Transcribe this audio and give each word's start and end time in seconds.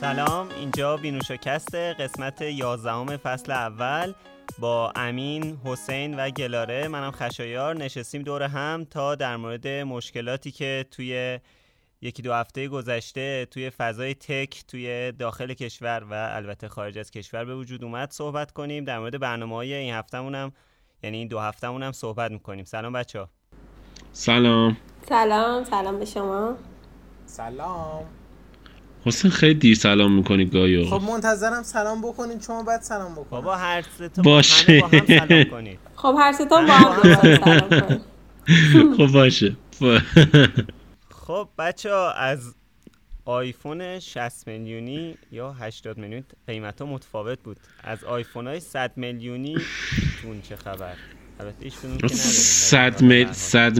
سلام 0.00 0.48
اینجا 0.48 0.96
بینوشاکست 0.96 1.74
قسمت 1.74 2.42
11 2.42 3.16
فصل 3.16 3.52
اول 3.52 4.12
با 4.58 4.92
امین، 4.96 5.58
حسین 5.64 6.20
و 6.20 6.30
گلاره. 6.30 6.88
منم 6.88 7.10
خشایار. 7.10 7.76
نشستیم 7.76 8.22
دور 8.22 8.42
هم 8.42 8.86
تا 8.90 9.14
در 9.14 9.36
مورد 9.36 9.68
مشکلاتی 9.68 10.50
که 10.50 10.86
توی 10.90 11.40
یکی 12.00 12.22
دو 12.22 12.32
هفته 12.32 12.68
گذشته 12.68 13.46
توی 13.50 13.70
فضای 13.70 14.14
تک 14.14 14.64
توی 14.68 15.12
داخل 15.12 15.54
کشور 15.54 16.04
و 16.10 16.14
البته 16.14 16.68
خارج 16.68 16.98
از 16.98 17.10
کشور 17.10 17.44
به 17.44 17.54
وجود 17.54 17.84
اومد 17.84 18.10
صحبت 18.10 18.52
کنیم. 18.52 18.84
در 18.84 18.98
مورد 18.98 19.20
برنامه 19.20 19.54
های 19.54 19.74
این 19.74 19.94
هفتهمون 19.94 20.34
هم 20.34 20.52
یعنی 21.02 21.16
این 21.16 21.28
دو 21.28 21.38
هفتهمون 21.38 21.82
هم 21.82 21.92
صحبت 21.92 22.30
می‌کنیم. 22.30 22.64
سلام 22.64 22.92
بچه 22.92 23.20
ها 23.20 23.28
سلام. 24.12 24.76
سلام. 25.08 25.64
سلام 25.64 25.98
به 25.98 26.04
شما. 26.04 26.56
سلام. 27.26 28.17
حسین 29.04 29.30
خیلی 29.30 29.54
دیر 29.54 29.76
سلام 29.76 30.12
می‌کنی 30.12 30.44
گاهی. 30.44 30.84
خب 30.84 31.02
منتظرم 31.02 31.62
سلام 31.62 32.00
بکنین. 32.02 32.40
شما 32.40 32.62
بعد 32.62 32.82
سلام 32.82 33.12
بکنین. 33.12 33.26
بابا 33.30 33.56
هر 33.56 33.84
سه 33.98 34.22
باشه. 34.22 34.80
با 34.80 34.88
هم 34.88 35.06
سلام 35.06 35.44
کنید. 35.44 35.78
خب 36.02 36.16
هر 36.18 36.32
ستا 36.32 36.44
با 36.62 36.72
هم 36.72 37.14
سلام 37.14 37.68
کنیم 37.68 38.00
خب 38.96 39.06
باشه. 39.06 39.56
خب 41.26 41.48
بچه 41.58 41.92
ها 41.92 42.12
از 42.12 42.54
آیفون 43.24 43.98
60 44.00 44.46
میلیونی 44.48 45.18
یا 45.32 45.52
80 45.52 45.98
میلیون 45.98 46.24
قیمت 46.46 46.80
ها 46.80 46.86
متفاوت 46.86 47.42
بود. 47.42 47.56
از 47.84 48.04
آیفون 48.04 48.46
های 48.46 48.60
100 48.60 48.92
میلیونی 48.96 49.56
تون 50.22 50.42
چه 50.42 50.56
خبر؟ 50.56 50.94
البته 51.40 51.70
که 51.70 51.76
نداریم 51.88 52.08
صد 52.16 53.02
میل 53.02 53.32
صد 53.32 53.74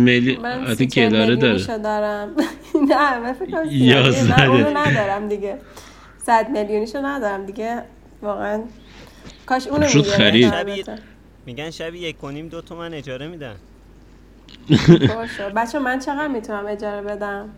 سی 0.74 0.86
چل 0.86 1.08
گلاره 1.08 1.36
داره. 1.36 1.52
میلیونیشو 1.52 1.78
دارم. 1.78 2.30
نه 2.90 3.18
من 3.18 3.32
فکر 3.32 3.64
یازده. 3.70 4.42
ندارم 4.76 5.28
دیگه. 5.28 5.58
صد 6.26 6.50
میلیونیشو 6.50 6.98
ندارم 6.98 7.46
دیگه. 7.46 7.82
واقعا. 8.23 8.62
کاش 9.46 9.66
اونو 9.66 9.88
شد 9.88 10.02
خرید. 10.02 10.54
میگن 11.46 11.70
شبی 11.70 11.98
یک 11.98 12.18
کنیم 12.18 12.48
دو 12.48 12.60
تومن 12.60 12.95
اجاره 12.95 13.28
میدن. 13.28 13.54
باشه 15.15 15.48
بچه 15.56 15.78
من 15.78 15.98
چقدر 15.98 16.28
می‌تونم 16.28 16.66
اجاره 16.66 17.02
بدم؟ 17.02 17.48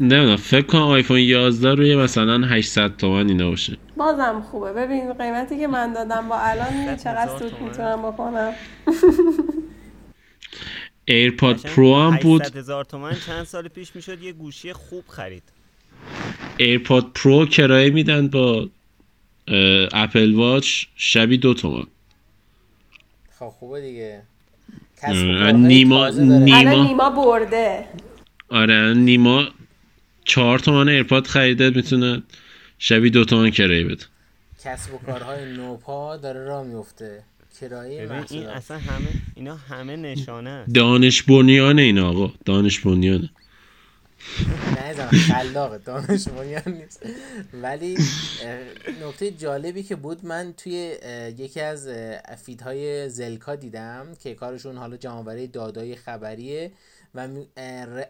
نمی‌دونم 0.00 0.36
فکر 0.36 0.66
کنم 0.66 0.82
آیفون 0.82 1.18
11 1.18 1.74
روی 1.74 1.96
مثلا 1.96 2.46
800 2.46 2.96
تومن 2.96 3.28
اینا 3.28 3.50
باشه 3.50 3.76
بازم 3.98 4.42
خوبه. 4.50 4.72
ببین 4.72 5.12
قیمتی 5.12 5.58
که 5.58 5.66
من 5.66 5.92
دادم 5.92 6.28
با 6.28 6.38
الان 6.38 6.96
چقدر 6.96 7.38
سود. 7.38 7.60
می‌تونم 7.60 8.02
بکنم؟ 8.02 8.52
AirPod 11.04 11.56
Pro 11.60 11.96
هم 12.00 12.16
بود. 12.16 12.42
800 12.42 12.56
هزار 12.56 12.84
تومن 12.84 13.14
چند 13.26 13.44
سال 13.44 13.68
پیش 13.68 13.96
می‌شد 13.96 14.22
یه 14.22 14.32
گوشی 14.32 14.72
خوب 14.72 15.04
خرید. 15.08 15.42
AirPod 16.56 17.06
Pro 17.14 17.46
کرایه 17.46 17.90
میدن 17.90 18.28
با 18.28 18.68
Apple 19.92 20.34
Watch 20.34 20.84
شبی 20.96 21.38
دو 21.38 21.54
تومن. 21.54 21.84
خب 23.38 23.48
خوبه 23.48 23.80
دیگه. 23.80 24.22
نیما-. 25.52 25.54
نیما- 25.58 26.08
نیما 26.84 27.10
برده. 27.10 27.84
آره 28.50 28.94
نیما 28.94 29.44
چهار 30.24 30.58
تومن 30.58 30.88
AirPod 30.88 31.26
خریده 31.26 31.70
می‌تونه 31.70 32.22
شبی 32.78 33.10
دو 33.10 33.24
تومن 33.24 33.50
کرایه 33.50 33.84
بده. 33.84 34.04
کسب 34.64 34.94
و 34.94 34.98
کارهای 34.98 35.52
نوپا 35.52 36.16
داره 36.16 36.44
راه 36.44 36.64
میفته. 36.64 37.22
کرایه 37.60 38.24
این 38.30 38.46
اصلا 38.46 38.78
همه 38.78 39.08
اینا 39.34 39.56
همه 39.56 39.96
نشانه 39.96 40.50
است. 40.50 40.74
دانش 40.74 41.22
بنیانه 41.22 41.82
این 41.82 41.98
آقا. 41.98 42.32
دانش 42.44 42.80
بنیانه. 42.80 43.30
نه 44.76 44.94
زن 44.94 45.08
خلاقه. 45.08 45.78
دانش 45.78 46.28
بنیان 46.28 46.62
نیست. 46.66 47.06
ولی 47.62 47.98
نکته 49.02 49.30
جالبی 49.30 49.82
که 49.82 49.96
بود 49.96 50.24
من 50.24 50.54
توی 50.56 50.96
یکی 51.38 51.60
از 51.60 51.88
feed 52.44 52.87
های 52.87 53.08
زلکا 53.08 53.54
دیدم 53.54 54.06
که 54.22 54.34
کارشون 54.34 54.76
حالا 54.76 54.96
جمعآوری 54.96 55.46
داده‌های 55.46 55.96
خبریه 55.96 56.72
و 57.14 57.28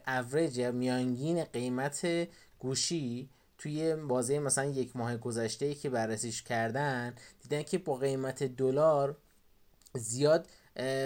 اوریج 0.06 0.58
یا 0.58 0.72
میانگین 0.72 1.44
قیمت 1.44 2.06
گوشی 2.58 3.28
توی 3.58 3.94
بازه 3.96 4.38
مثلا 4.38 4.64
یک 4.64 4.96
ماه 4.96 5.16
گذشته 5.16 5.74
که 5.74 5.90
بررسیش 5.90 6.42
کردن 6.42 7.14
دیدن 7.42 7.62
که 7.62 7.78
با 7.78 7.96
قیمت 7.96 8.42
دلار 8.42 9.16
زیاد 9.94 10.46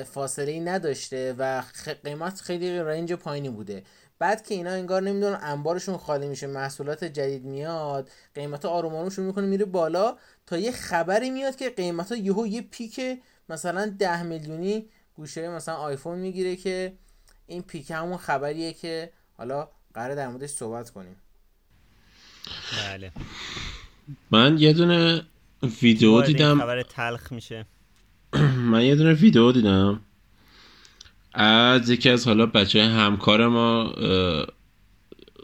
فاصله 0.05 0.53
ای 0.53 0.61
نداشته 0.61 1.35
و 1.39 1.63
قیمت 2.05 2.41
خیلی 2.41 2.79
رنج 2.79 3.13
پایینی 3.13 3.51
بوده. 3.51 3.83
بعد 4.19 4.43
که 4.43 4.55
اینا 4.55 4.71
انگار 4.71 5.03
نمی‌دونم 5.03 5.39
انبارشون 5.43 5.97
خالی 5.97 6.29
میشه 6.29 6.47
محصولات 6.47 7.05
جدید 7.05 7.45
میاد 7.45 8.11
قیمت 8.35 8.65
آروم 8.65 8.95
آروم 8.95 9.11
شروع 9.11 9.27
می‌کنه 9.27 9.47
میره 9.47 9.65
بالا 9.65 10.17
تا 10.47 10.59
یه 10.59 10.73
خبری 10.73 11.31
میاد 11.31 11.57
که 11.57 11.71
قیمت 11.71 12.13
ها 12.13 12.19
یهو 12.19 12.47
یه 12.47 12.63
پیک 12.63 13.01
مثلا 13.49 13.97
ده 13.99 14.23
میلیونی 14.23 14.89
گوشه 15.17 15.49
مثلا 15.49 15.75
آیفون 15.75 16.19
می‌گیره 16.19 16.57
که 16.57 16.93
این 17.47 17.63
پیک 17.63 17.91
همون 17.91 18.17
خبریه 18.17 18.73
که 18.73 19.13
حالا 19.37 19.69
قرار 19.95 20.15
در 20.15 20.29
موردش 20.29 20.51
صحبت 20.51 20.91
کنیم. 20.91 21.17
بله. 22.79 23.13
من 24.31 24.59
یه 24.59 24.73
دونه 24.73 25.23
ویدیو 25.83 26.23
دیدم. 26.23 26.59
خبر 26.61 26.83
تلخ 26.83 27.33
میشه. 27.33 27.67
من 28.73 28.85
یه 28.85 28.97
دونه 28.97 29.13
ویدیو 29.13 29.53
دیدم. 29.53 30.01
از 31.35 31.91
یکی 31.91 32.11
از 32.11 32.27
حالا 32.27 32.47
بچه 32.47 32.85
همکار 32.85 33.49
ما 33.49 33.95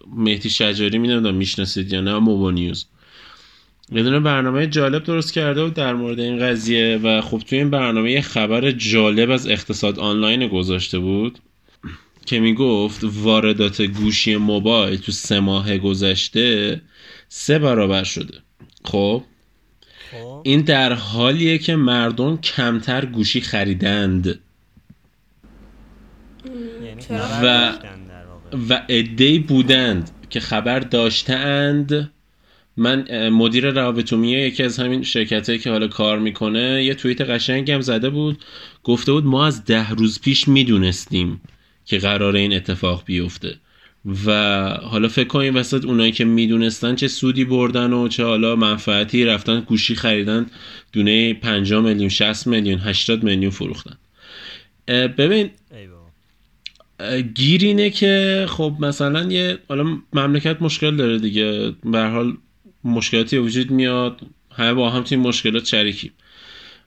مهدی 0.07 0.51
شجاری 0.51 0.99
می‌دونم 0.99 1.35
می‌شناسید 1.35 1.93
یا 1.93 2.01
نه 2.01 2.19
موبا 2.19 2.51
نیوز. 2.51 2.87
یه 3.93 4.03
دونه 4.03 4.21
برنامه 4.21 4.67
جالب 4.67 5.05
درست 5.05 5.33
کرده 5.33 5.65
بود 5.65 5.75
در 5.75 5.95
مورد 5.95 6.21
این 6.21 6.39
قضیه 6.39 7.01
و 7.03 7.21
خب 7.21 7.39
توی 7.39 7.59
این 7.59 7.71
برنامه 7.71 8.13
یه 8.13 8.21
خبر 8.21 8.71
جالب 8.71 9.31
از 9.31 9.47
اقتصاد 9.47 9.99
آنلاین 9.99 10.49
گذاشته 10.49 10.99
بود. 10.99 11.39
که 12.29 12.41
می‌گفت 12.41 13.01
واردات 13.05 13.83
گوشی 13.83 14.37
موبایل 14.37 14.99
تو 14.99 15.13
سه 15.13 15.41
ماه 15.41 15.79
گذشته 15.79 16.81
سه 17.29 17.59
برابر 17.59 18.05
شده. 18.05 18.39
خب؟ 18.85 19.23
خب. 20.13 20.41
این 20.45 20.61
در 20.61 20.93
حالیه 20.93 21.59
که 21.59 21.77
مردم 21.77 22.37
کمتر 22.37 23.05
گوشی 23.05 23.41
خریدند. 23.41 24.27
یعنی 26.85 27.03
و- 27.43 27.43
داشتن 27.43 28.05
در 28.05 28.27
واقع. 28.27 28.59
و 28.69 28.73
عدهای 28.89 29.39
بودند 29.39 30.11
که 30.31 30.41
خبر 30.41 30.81
داشتهاند 30.81 32.11
من 32.77 33.29
مدیر 33.29 33.71
روابط 33.71 34.13
عمومی 34.13 34.31
یکی 34.31 34.63
از 34.63 34.79
همین 34.79 35.03
شرکت 35.03 35.61
که 35.63 35.71
حالا 35.71 35.89
کار 35.89 36.19
می‌کنه 36.19 36.85
یه 36.85 36.95
توییت 36.95 37.21
قشنگی 37.21 37.73
هم 37.73 37.81
زده 37.81 38.11
بود. 38.11 38.39
گفته 38.85 39.13
بود 39.13 39.25
ما 39.25 39.47
از 39.47 39.65
ده 39.65 39.91
روز 39.91 40.21
پیش 40.21 40.49
می‌دونستیم. 40.49 41.41
که 41.89 41.99
قرار 41.99 42.37
این 42.37 42.53
اتفاق 42.53 43.03
بیفته. 43.05 43.57
و 44.27 44.31
حالا 44.83 45.09
فکر 45.09 45.29
کنیم 45.29 45.57
وسط 45.57 45.85
اونایی 45.85 46.13
که 46.13 46.25
می‌دونستن 46.25 46.95
چه 46.95 47.09
سودی 47.09 47.45
بردن 47.45 47.93
و 47.93 48.09
چه 48.09 48.25
حالا 48.25 48.57
منفعتی 48.57 49.25
رفتن 49.25 49.61
گوشی 49.61 49.95
خریدن 49.95 50.47
دونه 50.93 51.35
5 51.35 51.73
میلیون 51.73 52.09
60 52.09 52.47
میلیون 52.47 52.79
80 52.79 53.23
میلیون 53.23 53.51
فروختن. 53.51 53.97
ببین 54.89 55.51
گیر 57.35 57.65
اینه 57.65 57.91
که 57.91 58.47
خب 58.49 58.77
مثلا 58.81 59.33
یه 59.33 59.59
حالا 59.69 59.99
مملکت 60.13 60.63
مشکل 60.63 60.97
داره 60.97 61.19
دیگه. 61.19 61.73
به 61.85 62.01
حال 62.01 62.37
مشکلاتی 62.85 63.39
وجود 63.39 63.71
میاد. 63.71 64.21
همه 64.51 64.75
با 64.75 64.91
هم 64.91 65.03
توی 65.03 65.17
مشکلات 65.17 65.65
شریکیم. 65.65 66.13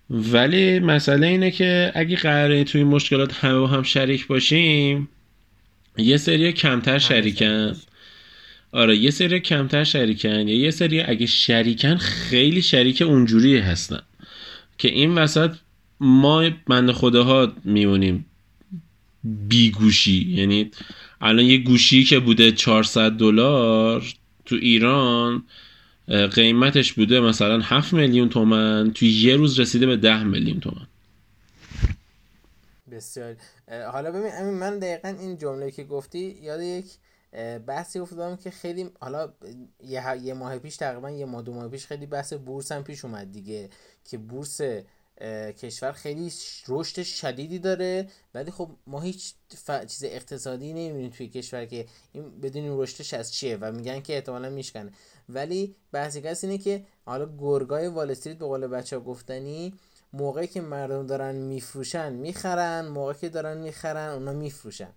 ولی 0.10 0.80
مسئله 0.80 1.28
اینه 1.28 1.52
که 1.52 1.92
اگه 1.96 2.16
قراره 2.16 2.64
توی 2.64 2.82
این 2.82 2.90
مشکلات 2.90 3.34
همه 3.34 3.60
با 3.60 3.68
هم 3.68 3.84
شریک 3.84 4.28
باشیم 4.28 5.10
یه 5.98 6.18
سری 6.18 6.52
کمتر 6.52 7.00
شریکن. 7.00 7.76
آره 8.72 8.98
یه 8.98 9.12
سری 9.12 9.40
کمتر 9.40 9.84
شریکن 9.84 10.48
یا 10.48 10.56
یه 10.56 10.72
سری 10.72 11.02
اگه 11.02 11.26
شریکن 11.26 11.96
خیلی 11.98 12.62
شریک 12.62 13.02
اونجوری 13.02 13.58
هستن 13.58 14.02
که 14.78 14.88
این 14.88 15.16
وسط 15.16 15.52
ما 16.00 16.50
بند 16.68 16.92
خداها 16.92 17.54
میمونیم 17.64 18.26
بی 19.24 19.72
گوشی 19.72 20.26
یعنی 20.30 20.72
الان 21.22 21.46
یه 21.46 21.58
گوشی 21.58 22.04
که 22.04 22.20
بوده 22.20 22.52
400 22.52 23.12
دلار 23.12 24.04
تو 24.46 24.56
ایران 24.56 25.44
قیمتش 26.11 26.93
بوده 26.93 27.19
مثلا 27.19 27.59
7 27.59 27.93
میلیون 27.93 28.29
تومن 28.29 28.91
تو 28.93 29.05
یه 29.05 29.35
روز 29.35 29.59
رسیده 29.59 29.85
به 29.85 29.97
10 29.97 30.23
میلیون 30.23 30.59
تومن. 30.59 30.87
بسیار. 32.91 33.35
حالا 33.91 34.11
ببین 34.11 34.49
من 34.49 34.79
دقیقا 34.79 35.09
این 35.19 35.37
جمله 35.37 35.72
که 35.72 35.84
گفتی 35.84 36.37
یاد 36.41 36.61
یک 36.61 36.85
بحثی 37.67 37.99
افتادم 37.99 38.35
که 38.35 38.52
خیلی 38.52 38.90
حالا 38.99 39.34
یه, 39.84 40.34
ماه 40.34 40.59
پیش 40.59 40.78
تقریبا 40.78 41.09
یه 41.09 41.25
ماه 41.25 41.41
دو 41.41 41.53
ماه 41.53 41.67
پیش 41.67 41.85
خیلی 41.85 42.05
بحث 42.05 42.34
بورس 42.34 42.72
هم 42.72 42.84
پیش 42.84 43.05
اومد 43.05 43.31
دیگه 43.31 43.69
که 44.05 44.17
بورس 44.17 44.61
کشور 45.61 45.91
خیلی 45.91 46.31
رشد 46.67 47.03
شدیدی 47.03 47.59
داره 47.59 48.08
ولی 48.34 48.52
خب 48.52 48.69
ما 48.87 49.02
هیچ 49.02 49.34
ف... 49.66 49.85
چیز 49.85 50.03
اقتصادی 50.03 50.73
نمی‌بینیم 50.73 51.09
توی 51.09 51.28
کشور 51.28 51.66
که 51.66 51.85
این 52.11 52.41
بدونیم 52.41 52.79
رشدش 52.79 53.13
از 53.13 53.34
چیه 53.34 53.58
و 53.58 53.72
میگن 53.72 54.02
که 54.02 54.16
احتمالا 54.16 54.49
میشکنه. 54.49 54.91
ولی 55.34 55.76
بحثی 55.92 56.22
کسی 56.22 56.48
اینه 56.48 56.64
که 56.64 56.84
حالا 57.06 57.30
گرگای 57.40 57.88
وال 57.88 58.12
استریت 58.12 58.38
به 58.38 58.46
قول 58.46 58.68
بچه 58.68 58.96
ها 58.96 59.02
گفتنی 59.02 59.74
موقعی 60.14 60.48
که 60.48 60.62
مردم 60.62 61.08
دارن 61.08 61.36
میفروشن 61.36 62.14
می‌خرن 62.14 62.88
موقعی 62.88 63.16
که 63.22 63.30
دارن 63.30 63.58
می‌خرن 63.58 64.10
اونا 64.10 64.34
میفروشن. 64.34 64.90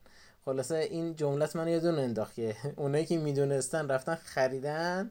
خلاصه 0.44 0.88
این 0.90 1.16
جملت 1.16 1.56
من 1.56 1.68
یادون 1.68 1.98
انداخت 1.98 2.34
که 2.34 2.54
اونایی 2.76 3.06
که 3.06 3.18
می‌دونستن 3.18 3.88
رفتن 3.88 4.14
خریدن 4.24 5.10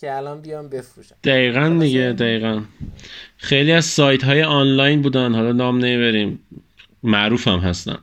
که 0.00 0.16
الان 0.16 0.40
بیان 0.40 0.68
بفروشن. 0.68 1.14
دقیقا 1.24 1.78
دیگه 1.80 2.12
دقیقا. 2.12 2.62
خیلی 3.36 3.72
از 3.72 3.84
سایت 3.84 4.24
های 4.24 4.42
آنلاین 4.42 5.02
بودن. 5.02 5.34
حالا 5.34 5.52
نام 5.52 5.78
نمی‌بریم. 5.78 6.40
معروف 7.02 7.48
هم 7.48 7.58
هستن 7.58 7.98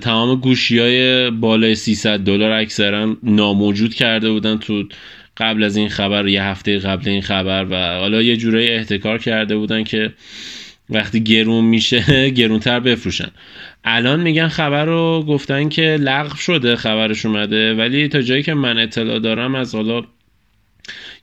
تمام 0.00 0.40
گوشی 0.40 0.78
های 0.78 1.30
بالای 1.30 1.74
300 1.74 2.20
دلار 2.20 2.50
اکثرا 2.50 3.16
ناموجود 3.22 3.94
کرده 3.94 4.30
بودن 4.30 4.58
تو 4.58 4.84
قبل 5.36 5.64
از 5.64 5.76
این 5.76 5.88
خبر 5.88 6.28
یه 6.28 6.42
هفته 6.42 6.78
قبل 6.78 7.08
این 7.08 7.22
خبر 7.22 7.66
و 7.70 7.98
حالا 7.98 8.22
یه 8.22 8.36
جورایی 8.36 8.68
احتکار 8.68 9.18
کرده 9.18 9.56
بودن 9.56 9.84
که 9.84 10.12
وقتی 10.90 11.20
گرون 11.20 11.64
میشه 11.64 12.30
گرونتر 12.38 12.80
بفروشن. 12.80 13.30
الان 13.84 14.20
میگن 14.20 14.48
خبر 14.48 14.84
رو 14.84 15.24
گفتن 15.28 15.68
که 15.68 15.96
لغو 16.00 16.36
شده 16.36 16.76
خبرش 16.76 17.26
اومده 17.26 17.74
ولی 17.74 18.08
تا 18.08 18.22
جایی 18.22 18.42
که 18.42 18.54
من 18.54 18.78
اطلاع 18.78 19.18
دارم 19.18 19.54
از 19.54 19.74
حالا 19.74 20.02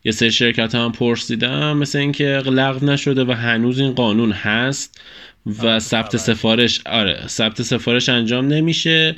یه 0.03 0.11
سری 0.11 0.31
شرکت 0.31 0.75
هم 0.75 0.91
پرسیدم 0.91 1.77
مثل 1.77 1.99
اینکه 1.99 2.25
لغو 2.45 2.85
نشده 2.85 3.23
و 3.23 3.31
هنوز 3.31 3.79
این 3.79 3.91
قانون 3.91 4.31
هست. 4.31 5.01
و 5.63 5.79
ثبت 5.79 6.17
سفارش 6.17 6.81
آره 6.85 7.27
ثبت 7.27 7.61
سفارش 7.61 8.09
انجام 8.09 8.47
نمیشه. 8.47 9.15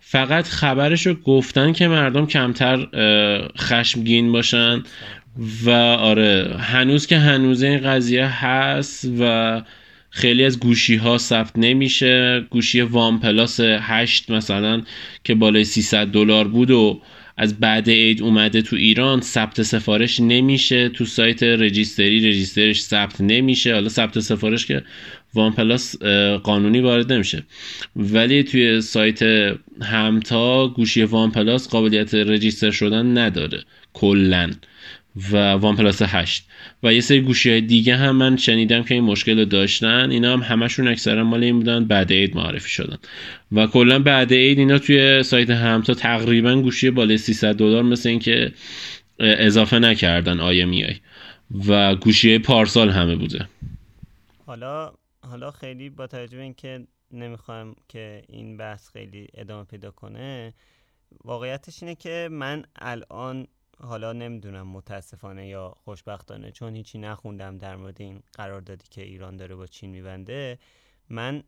فقط 0.00 0.48
خبرش 0.48 1.06
رو 1.06 1.14
گفتن 1.14 1.72
که 1.72 1.88
مردم 1.88 2.26
کمتر 2.26 2.86
خشمگین 3.58 4.32
باشن 4.32 4.82
و 5.64 5.70
آره 5.70 6.56
هنوز 6.58 7.06
که 7.06 7.18
هنوز 7.18 7.62
این 7.62 7.78
قضیه 7.78 8.44
هست 8.44 9.08
و 9.20 9.62
خیلی 10.10 10.44
از 10.44 10.60
گوشی 10.60 10.96
ها 10.96 11.18
ثبت 11.18 11.52
نمیشه. 11.56 12.44
گوشی 12.50 12.80
وان 12.80 13.18
پلاس 13.18 13.60
8 13.60 14.30
مثلا 14.30 14.82
که 15.24 15.34
بالای 15.34 15.64
300 15.64 16.06
دلار 16.06 16.48
بود 16.48 16.70
و 16.70 17.00
از 17.36 17.60
بعد 17.60 17.90
عید 17.90 18.22
اومده 18.22 18.62
تو 18.62 18.76
ایران 18.76 19.20
ثبت 19.20 19.62
سفارش 19.62 20.20
نمیشه. 20.20 20.88
تو 20.88 21.04
سایت 21.04 21.42
registry 21.42 22.30
register 22.30 22.72
ش 22.72 22.82
ثبت 22.82 23.20
نمیشه. 23.20 23.74
حالا 23.74 23.88
ثبت 23.88 24.20
سفارش 24.20 24.66
که 24.66 24.82
OnePlus 25.34 25.96
قانونی 26.42 26.80
وارد 26.80 27.12
نمیشه. 27.12 27.42
ولی 27.96 28.42
توی 28.42 28.80
سایت 28.80 29.22
همتا 29.82 30.68
گوشی 30.68 31.02
OnePlus 31.02 31.68
قابلیت 31.68 32.14
register 32.14 32.70
شدن 32.70 33.18
نداره. 33.18 33.64
کلا. 33.92 34.50
و 35.32 35.52
OnePlus 35.52 36.02
8 36.02 36.44
و 36.82 36.94
یه 36.94 37.00
سری 37.00 37.20
گوشی 37.20 37.50
های 37.50 37.60
دیگه 37.60 37.96
هم 37.96 38.16
من 38.16 38.36
شنیدم 38.36 38.82
که 38.82 38.94
این 38.94 39.04
مشکل 39.04 39.38
رو 39.38 39.44
داشتن. 39.44 40.10
اینا 40.10 40.32
هم 40.32 40.40
همشون 40.40 40.88
اکثرا 40.88 41.24
مال 41.24 41.44
این 41.44 41.58
بودن 41.58 41.84
بعد 41.84 42.12
عید 42.12 42.36
معرفی 42.36 42.70
شدن. 42.70 42.96
و 43.52 43.66
کلا 43.66 43.98
بعد 43.98 44.32
عید 44.32 44.58
اینا 44.58 44.78
توی 44.78 45.22
سایت 45.22 45.50
همتا 45.50 45.94
تقریبا 45.94 46.62
گوشی 46.62 46.90
بالای 46.90 47.18
300 47.18 47.56
دلار 47.56 47.82
مثل 47.82 48.08
اینکه 48.08 48.52
اضافه 49.18 49.78
نکردن 49.78 50.40
آی 50.40 50.64
میای 50.64 50.94
و 51.68 51.94
گوشی 51.94 52.38
پارسال 52.38 52.90
همه 52.90 53.16
بوده. 53.16 53.48
حالا 54.46 54.92
حالا 55.24 55.50
خیلی 55.50 55.90
با 55.90 56.06
توجه 56.06 56.36
به 56.36 56.42
اینکه 56.42 56.86
نمی‌خوام 57.10 57.76
که 57.88 58.22
این 58.28 58.56
بحث 58.56 58.88
خیلی 58.88 59.28
ادامه 59.34 59.64
پیدا 59.64 59.90
کنه 59.90 60.54
واقعیتش 61.24 61.82
اینه 61.82 61.94
که 61.94 62.28
من 62.32 62.64
الان 62.76 63.46
حالا 63.80 64.12
نمی‌دونم 64.12 64.66
متاسفانه 64.68 65.48
یا 65.48 65.74
خوشبختانه 65.84 66.50
چون 66.50 66.76
هیچی 66.76 66.98
نخوندم 66.98 67.58
در 67.58 67.76
مورد 67.76 68.00
این 68.00 68.22
قراردادی 68.32 68.84
که 68.90 69.02
ایران 69.02 69.36
داره 69.36 69.54
با 69.54 69.66
چین 69.66 69.90
میبنده 69.90 70.58
من 71.08 71.42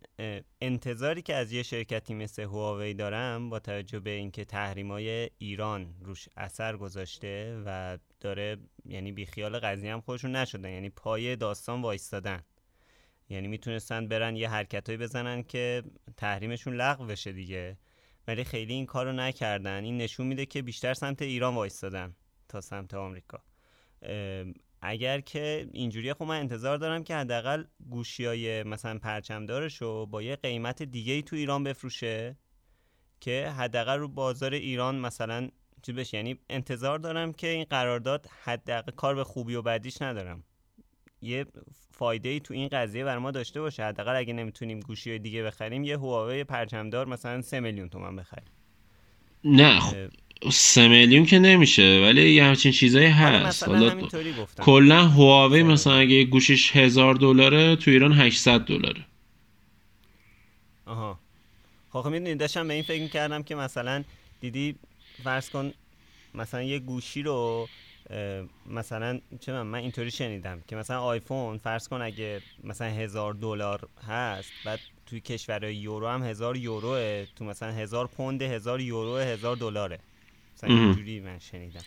انتظاری 0.60 1.22
که 1.22 1.34
از 1.34 1.52
یه 1.52 1.62
شرکتی 1.62 2.14
مثل 2.14 2.42
هواوی 2.42 2.94
دارم 2.94 3.50
با 3.50 3.58
توجه 3.58 4.00
به 4.00 4.10
اینکه 4.10 4.44
تحریمای 4.44 5.30
ایران 5.38 5.94
روش 6.00 6.28
اثر 6.36 6.76
گذاشته 6.76 7.62
و 7.66 7.98
داره 8.20 8.56
یعنی 8.84 9.12
بیخیال 9.12 9.58
قضیه 9.58 9.92
هم 9.92 10.00
خودشون 10.00 10.36
نشدن 10.36 10.70
یعنی 10.70 10.90
پای 10.90 11.36
داستان 11.36 11.82
وایستادن. 11.82 12.42
یعنی 13.28 13.48
می‌تونستن 13.48 14.08
برن 14.08 14.36
یه 14.36 14.48
حرکتایی 14.48 14.98
بزنن 14.98 15.42
که 15.42 15.82
تحریمشون 16.16 16.74
لغو 16.74 17.06
بشه 17.06 17.32
دیگه. 17.32 17.78
ولی 18.28 18.44
خیلی 18.44 18.72
این 18.72 18.86
کارو 18.86 19.12
نکردن. 19.12 19.84
این 19.84 19.96
نشون 19.96 20.26
میده 20.26 20.46
که 20.46 20.62
بیشتر 20.62 20.94
سمت 20.94 21.22
ایران 21.22 21.54
وایستادن 21.54 22.16
تا 22.48 22.60
سمت 22.60 22.94
آمریکا. 22.94 23.42
اگر 24.80 25.20
که 25.20 25.68
اینجوریه 25.72 26.14
خب 26.14 26.22
من 26.22 26.40
انتظار 26.40 26.76
دارم 26.76 27.04
که 27.04 27.16
حداقل 27.16 27.64
گوشی 27.90 28.62
مثلا 28.62 28.98
پرچمدارش 28.98 29.82
رو 29.82 30.06
با 30.06 30.22
یه 30.22 30.36
قیمت 30.36 30.82
دیگه 30.82 31.12
ای 31.12 31.22
تو 31.22 31.36
ایران 31.36 31.64
بفروشه 31.64 32.36
که 33.20 33.48
حداقل 33.58 33.98
رو 33.98 34.08
بازار 34.08 34.54
ایران 34.54 34.96
مثلا 34.96 35.48
چی 35.82 35.92
بشه؟ 35.92 36.16
یعنی 36.16 36.38
انتظار 36.50 36.98
دارم 36.98 37.32
که 37.32 37.46
این 37.46 37.64
قرارداد 37.64 38.26
حداقل 38.42 38.92
کار 38.92 39.14
به 39.14 39.24
خوبی 39.24 39.54
و 39.54 39.62
بدیش 39.62 40.02
ندارم. 40.02 40.44
یه 41.26 41.46
فایده 41.92 42.28
ای 42.28 42.40
تو 42.40 42.54
این 42.54 42.68
قضیه 42.68 43.04
بر 43.04 43.18
ما 43.18 43.30
داشته 43.30 43.60
باشه. 43.60 43.84
حداقل 43.84 44.16
اگه 44.16 44.32
نمی‌تونیم 44.32 44.80
گوشی 44.80 45.18
دیگه 45.18 45.42
بخریم 45.42 45.84
یه 45.84 45.96
هواوی 45.96 46.44
پرچمدار 46.44 47.06
مثلا 47.06 47.42
سه 47.42 47.60
میلیون 47.60 47.88
تومن 47.88 48.16
بخریم. 48.16 48.48
نه 49.44 49.80
خب 49.80 49.96
سه 50.50 50.88
میلیون 50.88 51.26
که 51.26 51.38
نمیشه 51.38 52.00
ولی 52.02 52.30
یه 52.30 52.44
همچین 52.44 52.72
چیزایی 52.72 53.06
هست. 53.06 53.68
حالا 53.68 54.08
کلا 54.56 55.06
هواوی 55.06 55.62
مثلا 55.62 55.94
اگه 55.94 56.24
گوشیش 56.24 56.76
هزار 56.76 57.14
دلاره 57.14 57.76
تو 57.76 57.90
ایران 57.90 58.12
800 58.12 58.60
دلاره. 58.60 59.06
آها. 60.86 61.18
خب 61.90 62.06
می‌دونی 62.06 62.34
داشتم 62.34 62.68
به 62.68 62.74
این 62.74 62.82
فکر 62.82 63.06
کردم 63.06 63.42
که 63.42 63.54
مثلا 63.54 64.04
دیدی 64.40 64.74
فرض 65.24 65.50
کن 65.50 65.72
مثلا 66.34 66.62
یه 66.62 66.78
گوشی 66.78 67.22
رو 67.22 67.68
مثلا 68.66 69.20
چه 69.40 69.52
من, 69.52 69.62
من 69.62 69.78
اینطوری 69.78 70.10
شنیدم 70.10 70.62
که 70.66 70.76
مثلا 70.76 71.00
آیفون 71.00 71.58
فرض 71.58 71.88
کن 71.88 72.02
اگه 72.02 72.40
مثلا 72.64 72.88
هزار 72.88 73.34
دلار 73.34 73.88
هست 74.08 74.50
بعد 74.64 74.80
توی 75.06 75.20
کشورهای 75.20 75.76
یورو 75.76 76.08
هم 76.08 76.22
هزار 76.22 76.56
یوروه 76.56 77.26
تو 77.36 77.44
مثلا 77.44 77.72
هزار 77.72 78.06
پوند 78.06 78.42
هزار 78.42 78.80
یورو 78.80 79.16
هزار 79.16 79.56
دلاره. 79.56 79.98
مثلا 80.56 80.70
اینجوری 80.70 81.20
من 81.20 81.38
شنیدم. 81.38 81.80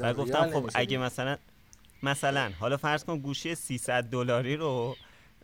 و 0.00 0.14
گفتم 0.14 0.50
خب 0.50 0.70
اگه 0.74 0.98
مثلا 0.98 1.36
مثلا 2.02 2.52
حالا 2.60 2.76
فرض 2.76 3.04
کن 3.04 3.18
گوشی 3.18 3.54
300 3.54 4.04
دلاری 4.04 4.56
رو 4.56 4.96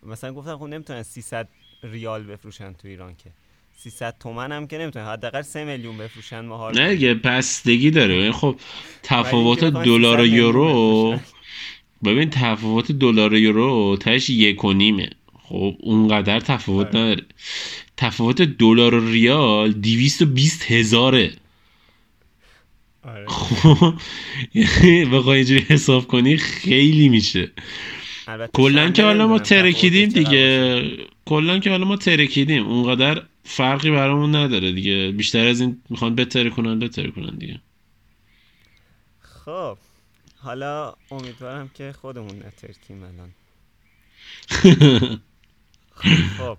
مثلا 0.02 0.32
گفتم 0.32 0.58
خب 0.58 0.64
نمی‌تونن 0.64 1.02
300 1.02 1.48
ریال 1.82 2.24
بفروشن 2.24 2.72
تو 2.72 2.88
ایران 2.88 3.16
که. 3.16 3.30
300 3.78 4.14
تومن 4.20 4.52
هم 4.52 4.66
که 4.66 4.78
نمی‌تونه 4.78 5.04
حداقل 5.04 5.42
3 5.42 5.64
میلیون 5.64 5.98
بفروشن 5.98 6.40
ماها 6.40 6.70
نه 6.70 6.94
دیگه 6.94 7.14
بستگی 7.14 7.90
داره. 7.90 8.16
یعنی 8.16 8.32
خب 8.32 8.56
تفاوت 9.02 9.64
دلار 9.64 10.20
و 10.20 10.26
یورو 10.26 11.18
ببین 12.04 12.30
تفاوت 12.30 12.92
دلار 12.92 13.32
و 13.32 13.38
یورو 13.38 13.96
تاش 14.00 14.30
یک 14.30 14.64
و 14.64 14.72
نیمه. 14.72 15.10
خب 15.42 15.76
اونقدر 15.80 16.40
تفاوت 16.40 16.86
آره. 16.86 16.98
نداره. 16.98 17.24
تفاوت 17.96 18.42
دلار 18.42 18.94
و 18.94 19.10
ریال 19.10 19.72
220 19.72 20.72
هزاره. 20.72 21.32
آره. 23.02 23.26
خب 23.28 23.94
بخوای 25.12 25.38
اینجوری 25.38 25.64
حساب 25.68 26.06
کنی 26.06 26.36
خیلی 26.36 27.08
میشه. 27.08 27.50
کلا 28.52 28.90
که 28.90 29.02
حالا 29.02 29.26
ما 29.26 29.38
ترکیدیم 29.38 30.08
دیگه. 30.08 30.82
کلا 31.24 31.58
که 31.58 31.70
حالا 31.70 31.84
ما 31.84 31.96
ترکیدیم. 31.96 32.66
اونقدر 32.66 33.22
فرقی 33.46 33.90
برامون 33.90 34.34
نداره 34.34 34.72
دیگه. 34.72 35.12
بیشتر 35.12 35.46
از 35.46 35.60
این 35.60 35.82
می‌خوان 35.90 36.14
بتره 36.14 36.50
کنن 36.50 36.78
بتره 36.78 37.10
کنن 37.10 37.38
دیگه. 37.38 37.60
خب 39.20 39.78
حالا 40.36 40.94
امیدوارم 41.10 41.68
که 41.68 41.92
خودمون 41.92 42.42
نترکیم 42.46 43.02
الان. 43.02 43.30
خب 46.38 46.58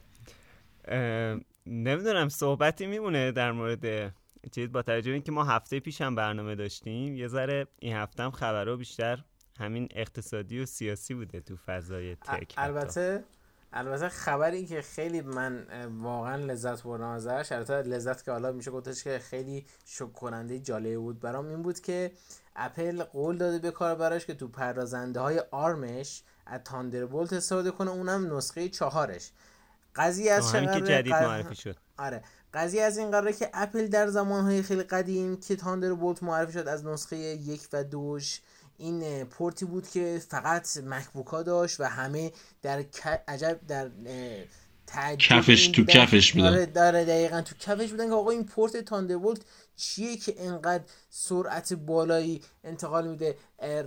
نمی‌دونم 1.67 2.29
صحبتی 2.29 2.85
میمونه 2.85 3.31
در 3.31 3.51
مورد 3.51 4.13
چیز 4.51 4.71
با 4.71 4.81
توجه 4.81 5.11
اینکه 5.11 5.31
ما 5.31 5.43
هفته 5.43 5.79
پیش 5.79 6.01
هم 6.01 6.15
برنامه 6.15 6.55
داشتیم. 6.55 7.15
یه 7.15 7.27
ذره 7.27 7.67
این 7.79 7.95
هفته 7.95 8.23
هم 8.23 8.31
خبرها 8.31 8.75
بیشتر 8.75 9.23
همین 9.59 9.87
اقتصادی 9.91 10.59
و 10.59 10.65
سیاسی 10.65 11.13
بوده 11.13 11.39
تو 11.39 11.55
فضای 11.65 12.15
تک 12.15 12.53
البته 12.57 13.23
البته 13.73 14.09
خبری 14.09 14.65
که 14.65 14.81
خیلی 14.81 15.21
من 15.21 15.67
واقعا 16.01 16.35
لذت 16.35 16.83
بردم 16.83 17.07
ازش. 17.07 17.51
البته 17.51 17.73
لذت 17.73 18.23
که 18.23 18.31
حالا 18.31 18.51
میشه 18.51 18.71
گفتش 18.71 19.03
که 19.03 19.19
خیلی 19.19 19.65
شک 19.85 20.13
کننده 20.13 20.59
جالب 20.59 20.99
بود. 20.99 21.19
برام 21.19 21.47
این 21.47 21.61
بود 21.63 21.79
که 21.79 22.11
اپل 22.55 23.03
قول 23.03 23.37
داده 23.37 23.59
به 23.59 23.71
کار 23.71 23.95
براش 23.95 24.25
که 24.25 24.33
تو 24.33 24.47
پردازنده 24.47 25.19
های 25.19 25.39
آرمش 25.51 26.23
از 26.45 26.61
تاندربولت 26.65 27.33
استفاده 27.33 27.71
کنه 27.71 27.91
اونم 27.91 28.37
نسخه 28.37 28.69
چهارش. 28.69 29.31
قضیه 29.95 30.31
از 30.31 30.51
که 30.51 30.81
جدید 30.81 31.13
قض- 31.13 31.21
معرفی 31.23 31.55
شد. 31.55 31.77
آره. 31.97 32.23
قضیه 32.53 32.81
از 32.83 32.97
این 32.97 33.11
قراره 33.11 33.33
که 33.33 33.49
اپل 33.53 33.87
در 33.87 34.07
زمانهای 34.07 34.61
خیلی 34.61 34.83
قدیم 34.83 35.37
که 35.39 35.55
تاندربولت 35.55 36.23
معرفی 36.23 36.53
شد 36.53 36.67
از 36.67 36.85
نسخه 36.85 37.17
یک 37.17 37.67
و 37.73 37.83
دوش 37.83 38.41
این 38.77 39.23
پورتی 39.23 39.65
بود 39.65 39.89
که 39.89 40.21
فقط 40.29 40.77
مکبوک 40.77 41.27
ها 41.27 41.43
داشت 41.43 41.79
و 41.79 41.83
همه 41.83 42.31
در 42.61 42.85
عجب 43.27 43.59
در 43.67 43.89
کفش 45.19 45.67
تو 45.67 45.85
کفش 45.85 46.33
بودن. 46.33 46.47
آره 46.47 46.65
داره 46.65 47.05
دقیقا 47.05 47.41
تو 47.41 47.55
کفش 47.59 47.91
بودن 47.91 48.07
که 48.07 48.13
آقا 48.13 48.31
این 48.31 48.45
پورت 48.45 48.77
تاندربولت 48.77 49.41
چیه 49.75 50.17
که 50.17 50.35
انقدر 50.37 50.83
سرعت 51.09 51.73
بالایی 51.73 52.41
انتقال 52.63 53.07
میده؟ 53.07 53.37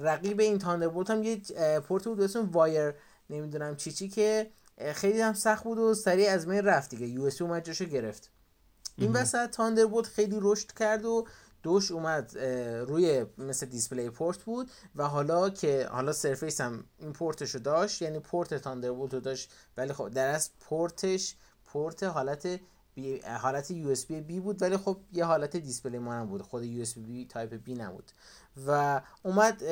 رقیب 0.01 0.41
این 0.41 0.59
تاندربولت 0.59 1.11
هم 1.11 1.23
یه 1.23 1.41
پورت 1.81 2.05
بود 2.05 2.21
اسم 2.21 2.51
وایر 2.51 2.95
نمی‌دونم 3.31 3.77
چی 3.77 3.93
چی 3.93 4.09
که 4.09 4.51
خیلی 4.95 5.21
هم 5.21 5.35
سخت 5.35 5.65
بود 5.65 5.79
و 5.79 5.95
سریع 5.95 6.31
از 6.31 6.49
من 6.49 6.65
رفت 6.65 6.91
دیگه. 6.91 7.07
یو 7.07 7.23
اس 7.23 7.43
اومد 7.43 7.65
جاشو 7.65 7.85
گرفت. 7.85 8.31
این 8.99 9.13
وسط 9.13 9.51
تاندربولت 9.51 10.07
خیلی 10.07 10.37
رشد 10.41 10.73
کرد 10.79 11.05
و 11.05 11.27
دوش 11.63 11.91
اومد 11.91 12.39
روی 12.89 13.27
مثل 13.39 13.67
دیسپلی 13.67 14.11
پورت 14.11 14.39
بود 14.39 14.71
و 14.97 15.09
حالا 15.09 15.51
که 15.51 15.89
حالا 15.91 16.13
سرفیس 16.13 16.61
هم 16.61 16.85
این 16.99 17.13
پورتشو 17.13 17.59
داشت 17.59 18.03
یعنی 18.03 18.19
پورت 18.19 18.55
تاندربولت 18.55 19.15
رو 19.15 19.21
داشت 19.21 19.53
ولی 19.77 19.93
خب 19.93 20.09
در 20.09 20.29
از 20.29 20.51
پورتش 20.61 21.37
پورت 21.65 22.03
حالت 22.03 22.61
بی 22.95 23.21
حالت 23.21 23.71
یو 23.71 23.89
اس 23.89 24.07
بی 24.07 24.41
بود 24.41 24.63
ولی 24.63 24.77
خب 24.77 24.97
یه 25.13 25.25
حالت 25.25 25.57
دیسپلی 25.57 25.99
مانم 25.99 26.27
بود 26.27 26.43
خود 26.43 26.65
یو 26.65 26.83
اس 26.83 26.99
بی 26.99 27.27
تایپ 27.27 27.55
بی 27.55 27.75
نبود. 27.75 28.13
و 28.67 29.01
اومد 29.23 29.63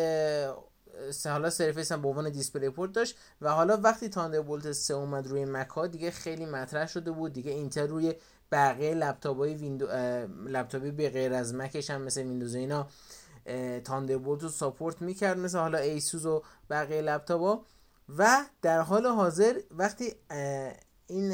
حالا 1.24 1.50
Surface 1.50 1.92
هم 1.92 2.02
به 2.02 2.08
عنوان 2.08 2.30
display 2.30 2.70
port 2.70 2.92
داشت 2.92 3.16
و 3.40 3.50
حالا 3.50 3.76
وقتی 3.76 4.08
Thunderbolt 4.08 4.72
3 4.72 4.94
اومد 4.94 5.26
روی 5.26 5.44
مک 5.44 5.78
دیگه 5.92 6.10
خیلی 6.10 6.46
مطرح 6.46 6.86
شده 6.86 7.10
بود 7.10 7.32
دیگه 7.32 7.50
اینتل 7.50 7.88
روی 7.88 8.14
بقیه 8.52 8.94
لپتاپ 8.94 9.36
های 9.36 9.54
window 9.54 9.86
لپتاپی 10.46 10.90
به 10.90 11.10
غیر 11.10 11.34
از 11.34 11.54
مکش 11.54 11.90
هم 11.90 12.02
مثل 12.02 12.22
ویندوز 12.22 12.54
اینا 12.54 12.86
Thunderbolt 13.84 14.42
رو 14.42 14.48
support 14.48 15.02
می‌کرد 15.02 15.38
مثل 15.38 15.58
حالا 15.58 15.78
ایسوس 15.78 16.24
و 16.24 16.42
بقیه 16.70 17.00
لپتاپ 17.00 17.40
ها 17.40 17.64
و 18.18 18.44
در 18.62 18.80
حال 18.80 19.06
حاضر 19.06 19.60
وقتی 19.70 20.14
این 21.06 21.32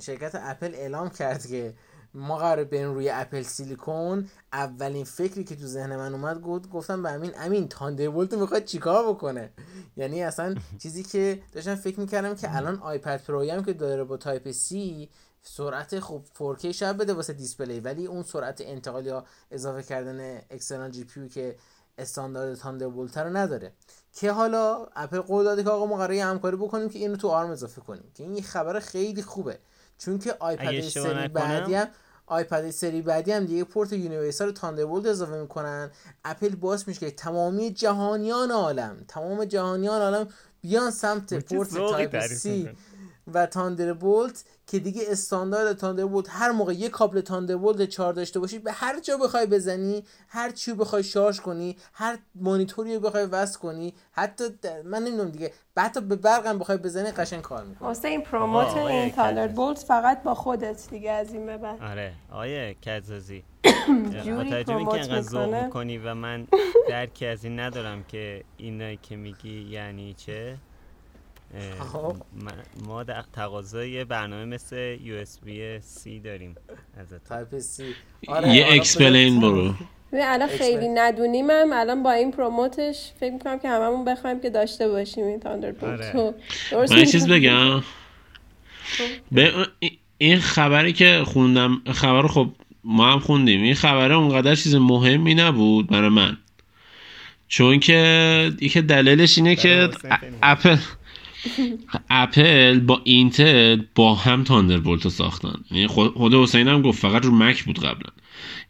شرکت 0.00 0.34
اپل 0.34 0.74
اعلام 0.74 1.10
کرد 1.10 1.46
که 1.46 1.74
ما 2.14 2.36
قرار 2.36 2.64
بریم 2.64 2.94
روی 2.94 3.10
Apple 3.10 3.42
Silicon 3.42 4.28
اولین 4.52 5.04
فکری 5.04 5.44
که 5.44 5.56
تو 5.56 5.66
ذهن 5.66 5.96
من 5.96 6.12
اومد 6.14 6.40
گفت 6.40 6.70
گفتم 6.70 7.02
به 7.02 7.10
امین 7.10 7.32
امین 7.36 7.68
Thunderbolt 7.68 8.34
می‌خواد 8.34 8.64
چیکار 8.64 9.12
بکنه؟ 9.12 9.50
یعنی 9.96 10.22
اصلا 10.22 10.54
چیزی 10.78 11.02
که 11.02 11.42
داشتم 11.52 11.74
فکر 11.74 12.00
می‌کردم 12.00 12.34
که 12.34 12.56
الان 12.56 12.78
iPad 12.78 13.22
Pro 13.22 13.43
ی 13.43 13.50
هم 13.50 13.64
که 13.64 13.72
داره 13.72 14.04
با 14.04 14.16
Type 14.16 14.50
C 14.50 15.08
سرعت 15.42 16.00
خوب 16.00 16.26
4K 16.38 16.66
شاید 16.66 16.96
بده 16.96 17.12
واسه 17.12 17.32
display. 17.32 17.80
ولی 17.80 18.06
اون 18.06 18.22
سرعت 18.22 18.60
انتقال 18.60 19.06
یا 19.06 19.24
اضافه 19.50 19.82
کردن 19.82 20.40
external 20.50 20.90
GPU 20.90 21.28
که 21.28 21.56
استاندارد 21.98 22.54
Thunderbolt 22.54 23.18
رو 23.18 23.36
نداره. 23.36 23.72
که 24.12 24.32
حالا 24.32 24.86
اپل 24.96 25.20
قول 25.20 25.44
داده 25.44 25.62
که 25.62 25.70
آقا 25.70 25.86
ما 25.86 25.96
قراره 25.96 26.24
همکاری 26.24 26.56
بکنیم 26.56 26.88
که 26.88 26.98
اینو 26.98 27.16
تو 27.16 27.28
ARM 27.28 27.50
اضافه 27.50 27.80
کنیم. 27.80 28.10
که 28.14 28.22
این 28.22 28.34
یه 28.34 28.42
خبر 28.42 28.80
خیلی 28.80 29.22
خوبه. 29.22 29.58
چون 29.98 30.18
که 30.18 30.36
iPad 30.38 30.80
سری 30.80 31.28
بعدی 31.28 31.74
هم 31.74 31.88
iPad 32.26 32.70
سری 32.70 33.02
بعدی 33.02 33.32
هم 33.32 33.44
دیگه 33.44 33.64
پورت 33.64 33.92
universal 33.92 34.52
Thunderbolt 34.52 35.06
اضافه 35.06 35.40
می‌کنن. 35.40 35.90
اپل 36.24 36.56
باعث 36.56 36.88
میشه 36.88 37.00
که 37.00 37.10
تمامی 37.10 37.70
جهانیان 37.70 38.50
عالم 38.50 39.04
تمام 39.08 39.44
جهانیان 39.44 40.02
عالم 40.02 40.28
بیان 40.60 40.90
سمت 40.90 41.34
پورت 41.34 41.68
Type 41.74 42.26
C. 42.26 42.70
و 43.34 43.46
Thunderbolt 43.46 44.44
که 44.66 44.78
دیگه 44.78 45.02
استاندارد 45.08 45.76
Thunderbolt 45.76 46.26
هر 46.30 46.50
موقع 46.50 46.72
یه 46.72 46.88
کابل 46.88 47.20
Thunderbolt 47.20 47.88
4 47.88 48.12
داشته 48.12 48.40
باشی 48.40 48.58
به 48.58 48.72
هر 48.72 49.00
جا 49.00 49.16
بخوای 49.16 49.46
بزنی 49.46 50.04
هر 50.28 50.50
چی 50.50 50.72
بخوای 50.74 51.02
شارژ 51.02 51.40
کنی 51.40 51.76
هر 51.92 52.18
مانیتوری 52.34 52.94
رو 52.94 53.00
بخوای 53.00 53.24
وصل 53.26 53.58
کنی 53.58 53.94
حتی 54.12 54.44
در- 54.62 54.82
من 54.82 55.02
نمی‌دونم 55.04 55.30
دیگه 55.30 55.52
حتی 55.76 56.00
به 56.00 56.16
برقم 56.16 56.58
بخوای 56.58 56.78
بزنی 56.78 57.10
قشنگ 57.10 57.42
کار 57.42 57.64
می‌کنه 57.64 57.88
واسه 57.88 58.08
این 58.08 58.22
پروموت 58.22 58.76
این. 58.76 59.10
تاندربولت 59.12 59.78
فقط 59.78 60.22
با 60.22 60.34
خودت 60.34 60.90
دیگه 60.90 61.10
از 61.10 61.32
این 61.32 61.46
به 61.46 61.56
بعد 61.58 61.82
آره 61.82 62.12
آیه 62.32 62.76
کزازی 62.82 63.44
جوری 64.24 64.32
با 64.34 64.44
توجه 64.44 64.76
اینکه 64.76 64.94
انقدر 65.00 65.20
ذوق 65.20 65.42
می‌کنه. 65.44 65.64
می‌کنی 65.64 65.98
و 65.98 66.14
من 66.14 66.46
درکی 66.88 67.26
از 67.26 67.44
این 67.44 67.60
ندارم 67.60 68.04
که 68.04 68.44
اینایی 68.56 68.96
که 69.02 69.16
میگی 69.16 69.60
یعنی 69.70 70.14
چه 70.14 70.56
ما 72.86 73.02
در 73.02 73.24
تقاضای 73.32 73.90
یه 73.90 74.04
برنامه 74.04 74.44
مثل 74.44 74.96
USB 74.96 75.48
C 76.04 76.24
داریم 76.24 76.54
ازت 77.00 77.24
تایپ 77.24 77.58
سی. 77.58 77.84
یه 77.84 77.94
حالا 78.28 78.48
اکسپلین 78.48 79.40
برو. 79.40 79.74
الان 80.12 80.48
خیلی 80.48 80.88
ندونیمم. 80.88 81.68
الان 81.72 82.02
با 82.02 82.12
این 82.12 82.30
پروموتش 82.30 83.12
فکر 83.20 83.32
می‌کنم 83.32 83.58
که 83.58 83.68
هممون 83.68 84.04
بخوایم 84.04 84.40
که 84.40 84.50
داشته 84.50 84.88
باشیم 84.88 85.24
این 85.24 85.40
تاندربولت 85.40 86.16
آره. 86.16 86.34
من 86.90 86.98
یه 86.98 87.06
چیز؟ 87.06 87.28
بگم. 87.28 87.82
به 89.32 89.52
این 90.18 90.38
خبری 90.38 90.92
که 90.92 91.22
خوندم 91.26 91.82
خبر 91.92 92.22
رو 92.22 92.28
خب 92.28 92.48
ما 92.84 93.12
هم 93.12 93.18
خوندیم. 93.18 93.62
این 93.62 93.74
خبره 93.74 94.14
اونقدر 94.14 94.54
چیز 94.54 94.74
مهمی 94.74 95.34
نبود 95.34 95.86
برای 95.86 96.08
من. 96.08 96.36
چون 97.48 97.80
که 97.80 98.52
یکی 98.60 98.82
دلیلش 98.82 99.38
اینه 99.38 99.56
که. 99.56 99.90
اپل 100.42 100.76
اپل 102.10 102.80
با 102.80 103.00
اینتل 103.04 103.82
با 103.94 104.14
هم 104.14 104.44
Thunderbolt 104.44 105.04
رو 105.04 105.10
ساختن. 105.10 105.54
یعنی 105.70 105.86
خود 105.86 106.34
حسین 106.34 106.68
هم 106.68 106.82
گفت 106.82 106.98
فقط 106.98 107.24
رو 107.24 107.30
مک 107.30 107.64
بود 107.64 107.78
قبلا 107.78 108.10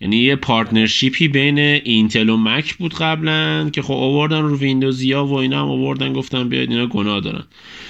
یعنی 0.01 0.17
یه 0.17 0.37
partnership 0.37 1.21
ی 1.21 1.29
بین 1.29 1.59
اینتل 1.59 2.29
و 2.29 2.37
مک 2.37 2.75
بود 2.75 2.95
قبلا 2.95 3.71
که 3.71 3.83
خب 3.83 3.95
آوردن 3.95 4.41
رو 4.41 4.57
ویندوزیا 4.57 5.25
و 5.25 5.35
اینا 5.35 5.63
هم 5.63 5.69
آوردن 5.69 6.13
گفتن 6.13 6.49
بیاید 6.49 6.71
اینا 6.71 6.87
گناه 6.87 7.21
دارن. 7.21 7.45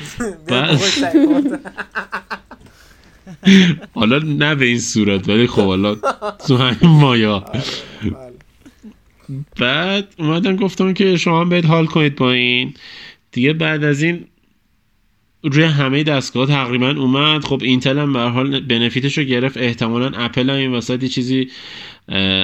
بس. 0.48 1.04
حالا 3.94 4.18
نه 4.18 4.54
به 4.54 4.64
این 4.64 4.78
صورت 4.78 5.28
ولی 5.28 5.46
خب 5.46 5.64
حالا 5.64 5.96
تو 6.48 6.56
همین 6.56 7.00
مایا. 7.00 7.44
بعد 9.60 10.14
اومدن 10.18 10.56
گفتم 10.56 10.92
که 10.92 11.16
شما 11.16 11.40
هم 11.40 11.48
باید 11.48 11.64
حال 11.64 11.86
کنید 11.86 12.16
با 12.16 12.32
این. 12.32 12.74
دیگه 13.32 13.52
بعد 13.52 13.84
از 13.84 14.02
این 14.02 14.24
روی 15.42 15.64
همه 15.64 16.02
دستگاه 16.02 16.46
تقریبا 16.46 16.90
اومد. 16.90 17.44
خب 17.44 17.60
اینتل 17.62 17.98
هم 17.98 18.12
به 18.12 18.20
حال 18.20 18.60
بنفیتش 18.60 19.18
رو 19.18 19.24
گرفت. 19.24 19.56
احتمالا 19.56 20.10
اپل 20.14 20.50
هم 20.50 20.56
این 20.56 20.72
وسط 20.72 21.04
چیزی 21.04 21.48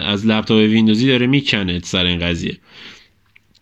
از 0.04 0.26
لپتاپ 0.26 0.58
ویندوزی 0.58 1.06
داره 1.06 1.26
می‌کنه 1.26 1.80
سر 1.82 2.06
این 2.06 2.18
قضیه. 2.18 2.58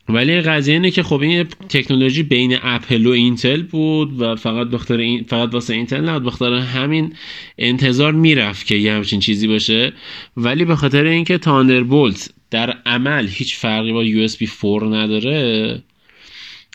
ولی 0.08 0.40
قضیه 0.40 0.74
اینه 0.74 0.90
که 0.90 1.02
خب 1.02 1.20
این 1.20 1.44
تکنولوژی 1.44 2.22
بین 2.22 2.58
اپل 2.62 3.06
و 3.06 3.10
اینتل 3.10 3.62
بود 3.62 4.20
و 4.20 4.36
فقط 4.36 4.66
بخاطر 4.66 4.96
این 4.96 5.24
فقط 5.24 5.54
واسه 5.54 5.74
اینتل 5.74 6.08
نبود 6.08 6.24
بخاطر 6.24 6.54
همین 6.54 7.12
انتظار 7.58 8.12
می‌رفت 8.12 8.66
که 8.66 8.76
یه 8.76 8.92
همچین 8.92 9.20
چیزی 9.20 9.46
باشه. 9.46 9.92
ولی 10.36 10.64
به 10.64 10.76
خاطر 10.76 11.04
اینکه 11.04 11.38
تاندربولت 11.38 12.30
در 12.50 12.78
عمل 12.86 13.28
هیچ 13.28 13.56
فرقی 13.56 13.92
با 13.92 14.02
بی 14.38 14.48
4 14.62 14.96
نداره 14.96 15.82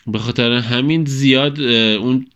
به 0.06 0.18
خاطر 0.18 0.52
همین 0.52 1.04
زیاد 1.04 1.60
اون 1.60 2.26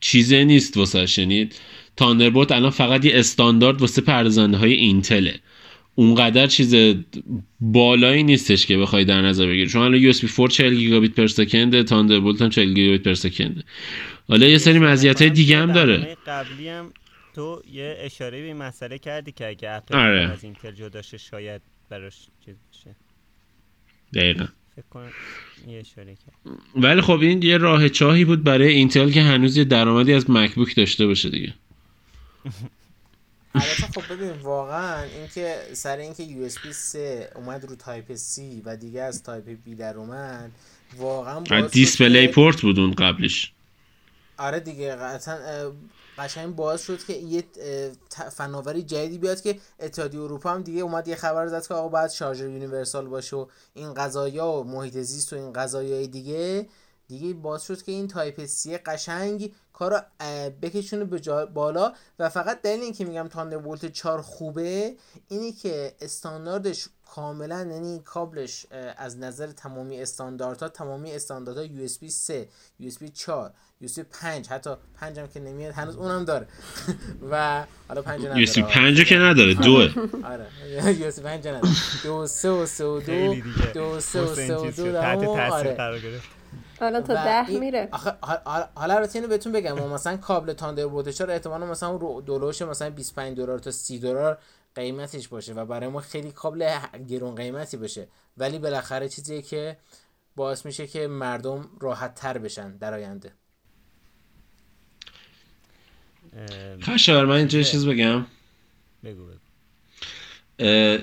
چیزه 0.00 0.44
نیست 0.44 0.76
واسه 0.76 1.20
یعنی 1.20 1.48
تاندربولت 1.96 2.52
الان 2.52 2.70
فقط 2.70 3.04
یه 3.04 3.18
استاندارد 3.18 3.80
واسه 3.80 4.02
پردازنده 4.02 4.56
های 4.56 4.72
اینتله 4.72 5.40
اونقدر 5.94 6.46
چیز 6.46 6.96
بالایی 7.60 8.22
نیستش 8.22 8.66
که 8.66 8.78
بخوای 8.78 9.04
در 9.04 9.20
نظر 9.22 9.46
بگیری. 9.46 9.66
چون 9.66 9.82
الان 9.82 10.00
USB 10.00 10.28
4 10.28 10.48
40 10.48 10.74
گیگابیت 10.74 11.12
per 11.12 11.26
second 11.26 11.82
Thunderbolt 11.82 12.42
هم 12.42 12.50
40 12.50 12.74
گیگابیت 12.74 13.02
per 13.02 13.14
second. 13.14 13.64
حالا 14.28 14.46
یه 14.46 14.58
سری 14.58 14.78
مزیت 14.78 15.22
های 15.22 15.30
دیگه 15.30 15.58
هم 15.58 15.72
داره. 15.72 16.16
قبلی 16.26 16.68
هم 16.68 16.92
تو 17.34 17.62
یه 17.72 17.96
اشاره 18.00 18.40
به 18.40 18.46
این 18.46 18.56
مسئله 18.56 18.98
کردی 18.98 19.32
که 19.32 19.48
اگه 19.48 19.70
اپل 19.70 19.96
آره. 19.96 20.30
از 20.30 20.44
اینتل 20.44 20.70
جدا 20.70 21.02
شه 21.02 21.18
شاید 21.18 21.62
براش 21.88 22.28
چیز 22.44 22.56
بشه. 22.72 22.96
دقیقا. 24.14 24.46
فکر 24.76 24.84
کنم. 24.90 25.10
یه 25.68 25.82
ولی 26.76 27.00
خب 27.00 27.18
این 27.20 27.42
یه 27.42 27.56
راه 27.56 27.88
چاره‌ای 27.88 28.24
بود 28.24 28.44
برای 28.44 28.68
اینتل 28.68 29.10
که 29.10 29.22
هنوز 29.22 29.56
یه 29.56 29.64
درآمدی 29.64 30.12
از 30.12 30.30
مکبوک 30.30 30.76
داشته 30.76 31.06
باشه 31.06 31.30
دیگه. 31.30 31.54
البته 33.54 34.00
خب 34.00 34.12
ببین 34.12 34.30
واقعا 34.30 35.02
اینکه 35.02 35.56
سر 35.72 35.96
اینکه 35.96 36.22
USB 36.22 36.72
3 36.72 37.28
اومد 37.34 37.64
رو 37.64 37.76
Type 37.76 38.14
C 38.14 38.62
و 38.64 38.76
دیگه 38.76 39.02
از 39.02 39.22
Type 39.22 39.44
B 39.64 39.74
در 39.74 39.96
اومد 39.96 40.50
واقعا 40.98 41.66
display 41.66 42.28
port 42.28 42.62
بود 42.62 42.78
اون 42.78 42.90
قبلش 42.90 43.52
آره 44.40 44.60
دیگه 44.60 44.96
قطعا 44.96 45.72
قشنگ 46.18 46.56
باعث 46.56 46.82
شد 46.82 47.04
که 47.04 47.12
یه 47.12 47.44
فناوری 48.32 48.82
جدیدی 48.82 49.18
بیاد 49.18 49.40
که 49.40 49.58
اتحادیه 49.80 50.20
اروپا 50.20 50.50
هم 50.50 50.62
دیگه 50.62 50.82
اومد 50.82 51.08
یه 51.08 51.16
خبر 51.16 51.46
زد 51.46 51.66
که 51.66 51.74
آقا 51.74 51.88
باید 51.88 52.10
شارژر 52.10 52.48
universal 52.48 53.06
باشه 53.06 53.36
و 53.36 53.46
این 53.74 53.94
قضایا 53.94 54.46
و 54.46 54.64
محیط 54.64 54.98
زیست 54.98 55.32
و 55.32 55.36
این 55.36 55.52
قضایای 55.52 56.06
دیگه. 56.06 56.68
دیگه 57.08 57.34
باز 57.34 57.62
شد 57.62 57.82
که 57.82 57.92
این 57.92 58.08
Type 58.08 58.44
C 58.46 58.78
قشنگ 58.78 59.52
کارو 59.72 60.00
بکشونه 60.62 61.04
به 61.04 61.46
بالا. 61.46 61.92
و 62.18 62.28
فقط 62.28 62.62
دلیل 62.62 62.80
اینکه 62.80 63.04
میگم 63.04 63.28
تاندربولت 63.28 63.86
4 63.86 64.22
خوبه 64.22 64.96
اینی 65.28 65.52
که 65.52 65.94
استانداردش 66.00 66.88
کاملا 67.14 67.68
یعنی 67.72 68.00
کابلش 68.04 68.66
از 68.96 69.18
نظر 69.18 69.46
تمامی 69.46 70.02
استانداردها 70.02 70.68
تمامی 70.68 71.12
استانداردها 71.12 71.64
یو 71.64 71.84
اس 71.84 71.98
بی 71.98 72.10
3 72.10 72.48
یو 72.80 72.86
اس 72.86 72.98
بی 72.98 73.08
4 73.08 73.50
یو 73.80 73.84
اس 73.84 73.98
بی 73.98 74.04
5 74.22 74.48
حتی 74.48 74.70
5 75.00 75.18
هم 75.18 75.28
که 75.28 75.40
نمیاد 75.40 75.72
هنوز 75.72 75.96
اونم 75.96 76.24
داره. 76.24 76.46
و 77.30 77.64
حالا 77.88 78.02
5 78.02 78.20
نداره 78.20 78.38
یو 78.38 78.42
اس 78.42 78.58
بی 78.58 78.62
5 78.62 79.04
که 79.04 79.16
نداره 79.16 79.54
دوه 79.54 79.90
آره. 80.24 80.46
یو 81.00 81.06
اس 81.06 81.18
بی 81.18 81.24
5 81.24 81.48
نداره. 81.48 81.62
2 82.02 82.26
3 82.26 82.50
و 82.50 82.66
3 82.66 82.84
و 82.84 83.00
2 83.00 83.34
2 83.74 84.00
3 84.00 84.22
و 84.22 84.34
3 84.34 84.56
و 84.56 84.70
2 84.70 84.92
تحت 84.92 85.24
تاثیر 85.24 85.72
قرار 85.72 85.98
گرفت. 85.98 86.28
حالا 86.80 87.00
تا 87.00 87.14
ده 87.14 87.50
میره. 87.50 87.88
حالا 88.74 88.94
البته 88.94 89.16
اینو 89.16 89.28
بهتون 89.28 89.52
بگم. 89.52 89.88
مثلا 89.88 90.16
کابل 90.16 90.52
تاندربولت 90.52 91.08
4 91.08 91.30
احتمالاً 91.30 91.66
مثلا 91.66 92.20
دلوش 92.26 92.62
مثلا 92.62 92.90
25 92.90 93.36
دلار 93.36 93.58
تا 93.58 93.70
30 93.70 93.98
دلار 93.98 94.38
قیمتش 94.74 95.28
باشه 95.28 95.52
و 95.52 95.66
برای 95.66 95.88
ما 95.88 96.00
خیلی 96.00 96.32
کابل 96.32 96.78
گرون 97.08 97.34
قیمتی 97.34 97.76
باشه 97.76 98.08
ولی 98.36 98.58
بالاخره 98.58 99.08
چیزیه 99.08 99.42
که 99.42 99.76
باعث 100.36 100.66
میشه 100.66 100.86
که 100.86 101.06
مردم 101.06 101.68
راحت 101.80 102.14
تر 102.14 102.38
بشن 102.38 102.76
در 102.76 102.94
آینده. 102.94 103.32
خشار 106.82 107.26
من 107.26 107.36
اینجا 107.36 107.62
چیز 107.62 107.86
بگم. 107.86 108.26
بگو 109.04 109.26
بگو. 109.26 109.38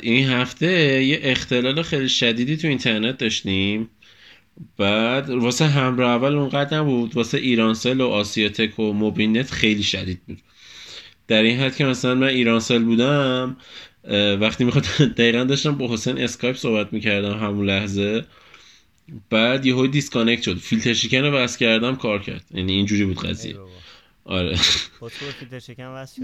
این 0.01 0.29
هفته 0.29 0.67
یه 1.03 1.19
اختلال 1.21 1.81
خیلی 1.81 2.09
شدیدی 2.09 2.57
تو 2.57 2.67
اینترنت 2.67 3.17
داشتیم. 3.17 3.89
بعد 4.77 5.29
واسه 5.29 5.65
همراه 5.65 6.09
اول 6.11 6.35
اونقدر 6.35 6.77
نبود. 6.77 7.15
واسه 7.15 7.37
ایرانسل 7.37 8.01
و 8.01 8.07
آسیاتک 8.07 8.79
و 8.79 8.93
موبینت 8.93 9.51
خیلی 9.51 9.83
شدید 9.83 10.21
بود. 10.25 10.41
در 11.27 11.43
این 11.43 11.59
حد 11.59 11.75
که 11.75 11.85
مثلا 11.85 12.15
من 12.15 12.27
ایرانسل 12.27 12.83
بودم 12.83 13.57
وقتی 14.41 14.63
می‌خواد 14.63 14.85
دقیقا 15.17 15.43
داشتم 15.43 15.75
با 15.75 15.93
حسین 15.93 16.17
اسکایپ 16.17 16.55
صحبت 16.55 16.93
می‌کردم 16.93 17.37
همون 17.37 17.65
لحظه. 17.65 18.25
بعد 19.29 19.65
یهو 19.65 19.87
disconnect 19.87 20.41
شد. 20.41 20.57
فیلتر 20.57 20.93
شکن 20.93 21.17
رو 21.17 21.31
وصل 21.31 21.57
کردم 21.57 21.95
کار 21.95 22.19
کرد. 22.19 22.45
یعنی 22.53 22.73
اینجوری 22.73 23.05
بود 23.05 23.19
قضیه. 23.19 23.55
آره. 24.25 24.55
فیلتر 25.39 25.59
شکن 25.59 26.05
شد. 26.15 26.21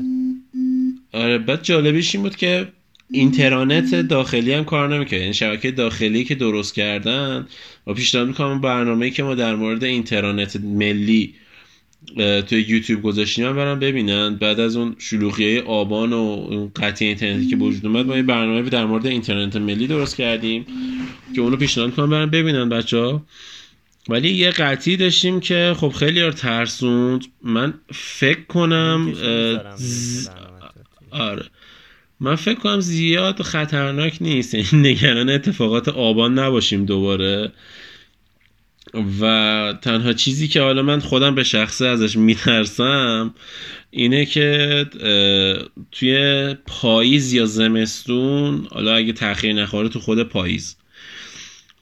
آره 1.12 1.38
بعد 1.38 1.63
جالبیش 1.63 2.15
این 2.15 2.24
بود 2.24 2.36
که 2.36 2.67
اینترنت 3.12 3.95
داخلی 3.95 4.53
هم 4.53 4.65
کار 4.65 4.95
نمی‌کنه 4.95 5.19
یعنی 5.19 5.33
شبکه 5.33 5.72
داخلی 5.72 6.24
که 6.24 6.36
درست 6.36 6.74
کردن 6.74 7.48
و 7.88 7.93
پیشنهاد 7.93 8.27
می‌کنم 8.27 8.62
برنامه‌ای 8.62 9.12
که 9.12 9.24
ما 9.24 9.36
در 9.36 9.55
مورد 9.55 9.83
اینترنت 9.83 10.55
ملی 10.55 11.36
توی 12.48 12.62
یوتیوب 12.62 13.01
گذاشتیم 13.01 13.55
برم 13.55 13.79
ببینن. 13.79 14.36
بعد 14.36 14.60
از 14.60 14.75
اون 14.75 14.95
شلوغی 15.00 15.60
آبان 15.60 16.13
و 16.13 16.45
اون 16.50 16.72
قطعی 16.75 17.07
اینترنتی 17.07 17.48
که 17.48 17.55
وجود 17.55 17.86
اومد 17.86 18.05
ما 18.05 18.15
یه 18.15 18.24
برنامه 18.24 18.69
در 18.69 18.86
مورد 18.86 19.05
اینترنت 19.05 19.55
ملی 19.55 19.88
درست 19.88 20.15
کردیم 20.15 20.65
که 21.36 21.41
اونو 21.41 21.57
پیشنهاد 21.57 21.95
کنم 21.95 22.10
برم 22.10 22.29
ببینن 22.29 22.69
بچه 22.69 22.98
ها 22.98 23.25
ولی 24.10 24.29
یه 24.29 24.50
قطعی 24.50 24.98
داشتیم 24.98 25.39
که 25.39 25.75
خب 25.77 25.89
خیلی 25.89 26.22
ها 26.22 26.31
ترسوند. 26.31 27.25
من 27.43 27.74
فکر 27.93 28.43
کنم 28.43 29.13
آره. 31.12 31.45
من 32.19 32.36
فکر 32.36 32.60
کنم 32.60 32.79
زیاد 32.79 33.41
خطرناک 33.41 34.17
نیست. 34.22 34.74
نگران 34.74 35.29
اتفاقات 35.29 35.89
آبان 35.89 36.39
نباشیم 36.39 36.86
دوباره. 36.86 37.51
و 39.21 39.73
تنها 39.81 40.13
چیزی 40.13 40.47
که 40.47 40.62
حالا 40.62 40.81
من 40.81 41.00
خودم 41.00 41.35
به 41.35 41.43
شخصه 41.43 41.85
ازش 41.85 42.17
میترسم 42.17 43.33
اینه 43.91 44.25
که 44.25 44.85
توی 45.91 46.55
پاییز 46.67 47.33
یا 47.33 47.45
زمستون 47.45 48.67
حالا 48.71 48.95
اگه 48.95 49.13
تاخیر 49.13 49.53
نخوره 49.53 49.89
تو 49.89 50.00
خود 50.00 50.23
پاییز. 50.23 50.77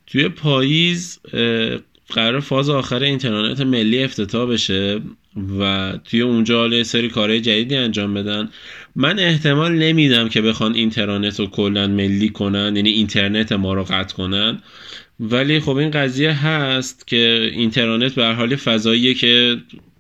توی 0.08 0.30
پاییز 0.30 1.20
قرار 2.10 2.40
فاز 2.40 2.70
آخر 2.70 3.04
اینترنت 3.04 3.62
ملی 3.62 4.04
افتتاح 4.04 4.50
بشه 4.50 5.02
و 5.60 5.94
توی 6.04 6.22
اونجا 6.22 6.60
حالا 6.60 6.84
سری 6.84 7.10
کارهای 7.10 7.42
جدیدی 7.42 7.76
انجام 7.76 8.14
بدن. 8.14 8.50
من 8.96 9.20
احتمال 9.20 9.72
نمیدم 9.72 10.30
که 10.30 10.42
بخوان 10.42 10.74
اینترنت 10.76 11.40
رو 11.40 11.48
کلا 11.48 11.88
ملی 11.88 12.30
کنن 12.30 12.76
یعنی 12.76 12.90
اینترنت 12.90 13.52
ما 13.52 13.74
رو 13.74 13.84
قطع 13.84 14.16
کنن. 14.16 14.62
ولی 15.22 15.60
خب 15.60 15.76
این 15.76 15.92
قضیه 15.92 16.48
هست 16.48 17.08
که 17.08 17.50
اینترنت 17.54 18.16
به 18.16 18.26
حال 18.26 18.56
فضاییه 18.56 19.14
که 19.14 19.58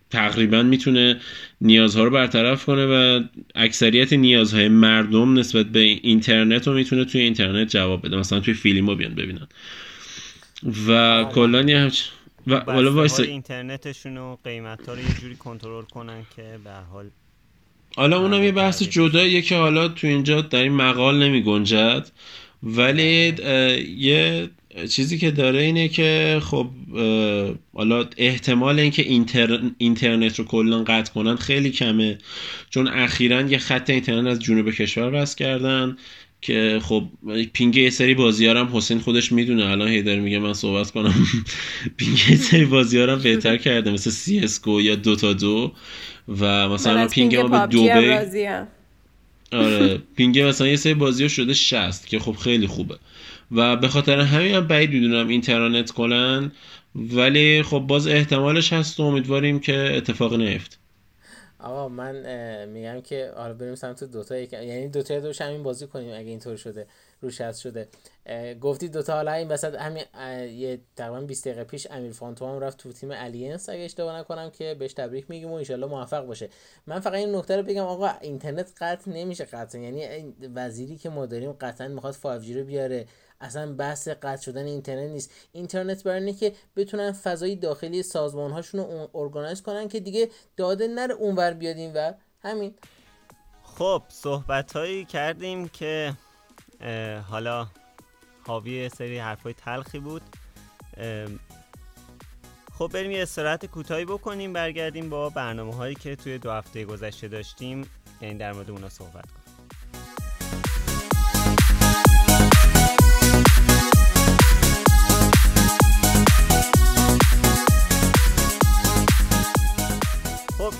تقریبا 0.10 0.64
می‌تونه 0.64 1.20
نیازها 1.62 2.04
رو 2.04 2.10
برطرف 2.10 2.66
کنه 2.66 2.86
و 2.86 3.24
اکثریت 3.56 4.14
نیازهای 4.14 4.68
مردم 4.68 5.40
نسبت 5.40 5.66
به 5.66 5.80
اینترنت 5.80 6.68
رو 6.68 6.74
می‌تونه 6.74 7.06
توی 7.06 7.22
اینترنت 7.22 7.70
جواب 7.70 8.06
بده. 8.06 8.18
مثلا 8.18 8.40
توی 8.40 8.54
فیلم 8.54 8.90
رو 8.90 8.96
بیان 8.96 9.16
ببینن. 9.16 9.48
و. 10.88 11.24
کلا 11.24 11.62
یه 11.62 11.80
همچ... 11.80 12.02
و 12.48 12.60
حالا 12.60 12.94
وایس 12.94 13.20
اینترنتشون 13.20 14.18
و 14.18 14.38
قیمت 14.44 14.88
ها 14.88 14.94
رو 14.94 15.00
یه 15.00 15.06
جوری 15.22 15.36
کنترل 15.36 15.84
کنن 15.84 16.26
که 16.36 16.60
به 16.64 16.72
حال 16.92 17.10
حالا 17.96 18.20
اونم 18.20 18.44
یه 18.44 18.52
بحث 18.52 18.84
جداییه 18.84 19.42
که 19.42 19.56
حالا 19.56 19.88
تو 19.88 20.08
اینجا 20.08 20.42
در 20.42 20.64
این 20.64 20.72
مقال 20.72 21.24
نمی 21.24 21.44
گنجد 21.44 22.08
ولی 22.64 23.34
یه 23.98 24.50
چیزی 24.90 25.18
که 25.18 25.32
داره 25.32 25.62
اینه 25.62 25.88
که 25.88 26.40
خب 26.44 26.68
حالا 27.74 28.06
احتمال 28.18 28.80
اینکه 28.80 29.02
اینتر... 29.02 29.60
اینترنت 29.78 30.40
رو 30.40 30.46
کلا 30.46 30.84
قطع 30.84 31.14
کنن 31.14 31.36
خیلی 31.36 31.70
کمه. 31.70 32.18
چون 32.70 32.88
اخیرا 32.88 33.42
یه 33.42 33.58
خط 33.58 33.90
اینترنت 33.90 34.28
از 34.28 34.40
جنوب 34.40 34.72
کشور 34.72 35.10
وصل 35.10 35.36
کردن 35.36 35.98
که 36.42 36.80
خب 36.84 37.04
ping 37.54 37.76
یه 37.76 37.90
سری 37.90 38.14
بازیارم 38.14 38.78
حسین 38.78 39.00
خودش 39.00 39.32
می‌دونه. 39.32 39.66
الان 39.66 39.88
هیدر 39.88 40.20
میگه 40.20 40.40
من 40.40 40.54
صحبت 40.54 40.92
کنم. 40.92 41.28
ping 41.98 42.18
یه 42.30 42.36
سری 42.36 42.66
بازیارم 42.66 43.22
بهتر 43.22 43.58
کرده 43.58 43.92
مثل 43.92 44.10
CS 44.10 44.62
یا 44.68 44.96
Dota 44.96 45.34
دو. 45.34 45.72
و 46.40 46.70
مثلا 46.70 47.08
ping 47.08 47.36
ما 47.36 47.48
به 47.48 47.68
دبی 47.68 48.28
آره 49.52 50.02
ping 50.16 50.40
مثلا 50.40 50.68
یه 50.68 50.76
سری 50.76 50.94
بازی 50.94 51.30
شده 51.30 51.54
60 51.54 52.06
که 52.06 52.20
خب 52.20 52.32
خیلی 52.32 52.68
خوبه. 52.68 52.96
و 53.52 53.76
به 53.76 53.88
خاطر 53.88 54.20
همین 54.20 54.56
هم 54.56 54.68
بعید 54.68 54.92
می‌دونم 54.92 55.28
اینترنت 55.28 55.92
کنن 55.92 56.52
ولی 56.96 57.64
خب 57.64 57.80
باز 57.80 58.08
احتمالش 58.08 58.74
هست 58.74 59.00
و 59.00 59.04
امیدواریم 59.04 59.60
که 59.60 59.98
اتفاق 59.98 60.34
نیفت 60.34 60.80
آقا 61.60 61.90
من 61.90 62.66
میگم 62.66 63.02
که 63.02 63.32
آره 63.36 63.54
بریم 63.54 63.76
سمت 63.76 64.04
دوتا 64.04 64.38
یعنی 64.38 64.88
دوتا 64.88 65.20
دوش 65.20 65.42
همین 65.42 65.64
بازی 65.64 65.88
کنیم 65.88 66.14
اگه 66.14 66.30
اینطور 66.30 66.56
شده. 66.56 66.88
روش 67.22 67.42
هست 67.42 67.62
شده. 67.62 67.90
گفتی 68.62 68.90
دوتا 68.90 69.14
حالا 69.14 69.32
این 69.32 69.48
وسط 69.48 69.76
همین 69.76 70.04
یه 70.60 70.82
تقریبا 70.96 71.22
20 71.22 71.48
دقیقه 71.48 71.64
پیش 71.64 71.88
امیر 71.92 72.12
فانتو 72.12 72.48
هم 72.48 72.60
رفت 72.60 72.78
تو 72.78 72.92
تیم 72.92 73.10
الینس 73.14 73.70
اگه 73.70 73.84
اشتباه 73.84 74.20
نکنم 74.20 74.50
که 74.50 74.76
بهش 74.80 74.94
تبریک 74.94 75.30
میگیم 75.30 75.52
و 75.52 75.54
انشالله 75.54 75.88
موفق 75.88 76.26
باشه. 76.26 76.50
من 76.88 77.00
فقط 77.00 77.14
این 77.14 77.36
نکته 77.36 77.58
رو 77.58 77.64
بگم 77.64 77.84
آقا 77.84 78.10
اینترنت 78.22 78.72
قطع 78.82 79.12
نمیشه 79.12 79.46
قطعا. 79.46 79.82
یعنی 79.82 80.34
وزیری 80.56 80.98
که 80.98 81.10
ما 81.10 81.26
داریم 81.26 81.52
قطعا 81.52 81.88
می‌خواد 81.88 82.14
5G 82.14 82.50
رو 82.56 82.64
بیاره. 82.64 83.06
اصلا 83.42 83.74
بحث 83.74 84.08
قطع 84.08 84.42
شدن 84.42 84.66
اینترنت 84.66 85.12
نیست. 85.12 85.32
اینترنت 85.52 86.04
برای 86.04 86.20
اینه 86.20 86.34
که 86.34 86.54
بتونن 86.76 87.12
فضای 87.12 87.56
داخلی 87.56 88.04
سازمان 88.04 88.52
هاشون 88.52 88.80
رو 88.82 89.10
ارگانایز 89.16 89.62
کنن 89.62 89.88
که 89.88 90.00
دیگه 90.00 90.30
داده 90.58 90.88
نره 90.88 91.14
اونور 91.14 91.54
بیاد 91.54 91.78
و 91.96 92.14
همین. 92.40 92.74
خب 93.64 94.04
صحبت 94.10 94.72
هایی 94.72 95.06
کردیم 95.06 95.68
که 95.68 96.14
حالا 97.30 97.68
حاوی 98.48 98.90
سری 98.90 99.20
حرفای 99.20 99.54
تلخی 99.54 100.00
بود. 100.00 100.22
خب 102.74 102.88
بریم 102.94 103.12
یه 103.12 103.22
استراحت 103.22 103.66
کوتاهی 103.66 104.06
بکنیم 104.06 104.54
برگردیم 104.54 105.10
با 105.10 105.30
برنامه 105.30 105.76
هایی 105.76 105.96
که 105.96 106.16
توی 106.16 106.38
دو 106.38 106.52
هفته 106.52 106.86
گذشته 106.86 107.28
داشتیم. 107.28 107.90
یعنی 108.22 108.38
در 108.38 108.54
مورد 108.54 108.72
اونا 108.72 108.90
صحبت 108.90 109.32
کنیم. 109.32 109.41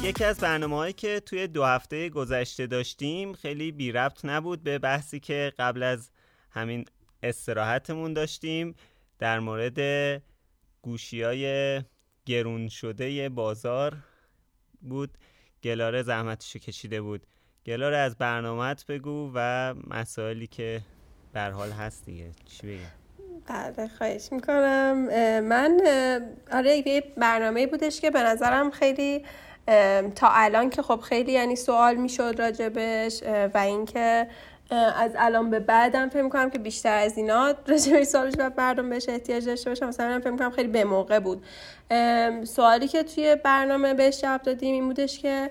یکی 0.04 0.24
از 0.24 0.40
برنامه 0.40 0.76
هایی 0.76 0.94
که 0.94 1.20
توی 1.20 1.48
دو 1.48 1.64
هفته 1.64 2.10
گذشته 2.10 2.68
داشتیم 2.68 3.34
خیلی 3.34 3.72
بی 3.72 3.92
ربط 3.92 4.26
نبود 4.26 4.64
به 4.64 4.80
بحثی 4.80 5.20
که 5.20 5.54
قبل 5.60 5.84
از 5.84 6.10
همین 6.52 6.86
استراحتمون 7.24 8.14
داشتیم 8.14 8.76
در 9.20 9.40
مورد 9.40 9.80
گوشی 10.82 11.22
های 11.22 11.82
گرون 12.26 12.68
شده 12.68 13.30
بازار 13.30 13.98
بود. 14.82 15.18
گلاره 15.64 16.04
زحمتشو 16.04 16.60
کشیده 16.60 17.02
بود. 17.02 17.28
گلاره 17.66 17.98
از 17.98 18.18
برنامهت 18.18 18.86
بگو 18.86 19.32
و 19.36 19.74
مسائلی 19.88 20.48
که 20.48 20.82
بر 21.34 21.52
حال 21.52 21.72
هست 21.72 22.06
دیگه. 22.06 22.32
چی 22.46 22.68
بگم 22.68 23.02
بله 23.48 23.88
خواهش 23.88 24.30
می‌کنم. 24.32 24.98
من 25.40 25.82
آره 26.52 26.88
یه 26.88 27.04
برنامه 27.18 27.68
بودش 27.68 28.02
که 28.02 28.12
به 28.12 28.20
نظرم 28.20 28.72
خیلی 28.72 29.26
تا 30.16 30.28
الان 30.32 30.70
که 30.70 30.82
خب 30.82 31.00
خیلی 31.00 31.32
یعنی 31.32 31.56
سوال 31.56 31.96
می‌شد 31.96 32.36
راجبش 32.38 33.24
و 33.54 33.58
اینکه 33.58 34.28
از 34.72 35.12
الان 35.18 35.50
به 35.50 35.60
بعدم 35.60 36.10
فکر 36.10 36.22
می‌کنم 36.22 36.50
که 36.50 36.60
بیشتر 36.60 36.98
از 36.98 37.18
اینا 37.18 37.54
راجع 37.68 38.04
سوالش 38.04 38.34
و 38.40 38.52
مردم 38.58 38.90
بهش 38.90 39.10
احتیاج 39.10 39.46
داشته 39.46 39.70
باشم 39.70 39.88
مثلا 39.88 40.20
فکر 40.20 40.32
می‌کنم 40.32 40.52
خیلی 40.52 40.68
به 40.68 40.84
موقع 40.84 41.20
بود. 41.20 41.44
سوالی 42.44 42.88
که 42.88 43.04
توی 43.04 43.36
برنامه 43.36 43.94
بهش 43.94 44.22
جواب 44.22 44.42
دادیم 44.42 44.74
این 44.74 44.88
بودش 44.88 45.20
که 45.20 45.50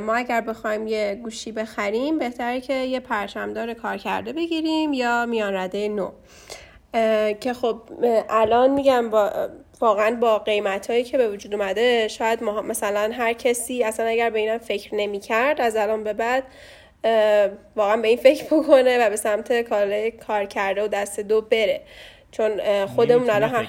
ما 0.00 0.14
اگر 0.14 0.40
بخوایم 0.40 0.86
یه 0.86 1.20
گوشی 1.22 1.52
بخریم 1.52 2.18
بهتره 2.18 2.60
که 2.60 2.74
یه 2.74 3.00
پرچمدار 3.00 3.74
کار 3.74 3.96
کرده 3.96 4.32
بگیریم 4.32 4.92
یا 4.92 5.26
میان 5.26 5.54
رده 5.54 5.88
نو. 5.88 6.10
که 7.40 7.52
خب 7.60 7.80
الان 8.28 8.70
میگم 8.70 9.10
با 9.10 9.48
واقعا 9.80 10.16
با 10.20 10.38
قیمت 10.38 10.90
هایی 10.90 11.04
که 11.04 11.18
به 11.18 11.28
وجود 11.28 11.54
اومده 11.54 12.08
شاید 12.08 12.42
مثلا 12.42 13.10
هر 13.14 13.32
کسی 13.32 13.84
اصلا 13.84 14.06
اگر 14.06 14.30
به 14.30 14.38
اینم 14.38 14.58
فکر 14.58 14.94
نمی 14.94 15.20
کرد 15.20 15.60
از 15.60 15.76
الان 15.76 16.04
به 16.04 16.12
بعد 16.12 16.44
واقعا 17.76 17.96
به 17.96 18.08
این 18.08 18.16
فکر 18.16 18.44
بکنه 18.44 19.06
و 19.06 19.10
به 19.10 19.16
سمت 19.16 19.62
کار 19.62 20.10
کار 20.10 20.44
کرده 20.44 20.84
و 20.84 20.88
دست 20.88 21.20
دو 21.20 21.40
بره. 21.40 21.80
چون 22.30 22.86
خودمون 22.86 23.30
الان 23.30 23.50
هم 23.50 23.68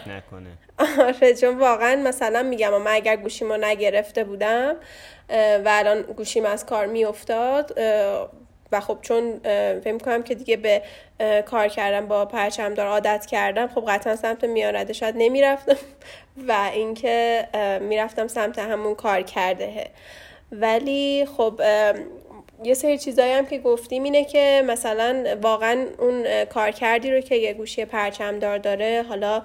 آره 0.99 1.33
چون 1.35 1.57
واقعا 1.57 1.95
مثلا 1.95 2.43
میگم 2.43 2.81
من 2.81 2.91
اگر 2.91 3.15
گوشیمو 3.15 3.57
نگرفته 3.57 4.23
بودم 4.23 4.75
و 5.65 5.65
الان 5.65 6.01
گوشیم 6.01 6.45
از 6.45 6.65
کار 6.65 6.85
میافتاد 6.85 7.79
و 8.71 8.79
خب 8.79 8.97
چون 9.01 9.39
فکر 9.79 9.97
کنم 9.97 10.23
که 10.23 10.35
دیگه 10.35 10.57
به 10.57 10.81
کار 11.45 11.67
کردم 11.67 12.07
با 12.07 12.25
پرچمدار 12.25 12.87
عادت 12.87 13.25
کردم 13.25 13.67
خب 13.67 13.85
قطعا 13.87 14.15
سمت 14.15 14.43
میانرده 14.43 14.93
شاید 14.93 15.15
نمی‌رفتم 15.17 15.75
و 16.47 16.69
اینکه 16.73 17.47
می‌رفتم 17.81 18.27
سمت 18.27 18.59
همون 18.59 18.95
کار 18.95 19.21
کرده. 19.21 19.87
ولی 20.51 21.27
خب 21.37 21.61
یه 22.63 22.73
سری 22.73 22.97
چیزایی 22.97 23.31
هم 23.31 23.45
که 23.45 23.59
گفتیم 23.59 24.03
اینه 24.03 24.25
که 24.25 24.63
مثلا 24.67 25.37
واقعا 25.41 25.85
اون 25.99 26.45
کارکردی 26.45 27.11
رو 27.11 27.21
که 27.21 27.35
یه 27.35 27.53
گوشی 27.53 27.85
پرچمدار 27.85 28.57
داره 28.57 29.05
حالا 29.09 29.43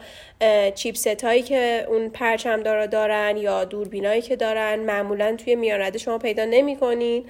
چیپست 0.75 1.25
هایی 1.25 1.43
که 1.43 1.87
اون 1.89 2.09
پرچمدار 2.09 2.87
دارن 2.87 3.37
یا 3.37 3.65
دوربینایی 3.65 4.23
که 4.23 4.37
دارن 4.37 4.79
معمولا 4.79 5.37
توی 5.37 5.55
میانرده 5.55 5.99
شما 5.99 6.19
پیدا 6.19 6.45
نمی‌کنین 6.45 7.25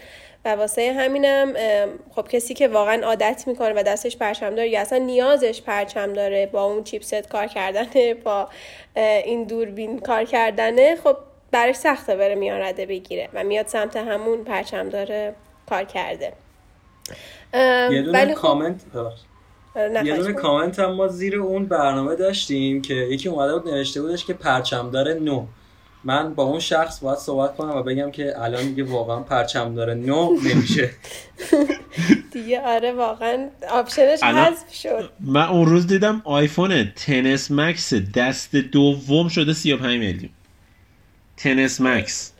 و 0.46 0.48
واسه 0.48 0.92
همینم 0.98 1.52
خب 2.10 2.28
کسی 2.28 2.54
که 2.54 2.68
واقعا 2.68 3.06
عادت 3.06 3.44
می‌کنه 3.46 3.72
و 3.76 3.82
دستش 3.82 4.16
پرچم 4.16 4.50
داره 4.50 4.68
یا 4.68 4.80
اصلا 4.80 4.98
نیازش 4.98 5.62
پرچم 5.62 6.12
داره 6.12 6.46
با 6.46 6.64
اون 6.64 6.84
چیپست 6.84 7.28
کار 7.28 7.46
کردنه 7.46 8.14
با 8.14 8.48
این 8.96 9.44
دوربین 9.44 9.98
کار 9.98 10.24
کردنه 10.24 10.96
خب 11.04 11.16
براش 11.50 11.74
سخته 11.74 12.16
بره 12.16 12.34
میان 12.34 12.60
رده 12.60 12.86
بگیره 12.86 13.28
و 13.34 13.44
میاد 13.44 13.66
سمت 13.66 13.96
همون 13.96 14.44
پرچم 14.44 14.88
داره 14.88 15.34
کار 15.68 15.84
کرده. 15.84 16.32
یه 17.90 18.02
دونه 18.02 18.26
خب 18.26 18.34
کامنت 18.34 18.80
آره، 19.74 20.06
یه 20.06 20.16
دونه 20.16 20.32
کامنت 20.32 20.78
هم 20.78 20.92
ما 20.92 21.08
زیر 21.08 21.38
اون 21.38 21.66
برنامه 21.66 22.16
داشتیم 22.16 22.82
که 22.82 22.94
یکی 22.94 23.28
اومده 23.28 23.58
بود 23.58 23.68
نوشته 23.68 24.02
بودش 24.02 24.24
که 24.24 24.34
پرچم 24.34 24.90
داره 24.90 25.14
نو. 25.14 25.46
من 26.06 26.34
با 26.34 26.42
اون 26.42 26.60
شخص 26.60 27.00
باید 27.00 27.18
صحبت 27.18 27.56
کنم 27.56 27.76
و 27.76 27.82
بگم 27.82 28.10
که 28.10 28.34
الان 28.42 28.64
دیگه 28.64 28.84
واقعا 28.84 29.20
پرچم 29.20 29.74
داره. 29.74 29.94
نو 29.94 30.36
نمیشه. 30.44 30.90
دیگه 32.32 32.60
آره 32.60 32.92
واقعا 32.92 33.48
آپشنش 33.70 34.22
حذف 34.22 34.74
شد. 34.74 35.10
من 35.20 35.48
اون 35.48 35.66
روز 35.66 35.86
دیدم 35.86 36.22
آیفون 36.24 36.92
تنس 36.96 37.50
مکس 37.50 37.94
دست 37.94 38.56
دوم 38.56 39.28
شده 39.28 39.52
35 39.52 39.98
میلیون. 39.98 40.30
تنس 41.36 41.80
مکس. 41.80 42.32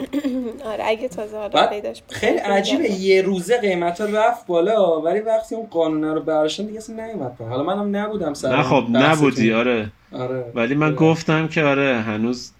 آره 0.72 0.84
اگه 0.86 1.08
تازه 1.08 1.36
حالا 1.36 1.66
پیداش 1.66 2.02
خیلی 2.08 2.38
عجیبه 2.38 2.90
یه 2.90 3.22
روزه 3.22 3.60
قیمت 3.60 4.00
ها 4.00 4.06
رفت 4.06 4.46
بالا 4.46 5.00
ولی 5.00 5.20
وقتی 5.20 5.54
اون 5.54 5.66
قانونه 5.66 6.14
رو 6.14 6.20
برشن 6.20 6.66
دیگه 6.66 6.78
اصلا 6.78 7.06
نیومد 7.06 7.36
حالا 7.38 7.62
منم 7.62 7.96
نبودم 7.96 8.34
سر 8.34 8.56
نه 8.56 8.62
خب 8.62 8.84
نبودی 8.90 9.52
آره. 9.52 9.90
آره. 10.12 10.44
ولی 10.54 10.74
من 10.74 10.86
آره. 10.86 10.96
گفتم 10.96 11.48
که 11.48 11.62
آره 11.62 12.00
هنوز 12.00 12.50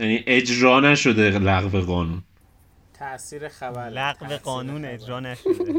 یعنی 0.00 0.24
اجرا 0.26 0.80
نشده 0.80 1.38
لغو 1.38 1.80
قانون. 1.80 2.22
تاثیر 2.98 3.48
خبر. 3.48 3.88
لغو 3.88 4.36
قانون 4.44 4.84
اجرا 4.84 5.20
نشده. 5.20 5.74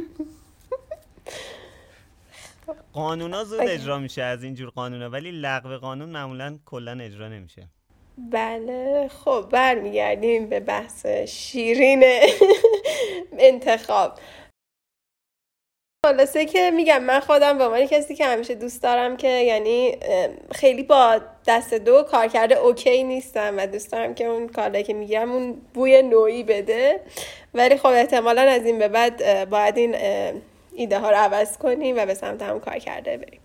قانونا 2.93 3.43
زود 3.43 3.59
اجرا 3.61 3.99
میشه 3.99 4.23
از 4.23 4.43
اینجور 4.43 4.69
قانونا 4.69 5.09
ولی 5.09 5.31
لغو 5.31 5.77
قانون 5.77 6.09
معمولا 6.09 6.59
کلا 6.65 6.91
اجرا 6.91 7.27
نمیشه. 7.27 7.67
بله 8.17 9.07
خب 9.07 9.49
برمیگردیم 9.51 10.49
به 10.49 10.59
بحث 10.59 11.05
شیرین 11.27 12.03
انتخاب. 13.39 14.19
خلاصه 16.05 16.45
که 16.45 16.71
میگم 16.71 17.03
من 17.03 17.19
خودم 17.19 17.57
به 17.57 17.63
عنوان 17.63 17.85
کسی 17.85 18.15
که 18.15 18.25
همیشه 18.25 18.55
دوست 18.55 18.83
دارم 18.83 19.17
که 19.17 19.27
یعنی 19.27 19.97
خیلی 20.51 20.83
با 20.83 21.21
دست 21.47 21.73
دو 21.73 22.03
کار 22.03 22.27
کرده 22.27 22.55
اوکی 22.55 23.03
نیستم 23.03 23.53
و 23.57 23.67
دوست 23.67 23.91
دارم 23.91 24.13
که 24.13 24.25
اون 24.25 24.47
کاری 24.47 24.83
که 24.83 24.93
میگم 24.93 25.31
اون 25.31 25.61
بوی 25.73 26.01
نوعی 26.01 26.43
بده. 26.43 26.99
ولی 27.53 27.77
خب 27.77 27.85
احتمالا 27.85 28.41
از 28.41 28.65
این 28.65 28.79
به 28.79 28.87
بعد 28.87 29.49
باید 29.49 29.77
این 29.77 29.95
ایده 30.75 30.99
ها 30.99 31.09
رو 31.09 31.17
عوض 31.17 31.57
کنیم 31.57 31.95
و 31.97 32.05
به 32.05 32.13
سمت 32.13 32.41
هم 32.41 32.59
کار 32.59 32.77
کرده 32.79 33.17
بریم 33.17 33.39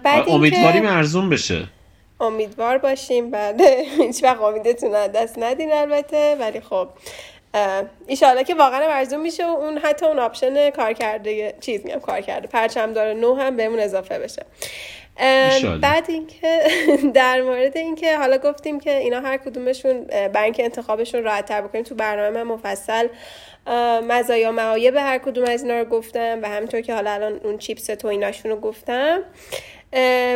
بعد 0.00 0.28
امیدواریم 0.28 0.86
ارزون 0.86 1.30
بشه. 1.30 1.68
امیدوار 2.20 2.78
باشیم. 2.78 3.30
بله. 3.30 3.84
هیچ 4.02 4.24
وقت 4.24 4.40
امیدتون 4.40 5.06
دست 5.06 5.38
ندین 5.38 5.72
البته. 5.72 6.36
ولی 6.40 6.60
خب 6.60 6.88
ایشالا 8.06 8.42
که 8.42 8.54
واقعا 8.54 8.80
ارزون 8.80 9.20
میشه 9.20 9.46
و 9.46 9.50
اون 9.50 9.78
حتی 9.78 10.06
اون 10.06 10.18
آپشن 10.18 10.70
کار 10.70 10.92
کرده 10.92 11.54
چیز 11.60 11.84
میگم 11.84 12.00
کار 12.00 12.20
کرده 12.20 12.46
پرچم 12.46 12.92
داره 12.92 13.14
نو 13.14 13.34
هم 13.34 13.56
بهمون 13.56 13.78
اضافه 13.78 14.18
بشه. 14.18 14.42
بعد 15.82 16.04
اینکه 16.08 16.60
در 17.14 17.42
مورد 17.42 17.76
اینکه 17.76 18.18
حالا 18.18 18.38
گفتیم 18.38 18.80
که 18.80 18.96
اینا 18.96 19.20
هر 19.20 19.36
کدومشون 19.36 20.04
بنک 20.32 20.56
انتخابشون 20.64 21.22
راحت 21.22 21.46
تر 21.46 21.60
بکنیم. 21.60 21.84
تو 21.84 21.94
برنامه 21.94 22.30
من 22.30 22.42
مفصل 22.42 23.08
مزایا 24.08 24.52
معایب 24.52 24.96
هر 24.96 25.18
کدوم 25.18 25.44
از 25.44 25.62
اینا 25.62 25.78
رو 25.78 25.84
گفتم 25.84 26.38
و 26.42 26.48
همینطور 26.48 26.80
که 26.80 26.94
حالا 26.94 27.10
الان 27.10 27.40
اون 27.44 27.58
چیپس 27.58 27.86
تو 27.86 28.08
ایناشون 28.08 28.50
رو 28.50 28.60
گفتم. 28.60 29.22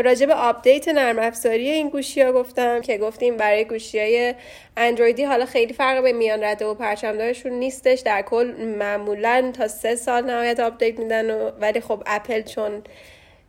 راجع 0.04 0.26
به 0.26 0.34
آپدیت 0.34 0.88
نرم 0.88 1.18
افزاری 1.18 1.70
این 1.70 1.88
گوشی 1.88 2.22
ها 2.22 2.32
گفتم 2.32 2.80
که 2.80 2.98
گفتیم 2.98 3.36
برای 3.36 3.64
گوشی 3.64 3.98
های 3.98 4.34
اندرویدی 4.76 5.24
حالا 5.24 5.46
خیلی 5.46 5.72
فرق 5.72 6.02
به 6.02 6.12
میان 6.12 6.44
رده 6.44 6.66
و 6.66 6.74
پرچمدارشون 6.74 7.52
نیستش. 7.52 8.00
در 8.00 8.22
کل 8.22 8.54
معمولا 8.78 9.52
تا 9.56 9.68
سه 9.68 9.96
سال 9.96 10.24
نهایت 10.24 10.60
آپدیت 10.60 10.98
میدن 10.98 11.30
و 11.30 11.50
ولی 11.60 11.80
خب 11.80 12.02
اپل 12.06 12.42
چون 12.42 12.82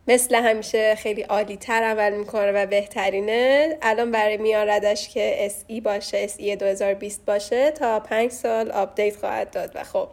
مثل 0.08 0.34
همیشه 0.34 0.94
خیلی 0.94 1.22
عالی 1.22 1.56
تر 1.56 1.82
عمل 1.82 2.12
می‌کنه 2.12 2.52
و 2.52 2.66
بهترینه 2.66 3.78
الان 3.82 4.10
برای 4.10 4.36
میان 4.36 4.68
ردش 4.68 5.08
که 5.08 5.50
SE 5.50 5.80
باشه 5.82 6.28
SE 6.28 6.56
2020 6.58 7.24
باشه 7.24 7.70
تا 7.70 8.00
پنج 8.00 8.30
سال 8.30 8.70
آپدیت 8.70 9.16
خواهد 9.16 9.50
داد. 9.50 9.70
و 9.74 9.84
خب 9.84 10.08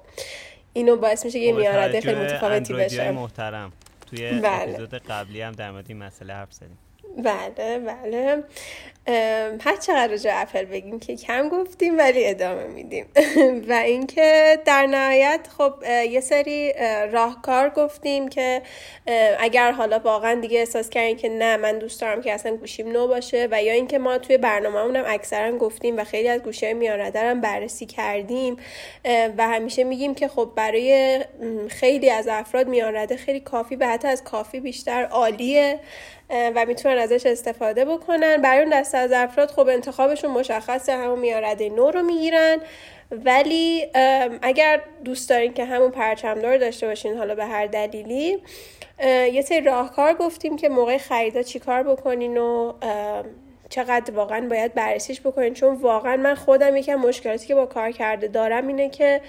اینو 0.73 0.95
باعث 0.95 1.25
میشه 1.25 1.39
یه 1.39 1.51
میان 1.51 1.75
رده 1.75 2.01
خیلی 2.01 2.15
متفاوتی 2.15 2.73
بشه. 2.73 3.11
محترم. 3.11 3.73
توی 4.09 4.41
بله. 4.41 4.61
اپیزود 4.63 4.93
قبلی 4.93 5.41
هم 5.41 5.51
در 5.51 5.71
مورد 5.71 5.85
این 5.87 5.97
مسئله 5.97 6.33
حرف 6.33 6.53
زدیم 6.53 6.77
بله 7.17 7.79
بله. 7.79 8.43
هر 9.61 9.75
چقدر 9.75 10.07
راجع 10.07 10.31
اپل 10.33 10.65
بگیم 10.65 10.99
که 10.99 11.15
کم 11.15 11.49
گفتیم 11.49 11.97
ولی 11.97 12.25
ادامه 12.25 12.63
میدیم. 12.63 13.05
و 13.69 13.73
اینکه 13.73 14.59
در 14.65 14.85
نهایت 14.85 15.47
خب 15.57 15.73
یه 16.09 16.21
سری 16.21 16.73
راهکار 17.11 17.69
گفتیم 17.69 18.27
که 18.27 18.61
اگر 19.39 19.71
حالا 19.71 19.99
واقعا 19.99 20.35
دیگه 20.41 20.59
احساس 20.59 20.89
کردین 20.89 21.17
که 21.17 21.29
نه 21.29 21.57
من 21.57 21.79
دوست 21.79 22.01
دارم 22.01 22.21
که 22.21 22.33
اصلا 22.33 22.55
گوشیم 22.55 22.91
نو 22.91 23.07
باشه 23.07 23.47
و 23.51 23.63
یا 23.63 23.73
اینکه 23.73 23.99
ما 23.99 24.17
توی 24.17 24.37
برنامه 24.37 24.99
هم 24.99 25.03
اکثرا 25.07 25.57
گفتیم 25.57 25.97
و 25.97 26.03
خیلی 26.03 26.29
از 26.29 26.41
گوشی 26.41 26.73
میانرده 26.73 27.19
هم 27.19 27.41
بررسی 27.41 27.85
کردیم 27.85 28.57
و 29.37 29.47
همیشه 29.47 29.83
میگیم 29.83 30.15
که 30.15 30.27
خب 30.27 30.51
برای 30.55 31.19
خیلی 31.69 32.09
از 32.09 32.27
افراد 32.27 32.67
میانرده 32.67 33.17
خیلی 33.17 33.39
کافی 33.39 33.75
به 33.75 33.87
حتی 33.87 34.07
از 34.07 34.23
کافی 34.23 34.59
بیشتر 34.59 35.05
عالیه. 35.05 35.79
و 36.29 36.65
می‌تونن 36.65 36.97
ازش 36.97 37.25
استفاده 37.25 37.85
بکنن. 37.85 38.41
برای 38.41 38.63
اون 38.63 38.79
دسته 38.79 38.97
از 38.97 39.11
افراد 39.11 39.51
خب 39.51 39.67
انتخابشون 39.67 40.31
مشخصه 40.31 40.91
همون 40.91 41.19
میارده 41.19 41.69
نو 41.69 41.91
رو 41.91 42.01
می‌گیرن. 42.01 42.57
ولی 43.11 43.87
اگر 44.41 44.81
دوست 45.03 45.29
دارین 45.29 45.53
که 45.53 45.65
همون 45.65 45.91
پرچمدار 45.91 46.57
داشته 46.57 46.87
باشین 46.87 47.17
حالا 47.17 47.35
به 47.35 47.45
هر 47.45 47.65
دلیلی 47.65 48.37
یه 49.33 49.41
سری 49.41 49.61
راهکار 49.61 50.13
گفتیم 50.13 50.55
که 50.55 50.69
موقع 50.69 50.97
خریدا 50.97 51.41
چیکار 51.41 51.83
بکنین 51.83 52.37
و 52.37 52.73
چقدر 53.69 54.13
واقعا 54.13 54.47
باید 54.49 54.73
بررسیش 54.73 55.21
بکنین. 55.21 55.53
چون 55.53 55.75
واقعا 55.75 56.17
من 56.17 56.35
خودم 56.35 56.75
یکم 56.75 56.95
مشکلاتی 56.95 57.47
که 57.47 57.55
با 57.55 57.65
کار 57.65 57.91
کرده 57.91 58.27
دارم 58.27 58.67
اینه 58.67 58.89
که 58.89 59.21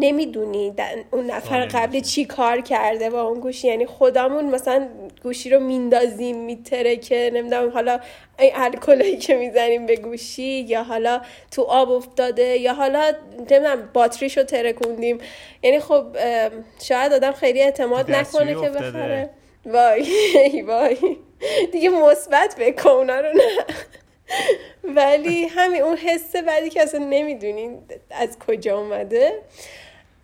نمی‌دونی 0.00 0.74
اون 1.10 1.26
نفر 1.26 1.56
آره، 1.56 1.66
قبلی 1.66 2.00
چی 2.00 2.24
کار 2.24 2.60
کرده 2.60 3.10
با 3.10 3.22
اون 3.22 3.40
گوشی. 3.40 3.68
یعنی 3.68 3.86
خودمون 3.86 4.44
مثلا 4.44 4.88
گوشی 5.22 5.50
رو 5.50 5.60
میندازیم 5.60 6.36
میتره 6.36 6.96
که 6.96 7.30
نمی‌دونم 7.34 7.70
حالا 7.70 8.00
این 8.38 8.52
الکلی 8.54 9.16
که 9.16 9.34
می‌زنیم 9.34 9.86
به 9.86 9.96
گوشی 9.96 10.60
یا 10.60 10.82
حالا 10.82 11.20
تو 11.50 11.62
آب 11.62 11.90
افتاده 11.90 12.42
یا 12.42 12.74
حالا 12.74 13.12
نمی‌دونم 13.38 13.88
باتریشو 13.92 14.42
ترکوندیم. 14.42 15.18
یعنی 15.62 15.80
خب 15.80 16.04
شاید 16.82 17.12
آدم 17.12 17.32
خیلی 17.32 17.62
اعتماد 17.62 18.10
نکنه 18.10 18.54
که 18.54 18.70
بخره. 18.70 19.30
وای 19.66 20.62
وای. 20.68 21.16
دیگه 21.72 21.88
مثبت 21.88 22.54
به 22.58 22.86
اونا 22.90 23.20
رو 23.20 23.28
نه. 23.28 23.64
ولی 24.84 25.44
همین 25.44 25.82
اون 25.82 25.96
حس 25.96 26.36
بعدی 26.36 26.70
که 26.70 26.82
اصلا 26.82 27.04
نمی‌دونین 27.10 27.78
از 28.10 28.38
کجا 28.38 28.78
اومده. 28.78 29.32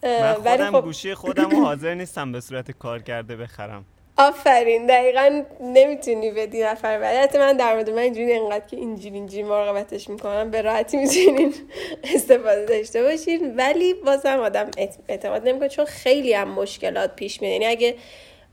من 0.03 0.35
خودم 0.35 0.73
خب... 0.73 0.85
گوشی 0.85 1.15
خودم 1.15 1.51
حاضر 1.65 1.95
نیستم 1.95 2.33
به 2.33 2.41
صورت 2.41 2.71
کار 2.71 3.03
کرده 3.03 3.37
بخرم. 3.37 3.85
آفرین 4.17 4.87
دقیقا 4.87 5.43
نمی‌تونی 5.61 6.31
بدی 6.31 6.63
نفر 6.63 6.99
ولی 7.03 7.39
من 7.39 7.57
در 7.57 7.75
مورد 7.75 7.91
من 7.91 7.99
اینجوری 7.99 8.33
انقدر 8.33 8.67
که 8.67 8.77
اینجوری 8.77 9.15
اینجوری 9.15 9.43
مراقبتش 9.43 10.09
می‌کنم 10.09 10.51
به 10.51 10.63
راحتی 10.63 10.97
می‌تونین 10.97 11.55
استفاده 12.15 12.65
داشته 12.65 13.03
باشین. 13.03 13.57
ولی 13.57 13.95
بازم 13.95 14.39
آدم 14.39 14.71
اعتماد 15.09 15.49
نمی‌کنه 15.49 15.69
چون 15.69 15.85
خیلی 15.85 16.33
هم 16.33 16.49
مشکلات 16.49 17.17
پیش 17.17 17.43
میاد. 17.43 17.53
یعنی 17.53 17.67
اگه 17.67 17.95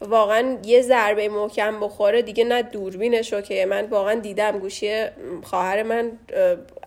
واقعا 0.01 0.57
یه 0.65 0.81
ضربه 0.81 1.29
محکم 1.29 1.79
بخوره 1.79 2.21
دیگه 2.21 2.43
نه 2.43 2.61
دوربینش 2.61 3.33
که 3.33 3.65
من 3.65 3.85
واقعا 3.85 4.15
دیدم. 4.15 4.59
گوشی 4.59 5.05
خواهر 5.43 5.83
من 5.83 6.11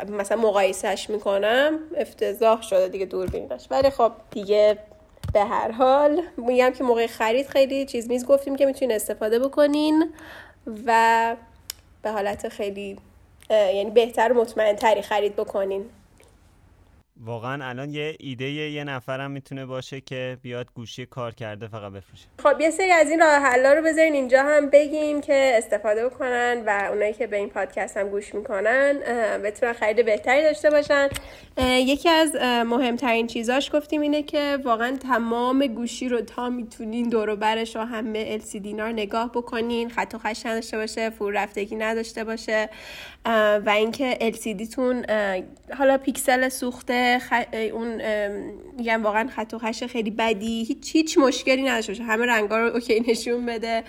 مثلا 0.08 0.36
مقایسهش 0.36 1.10
می‌کنم 1.10 1.78
افتضاح 1.96 2.62
شده 2.62 2.88
دیگه 2.88 3.06
دوربینش. 3.06 3.66
ولی 3.70 3.90
خب 3.90 4.12
دیگه 4.30 4.78
به 5.32 5.44
هر 5.44 5.70
حال 5.70 6.22
میگم 6.36 6.70
که 6.70 6.84
موقع 6.84 7.06
خرید 7.06 7.46
خیلی 7.46 7.86
چیز 7.86 8.08
میز 8.08 8.26
گفتیم 8.26 8.56
که 8.56 8.66
می‌تونین 8.66 8.96
استفاده 8.96 9.38
بکنین 9.38 10.12
و 10.86 11.36
به 12.02 12.10
حالت 12.10 12.48
خیلی 12.48 12.96
یعنی 13.50 13.90
بهتر 13.90 14.32
و 14.32 14.36
مطمئن 14.36 14.76
تری 14.76 15.02
خرید 15.02 15.36
بکنین. 15.36 15.84
واقعا 17.24 17.68
الان 17.68 17.90
یه 17.90 18.16
ایده 18.18 18.50
یه 18.50 18.84
نفرم 18.84 19.30
می‌تونه 19.30 19.66
باشه 19.66 20.00
که 20.00 20.38
بیاد 20.42 20.66
گوشی 20.74 21.06
کار 21.06 21.34
کرده 21.34 21.68
فقط 21.68 21.92
بفروشه. 21.92 22.24
خب 22.42 22.60
یه 22.60 22.70
سری 22.70 22.90
از 22.90 23.10
این 23.10 23.20
راه 23.20 23.30
حلا 23.30 23.72
رو 23.72 23.82
بذارین 23.82 24.12
اینجا 24.12 24.42
هم 24.42 24.70
بگیم 24.70 25.20
که 25.20 25.52
استفاده 25.56 26.08
بکنن 26.08 26.62
و 26.66 26.88
اونایی 26.90 27.12
که 27.12 27.26
به 27.26 27.36
این 27.36 27.48
پادکست 27.48 27.96
هم 27.96 28.08
گوش 28.08 28.34
می‌کنن 28.34 28.98
بتونن 29.44 29.72
خرید 29.72 30.04
بهتری 30.04 30.42
داشته 30.42 30.70
باشن. 30.70 31.08
یکی 31.62 32.08
از 32.08 32.34
مهمترین 32.66 33.26
چیزاش 33.26 33.70
گفتیم 33.74 34.00
اینه 34.00 34.22
که 34.22 34.58
واقعا 34.64 34.96
تمام 34.96 35.66
گوشی 35.66 36.08
رو 36.08 36.20
تا 36.20 36.48
می‌تونین 36.48 37.08
دور 37.08 37.28
و 37.28 37.36
برش 37.36 37.76
رو 37.76 37.82
همه 37.82 38.38
LCD 38.38 38.66
رو 38.66 38.88
نگاه 38.88 39.32
بکنین. 39.32 39.90
خط 39.90 40.14
و 40.14 40.18
خش 40.18 40.46
نداشته 40.46 40.76
باشه 40.76 41.10
فور 41.10 41.42
رفتگی 41.42 41.76
نداشته 41.76 42.24
باشه. 42.24 42.68
و 43.66 43.74
اینکه 43.76 44.18
LCD 44.20 44.74
تون 44.74 45.04
حالا 45.78 45.98
پیکسل 45.98 46.48
سوخته 46.48 47.07
اون 47.72 48.00
میگم 48.78 49.02
واقعا 49.02 49.28
خط 49.28 49.54
و 49.54 49.58
خش 49.58 49.84
خیلی 49.84 50.10
بدی. 50.10 50.64
هیچ 50.64 50.96
هیچ 50.96 51.18
مشکلی 51.18 51.62
نداشته 51.62 51.92
باشه. 51.92 52.02
همه 52.02 52.26
رنگا 52.26 52.58
رو 52.58 52.74
اوکی 52.74 53.00
نشون 53.08 53.46
بده. 53.46 53.84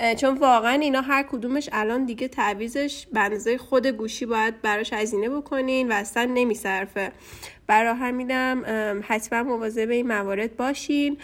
آره. 0.00 0.14
چون 0.14 0.38
واقعا 0.38 0.72
اینا 0.72 1.00
هر 1.00 1.22
کدومش 1.22 1.68
الان 1.72 2.04
دیگه 2.04 2.28
تعویزش 2.28 3.06
بنزه 3.12 3.58
خود 3.58 3.86
گوشی 3.86 4.26
باید 4.26 4.62
براش 4.62 4.92
هزینه 4.92 5.28
بکنین 5.28 5.88
و 5.88 5.94
اصلا 5.94 6.24
نمیصرفه. 6.34 7.12
برای 7.66 7.94
همینم 7.96 8.64
حتما 9.08 9.42
مواظب 9.42 9.90
این 9.90 10.06
موارد 10.06 10.56
باشین. 10.56 11.18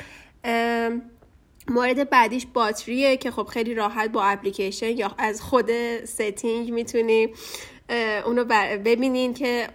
مورد 1.70 2.10
بعدیش 2.10 2.46
باتریه 2.54 3.16
که 3.16 3.30
خب 3.30 3.44
خیلی 3.46 3.74
راحت 3.74 4.10
با 4.10 4.24
اپلیکیشن 4.24 4.96
یا 4.96 5.14
از 5.18 5.40
خود 5.40 5.70
ستینگ 6.04 6.72
می‌تونی 6.72 7.28
اونو 8.26 8.44
ببینین 8.84 9.34
که 9.34 9.68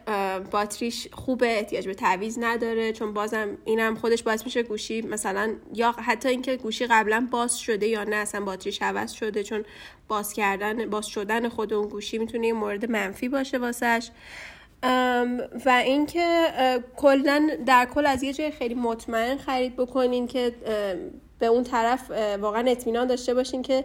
باتریش 0.51 1.07
خوبه 1.11 1.57
احتیاج 1.57 1.87
به 1.87 1.93
تعویز 1.93 2.37
نداره 2.41 2.93
چون 2.93 3.13
بازم 3.13 3.57
اینم 3.65 3.95
خودش 3.95 4.23
باعث 4.23 4.45
میشه 4.45 4.63
گوشی 4.63 5.01
مثلا 5.01 5.55
یا 5.73 5.91
حتی 5.91 6.29
اینکه 6.29 6.55
گوشی 6.55 6.85
قبلا 6.85 7.27
باز 7.31 7.59
شده 7.59 7.87
یا 7.87 8.03
نه 8.03 8.15
اصلا 8.15 8.45
باتریش 8.45 8.81
عوض 8.81 9.11
شده 9.11 9.43
چون 9.43 9.65
باز 10.07 10.33
کردن 10.33 10.89
باز 10.89 11.05
شدن 11.05 11.49
خود 11.49 11.73
اون 11.73 11.87
گوشی 11.87 12.17
می‌تونه 12.17 12.53
مورد 12.53 12.91
منفی 12.91 13.29
باشه 13.29 13.57
واسش. 13.57 14.09
و 15.65 15.81
اینکه 15.85 16.53
کلا 16.95 17.49
در 17.65 17.85
کل 17.85 18.05
از 18.05 18.23
یه 18.23 18.33
جای 18.33 18.51
خیلی 18.51 18.75
مطمئن 18.75 19.37
خرید 19.37 19.75
بکنین 19.75 20.27
که 20.27 20.53
به 21.43 21.49
اون 21.49 21.63
طرف 21.63 22.11
واقعا 22.41 22.71
اطمینان 22.71 23.07
داشته 23.07 23.33
باشین 23.33 23.61
که 23.61 23.83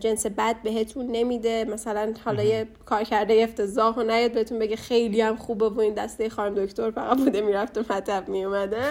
جنس 0.00 0.26
بد 0.26 0.56
بهتون 0.62 1.06
نمیده. 1.06 1.64
مثلا 1.64 2.14
حالا 2.24 2.42
یه 2.42 2.66
کار 2.86 3.04
کرده 3.04 3.34
افتضاح 3.42 3.96
و 3.96 4.02
نیاد 4.02 4.32
بهتون 4.32 4.58
بگه 4.58 4.76
خیلی 4.76 5.20
هم 5.20 5.36
خوبه 5.36 5.68
و 5.68 5.80
این 5.80 5.94
دسته 5.94 6.28
خانم 6.28 6.64
دکتر 6.64 6.90
فقط 6.90 7.18
بوده 7.18 7.40
می‌رفت 7.40 7.78
و 7.78 7.94
مطب 7.94 8.28
میومده. 8.28 8.82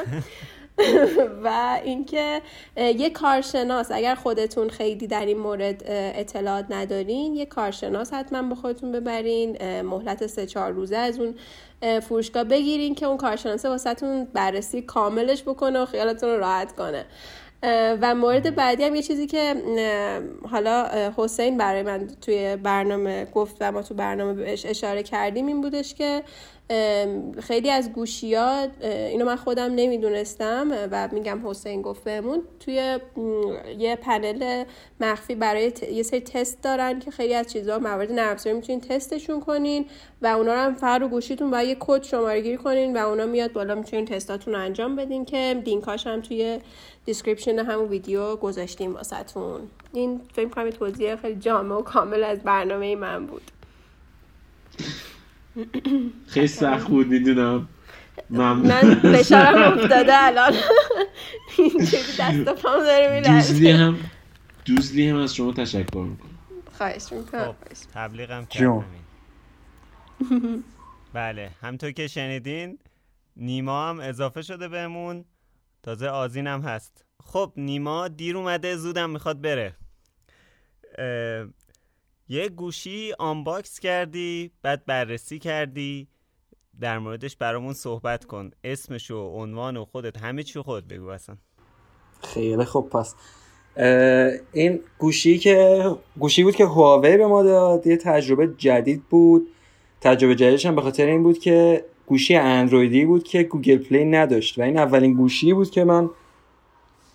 و 1.43 1.79
اینکه 1.83 2.41
یه 2.77 3.09
کارشناس 3.09 3.91
اگر 3.91 4.15
خودتون 4.15 4.69
خیلی 4.69 5.07
در 5.07 5.25
این 5.25 5.37
مورد 5.37 5.83
اطلاعات 5.87 6.65
ندارین 6.69 7.35
یه 7.35 7.45
کارشناس 7.45 8.13
حتما 8.13 8.41
به 8.41 8.55
خودتون 8.55 8.91
ببرین 8.91 9.81
مهلت 9.81 10.27
سه 10.27 10.45
چهار 10.45 10.71
روزه 10.71 10.97
از 10.97 11.19
اون 11.19 11.35
فروشگاه 11.99 12.43
بگیرین 12.43 12.95
که 12.95 13.05
اون 13.05 13.17
کارشناسه 13.17 13.69
واسهتون 13.69 14.25
بررسی 14.25 14.81
کاملش 14.81 15.43
بکنه 15.43 15.79
و 15.79 15.85
خیالتون 15.85 16.29
رو 16.29 16.39
راحت 16.39 16.75
کنه. 16.75 17.05
و 18.01 18.15
مورد 18.15 18.55
بعدی 18.55 18.83
هم 18.83 18.95
یه 18.95 19.01
چیزی 19.01 19.27
که 19.27 19.55
حالا 20.51 20.89
حسین 21.17 21.57
برای 21.57 21.83
من 21.83 22.07
توی 22.21 22.55
برنامه 22.55 23.25
گفت 23.25 23.57
و 23.59 23.71
ما 23.71 23.81
تو 23.81 23.93
برنامه 23.93 24.33
بهش 24.33 24.65
اشاره 24.65 25.03
کردیم 25.03 25.47
این 25.47 25.61
بودش 25.61 25.93
که 25.93 26.23
خیلی 27.39 27.69
از 27.69 27.91
گوشی 27.91 28.35
ها 28.35 28.67
اینو 28.81 29.25
من 29.25 29.35
خودم 29.35 29.71
نمی‌دونستم 29.75 30.87
و 30.91 31.09
میگم 31.11 31.49
حسین 31.49 31.81
گفت 31.81 32.03
بهمون. 32.03 32.43
توی 32.59 32.99
یه 33.77 33.95
پنل 33.95 34.63
مخفی 34.99 35.35
برای 35.35 35.73
یه 35.91 36.03
سری 36.03 36.19
تست 36.19 36.61
دارن 36.61 36.99
که 36.99 37.11
خیلی 37.11 37.33
از 37.33 37.53
چیزها 37.53 37.79
موارد 37.79 38.11
نرم 38.11 38.37
می‌تونین 38.45 38.81
تستشون 38.81 39.39
کنین 39.39 39.85
و 40.21 40.27
اونا 40.27 40.53
رو 40.53 40.59
هم 40.59 40.75
فقط 40.75 41.01
رو 41.01 41.07
گوشیتون 41.07 41.51
با 41.51 41.61
یه 41.61 41.77
کد 41.79 42.03
شماره 42.03 42.41
گیری 42.41 42.57
کنین 42.57 42.97
و 42.97 43.07
اونا 43.07 43.25
میاد 43.25 43.53
بالا 43.53 43.75
می‌تونین 43.75 44.05
تستاتون 44.05 44.53
رو 44.53 44.59
انجام 44.59 44.95
بدین 44.95 45.25
که 45.25 45.61
لینکاش 45.65 46.07
هم 46.07 46.21
توی 46.21 46.59
دیسکریپشن 47.05 47.59
همون 47.59 47.87
ویدیو 47.87 48.35
گذاشتیم 48.35 48.93
واسهتون. 48.93 49.61
این 49.93 50.21
فکر 50.33 50.49
کنم 50.49 50.69
توضیح 50.69 51.15
خیلی 51.15 51.39
جامع 51.39 51.75
و 51.75 51.81
کامل 51.81 52.23
از 52.23 52.39
برنامه 52.39 52.95
من 52.95 53.25
بود. 53.25 53.41
خیلی 56.27 56.47
سخت 56.47 56.87
بود 56.87 57.07
می‌دونم. 57.07 57.67
من 58.29 58.95
فشارم 58.95 59.61
افتاده 59.79 60.13
الان. 60.13 60.53
دست 62.19 62.43
پام 62.43 62.79
داره 62.79 63.21
دوزلی 63.21 63.71
هم 63.71 63.97
دوزلی 64.65 65.09
هم 65.09 65.17
از 65.17 65.35
شما 65.35 65.53
تشکر 65.53 65.97
می‌کنم. 65.97 66.37
خواهش 66.71 67.05
می‌کنم. 67.11 67.45
خب، 67.45 67.55
تبلیغم 67.93 68.45
کردم 68.45 68.85
بله 71.13 71.51
همطور 71.61 71.91
که 71.91 72.07
شنیدین 72.07 72.79
نیما 73.37 73.89
هم 73.89 73.99
اضافه 73.99 74.41
شده 74.41 74.67
بهمون. 74.67 75.25
تازه 75.83 76.07
آزین 76.07 76.47
هم 76.47 76.61
هست. 76.61 77.05
خب 77.23 77.53
نیما 77.57 78.07
دیر 78.07 78.37
اومده 78.37 78.75
زودم 78.75 79.09
می‌خواد 79.09 79.41
بره. 79.41 79.75
یه 82.29 82.49
گوشی 82.49 83.11
آنباکس 83.19 83.79
کردی 83.79 84.51
بعد 84.61 84.85
بررسی 84.85 85.39
کردی. 85.39 86.07
در 86.81 86.99
موردش 86.99 87.37
برامون 87.37 87.73
صحبت 87.73 88.25
کن. 88.25 88.51
اسمش 88.63 89.11
و 89.11 89.17
عنوان 89.17 89.77
و 89.77 89.85
خودت 89.85 90.17
همه 90.17 90.43
چی 90.43 90.59
خودت 90.59 90.87
بگو 90.87 91.07
اصلا. 91.07 91.37
خیلی 92.23 92.65
خوب 92.65 92.89
پس 92.89 93.15
این 94.53 94.79
گوشی 94.97 95.37
که 95.37 95.85
گوشی 96.19 96.43
بود 96.43 96.55
که 96.55 96.65
هواوی 96.65 97.17
به 97.17 97.27
ما 97.27 97.43
داد 97.43 97.87
یه 97.87 97.97
تجربه 97.97 98.53
جدید 98.57 99.03
بود. 99.09 99.47
تجربه 100.01 100.35
جدیدش 100.35 100.65
هم 100.65 100.75
به 100.75 100.81
خاطر 100.81 101.05
این 101.05 101.23
بود 101.23 101.39
که 101.39 101.85
گوشی 102.05 102.35
اندرویدی 102.35 103.05
بود 103.05 103.23
که 103.23 103.43
گوگل 103.43 103.77
پلی 103.77 104.05
نداشت. 104.05 104.59
و 104.59 104.61
این 104.61 104.77
اولین 104.77 105.13
گوشی 105.13 105.53
بود 105.53 105.69
که 105.69 105.83
من 105.83 106.09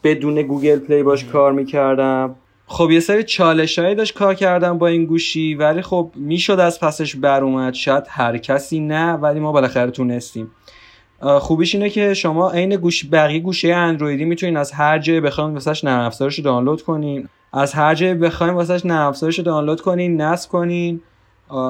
بدون 0.05 0.43
گوگل 0.43 0.79
پلی 0.79 1.03
باش 1.03 1.25
کار 1.25 1.53
می‌کردم. 1.53 2.37
خب 2.71 2.91
یه 2.91 3.01
سری 3.01 3.23
چالش 3.23 3.79
هایی 3.79 3.95
داشت 3.95 4.15
کار 4.15 4.35
کردم 4.35 4.79
با 4.79 4.87
این 4.87 5.05
گوشی 5.05 5.55
ولی 5.55 5.83
خب 5.83 6.13
می‌شد 6.15 6.61
از 6.61 6.81
پسش 6.81 7.17
بر 7.17 7.45
اومد. 7.45 7.75
شاید 7.75 8.05
هر 8.09 8.39
کسی 8.39 8.81
نه 8.81 9.13
ولی 9.13 9.41
ما 9.41 9.53
بالاخره 9.53 9.91
تونستیم. 9.91 10.51
خوبیش 11.21 11.75
اینه 11.75 11.91
که 11.91 12.15
شما 12.15 12.51
عین 12.51 12.77
گوش 12.77 13.05
بقیه 13.13 13.41
گوشه 13.41 13.69
اندرویدی 13.69 14.25
می‌تونین 14.25 14.57
از 14.57 14.73
هر 14.73 14.99
جای 14.99 15.21
بخواید 15.21 15.55
واسش 15.55 15.85
نرم 15.85 16.05
افزارش 16.05 16.39
دانلود 16.39 16.83
کنین. 16.83 17.29
از 17.53 17.73
هر 17.73 17.95
جای 17.95 18.15
بخواید 18.15 18.55
واسش 18.55 18.87
نرم 18.87 19.09
افزارش 19.09 19.39
دانلود 19.39 19.81
کنین 19.81 20.21
نصب 20.21 20.51
کنین. 20.51 21.01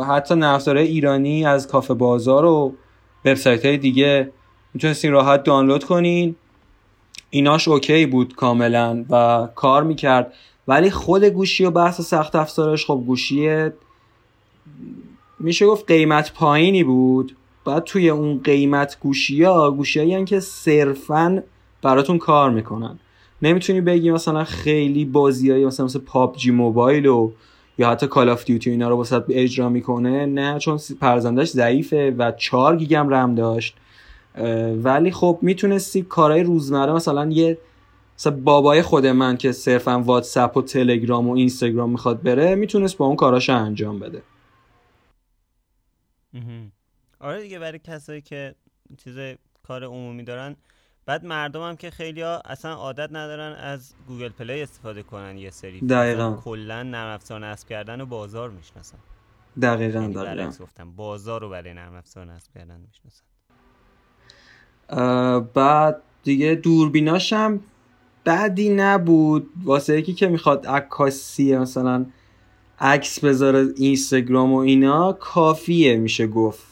حتی 0.09 0.35
نرفزاره 0.35 0.81
ایرانی 0.81 1.47
از 1.47 1.69
کافه 1.69 1.95
بازار 1.95 2.45
و 2.45 2.75
وبسایت 3.25 3.67
های 3.67 3.77
دیگه 3.77 4.31
می‌تونستین 4.75 5.13
راحت 5.13 5.43
دانلود 5.43 5.85
کنین. 5.85 6.37
ایناش 7.31 7.69
اوکی 7.69 8.07
بود 8.07 8.35
کاملا 8.35 9.05
و 9.11 9.49
کار 9.55 9.83
می‌کرد. 9.83 10.33
ولی 10.69 10.91
خود 10.91 11.25
گوشی 11.25 11.65
و 11.65 11.71
بحث 11.71 12.01
سخت 12.01 12.37
افزارش 12.37 12.87
خب 12.87 13.03
گوشی 13.07 13.69
میشه 15.41 15.67
گفت 15.67 15.87
قیمت 15.87 16.33
پایینی 16.33 16.85
بود. 16.85 17.37
بعد 17.65 17.85
توی 17.85 18.11
اون 18.11 18.41
قیمت 18.45 18.99
گوشی 19.01 19.43
ها 19.43 19.71
گوشی 19.71 20.13
هایی 20.13 20.25
که 20.25 20.41
صرفا 20.41 21.43
براتون 21.83 22.19
کار 22.19 22.51
می‌کنن. 22.51 22.99
نمی‌تونی 23.43 23.81
بگی 23.81 24.11
مثلا 24.11 24.45
خیلی 24.45 25.05
بازی 25.05 25.65
مثلا 25.65 25.87
مثل 25.87 25.99
پابجی 25.99 26.51
موبایل 26.51 27.07
و 27.07 27.31
یا 27.79 27.91
حتی 27.91 28.07
کال 28.07 28.29
آف 28.29 28.45
دیوتی 28.45 28.71
اینا 28.71 28.89
رو 28.89 28.97
واسه 28.97 29.25
اجرا 29.29 29.69
می‌کنه. 29.69 30.27
نه 30.27 30.59
چون 30.59 30.79
پرزندش 31.01 31.49
ضعیفه 31.49 32.15
و 32.19 32.33
4 32.33 32.77
گیگم 32.77 33.09
رم 33.09 33.35
داشت. 33.35 33.77
ولی 34.83 35.11
خب 35.11 35.39
می‌تونستی 35.43 36.03
کارهای 36.03 36.43
روزمره 36.43 36.93
مثلا 36.93 37.31
یه 37.31 37.59
مثلا 38.19 38.37
بابای 38.37 38.83
خود 38.83 39.07
من 39.07 39.37
که 39.37 39.53
صرفا 39.53 40.03
واتساپ 40.03 40.57
و 40.57 40.63
تلگرام 40.63 41.29
و 41.29 41.33
اینستاگرام 41.33 41.91
می‌خواد 41.91 42.23
بره 42.23 42.55
می‌تونست 42.55 42.97
با 42.97 43.07
اون 43.07 43.17
کاراش 43.17 43.51
انجام 43.51 43.99
بده. 43.99 44.23
آره 47.21 47.43
دیگه 47.43 47.59
برای 47.59 47.79
کسایی 47.79 48.21
که 48.21 48.55
چیز 49.05 49.37
کار 49.63 49.85
عمومی 49.85 50.23
دارن. 50.23 50.57
بعد 51.07 51.25
مردم 51.25 51.63
هم 51.63 51.77
که 51.77 51.91
خیلی 51.91 52.23
ها 52.23 52.43
اصلا 52.45 52.73
عادت 52.73 53.09
ندارن 53.13 53.53
از 53.53 53.95
گوگل 54.09 54.29
پلی 54.29 54.63
استفاده 54.63 55.03
کنن 55.03 55.39
یه 55.39 55.51
سری. 55.51 55.81
دقیقا. 55.81 56.37
کلا 56.45 56.83
نرم 56.83 57.15
افزار 57.15 57.47
نصب 57.47 57.69
کردن 57.69 58.01
و 58.01 58.07
بازار 58.07 58.51
می‌شناسن. 58.51 58.99
دقیقا 59.63 60.01
یعنی 60.01 60.15
دقیقا. 60.15 60.53
گفتم 60.61 60.91
بازار 60.91 61.41
رو 61.41 61.49
برای 61.49 61.75
نرم 61.75 61.95
افزار 61.95 62.25
نصب 62.25 62.53
کردن 62.55 62.81
می‌شناسن. 62.81 63.25
بعد 65.55 66.03
دیگه 66.23 66.55
دوربیناش 66.55 67.33
هم 67.33 67.61
بعدی 68.29 68.69
نبود. 68.69 69.47
واسه 69.64 69.99
یکی 69.99 70.12
که 70.12 70.29
می‌خواد 70.29 70.67
عکاسی 70.67 71.57
مثلا 71.57 72.07
عکس 72.81 73.25
بذاره 73.25 73.69
اینستاگرام 73.77 74.53
و 74.53 74.57
اینا 74.57 75.12
کافیه 75.12 75.97
میشه 75.97 76.27
گفت. 76.27 76.62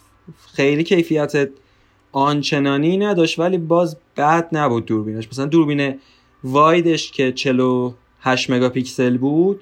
خیلی 0.54 0.84
کیفیت 0.84 1.48
آنچنانی 2.12 2.96
نداشت 2.96 3.38
ولی 3.38 3.58
باز 3.58 3.96
بد 4.16 4.48
نبود 4.52 4.86
دوربینش. 4.86 5.28
مثلا 5.28 5.46
دوربین 5.46 5.98
وایدش 6.44 7.10
که 7.10 7.32
48 7.32 8.50
مگاپیکسل 8.50 9.16
بود 9.16 9.60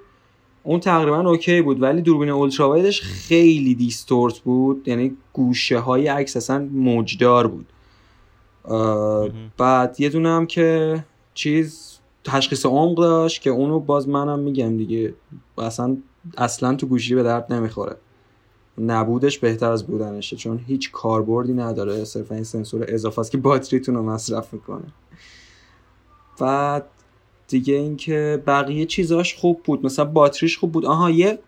اون 0.62 0.80
تقریبا 0.80 1.20
اوکی 1.30 1.62
بود. 1.62 1.83
ولی 1.83 2.02
دوربین 2.02 2.28
اولترا 2.28 2.68
وایدش 2.68 3.02
خیلی 3.02 3.74
دیستورت 3.74 4.38
بود. 4.38 4.88
یعنی 4.88 5.16
گوشه 5.33 5.78
های 5.78 6.07
عکس 6.07 6.37
اصلا 6.37 6.68
موجدار 6.72 7.46
بود. 7.46 7.66
بعد 9.59 9.96
یه 10.00 10.09
دونه 10.09 10.28
هم 10.28 10.46
که 10.46 11.04
چیز 11.35 11.99
تشخیص 12.25 12.66
عمق 12.66 12.97
داشت 12.97 13.42
که 13.42 13.51
اونو 13.51 13.81
باز 13.81 14.09
منم 14.09 14.38
میگم 14.38 14.77
دیگه. 14.77 15.14
اصلا 15.59 15.97
اصلا 16.37 16.75
تو 16.75 16.87
گوشی 16.87 17.14
به 17.14 17.23
درد 17.23 17.53
نمی‌خوره. 17.53 17.97
نبودش 18.79 19.38
بهتر 19.38 19.70
از 19.70 19.87
بودنشه 19.87 20.37
چون 20.37 20.61
هیچ 20.66 20.92
کاربردی 20.92 21.53
نداره 21.53 22.05
صرفا 22.05 22.35
این 22.35 22.44
سنسور 22.44 22.85
اضافه 22.88 23.20
است 23.20 23.31
که 23.31 23.38
باتریتون 23.38 23.94
رو 23.94 24.03
مصرف 24.03 24.53
می‌کنه. 24.53 24.85
بعد 26.40 26.87
دیگه 27.49 27.75
اینکه 27.75 28.42
بقیه 28.47 28.87
چیزاش 28.87 29.35
خوب 29.35 29.62
بود. 29.64 29.87
مثلا 29.87 30.05
باتریش 30.05 30.59
خوب 30.59 30.73
بود. 30.73 30.87
آها 30.87 31.11
یه 31.11 31.38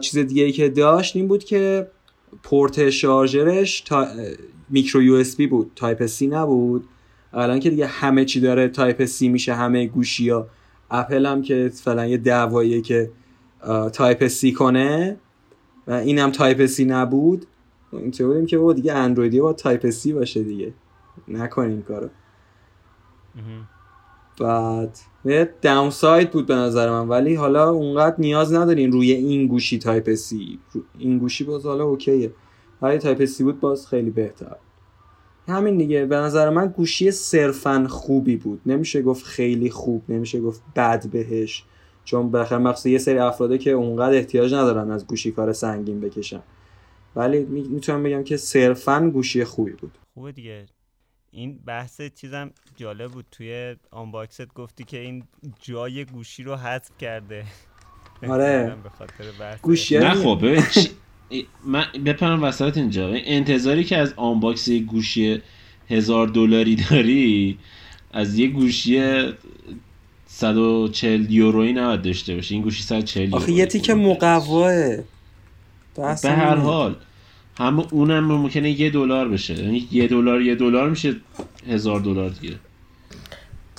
چیز 0.00 0.18
دیگه 0.18 0.42
ای 0.42 0.52
که 0.52 0.68
داشت 0.68 1.16
این 1.16 1.28
بود 1.28 1.44
که 1.44 1.90
پورت 2.42 2.90
شارژرش 2.90 3.80
تا 3.80 4.06
micro 4.68 5.02
USB 5.02 5.46
بود. 5.46 5.70
Type-C 5.76 6.26
نبود. 6.26 6.84
الان 7.32 7.60
که 7.60 7.70
دیگه 7.70 7.86
همه 7.86 8.24
چی 8.24 8.40
داره 8.40 8.68
Type-C 8.68 9.28
میشه 9.28 9.54
همه 9.54 9.86
گوشی 9.86 10.30
ها 10.30 10.46
اپل 10.90 11.26
هم 11.26 11.42
که 11.42 11.70
فعلا 11.74 12.06
یه 12.06 12.16
دعواییه 12.16 12.80
که 12.80 13.10
Type-C 13.92 14.52
کنه 14.52 15.16
و 15.86 15.92
اینم 15.92 16.30
Type-C 16.30 16.84
نبود. 16.84 17.46
اینطور 17.92 18.26
بودیم 18.26 18.46
که 18.46 18.58
با 18.58 18.72
دیگه 18.72 18.92
اندرویدی 18.92 19.40
با 19.40 19.52
Type-C 19.52 20.12
باشه 20.12 20.42
دیگه. 20.42 20.72
نکنیم 21.28 21.82
کارو. 21.82 22.08
بعد 24.40 24.98
یه 25.24 25.54
downside 25.62 26.30
بود 26.30 26.46
به 26.46 26.54
نظر 26.54 26.90
من 26.90 27.08
ولی 27.08 27.34
حالا 27.34 27.70
اونقدر 27.70 28.16
نیاز 28.18 28.52
ندارین 28.52 28.92
روی 28.92 29.12
این 29.12 29.46
گوشی 29.46 29.78
Type-C 29.78 30.58
این 30.98 31.18
گوشی 31.18 31.44
باز 31.44 31.66
حالا 31.66 31.84
OK 31.84 32.03
یه. 32.03 32.32
ولی 32.82 32.98
Type-C 32.98 33.44
بود 33.44 33.60
باز 33.60 33.86
خیلی 33.86 34.10
بهتر. 34.10 34.56
همین 35.48 35.76
دیگه. 35.76 36.06
به 36.06 36.16
نظر 36.16 36.50
من 36.50 36.66
گوشی 36.66 37.10
صرفا 37.10 37.86
خوبی 37.88 38.36
بود. 38.36 38.60
نمیشه 38.66 39.02
گفت 39.02 39.24
خیلی 39.24 39.70
خوب 39.70 40.02
نمیشه 40.08 40.40
گفت 40.40 40.62
بد 40.76 41.06
بهش. 41.06 41.64
چون 42.04 42.30
بالاخره 42.30 42.58
مخصوصا 42.58 42.88
یه 42.88 42.98
سری 42.98 43.18
افراده 43.18 43.58
که 43.58 43.70
اونقدر 43.70 44.16
احتیاج 44.16 44.54
ندارن 44.54 44.90
از 44.90 45.06
گوشی 45.06 45.32
کار 45.32 45.52
سنگین 45.52 46.00
بکشن. 46.00 46.42
ولی 47.16 47.44
می‌تونم 47.44 48.02
بگم 48.02 48.24
که 48.24 48.36
صرفا 48.36 49.10
گوشی 49.10 49.44
خوبی 49.44 49.72
بود. 49.72 49.98
خوبه 50.14 50.32
دیگه. 50.32 50.66
این 51.30 51.58
بحث 51.66 52.00
چیزم 52.14 52.50
جالب 52.76 53.10
بود. 53.10 53.24
توی 53.30 53.76
unbox 53.90 54.43
ت 54.43 54.54
گفتی 54.54 54.84
که 54.84 54.98
این 54.98 55.24
جای 55.60 56.04
گوشی 56.04 56.42
رو 56.42 56.56
حذف 56.56 56.90
کرده. 56.98 57.44
آره. 58.28 58.76
گوشی 59.62 59.98
نه 59.98 60.14
خب 60.14 60.58
من 61.64 61.84
بپرم 62.04 62.42
وسط 62.42 62.76
اینجا. 62.76 63.08
انتظاری 63.14 63.84
که 63.84 63.96
از 63.96 64.14
آنباکس 64.16 64.70
گوشی 64.70 65.42
هزار 65.90 66.26
دلاری 66.26 66.76
داری 66.76 67.58
از 68.12 68.38
یه 68.38 68.46
گوشی 68.48 69.22
140 70.26 71.30
یورویی 71.30 71.72
نباید 71.72 72.02
داشته 72.02 72.34
باشه 72.34 72.54
این 72.54 72.62
گوشی 72.62 72.82
140 72.82 73.24
یورو 73.24 73.36
آخه 73.36 73.52
یه 73.52 73.66
تیکه 73.66 73.94
مقواه. 73.94 74.96
به 75.96 76.30
هر 76.30 76.56
حال 76.56 76.96
هم 77.58 77.86
اونم 77.90 78.24
ممکنه 78.24 78.80
یه 78.80 78.90
دلار 78.90 79.28
بشه. 79.28 79.54
یعنی 79.64 79.88
یه 79.92 80.06
دلار 80.06 80.42
یه 80.42 80.54
دلار 80.54 80.90
میشه 80.90 81.16
هزار 81.68 82.00
دلار 82.00 82.30
دیگه. 82.30 82.54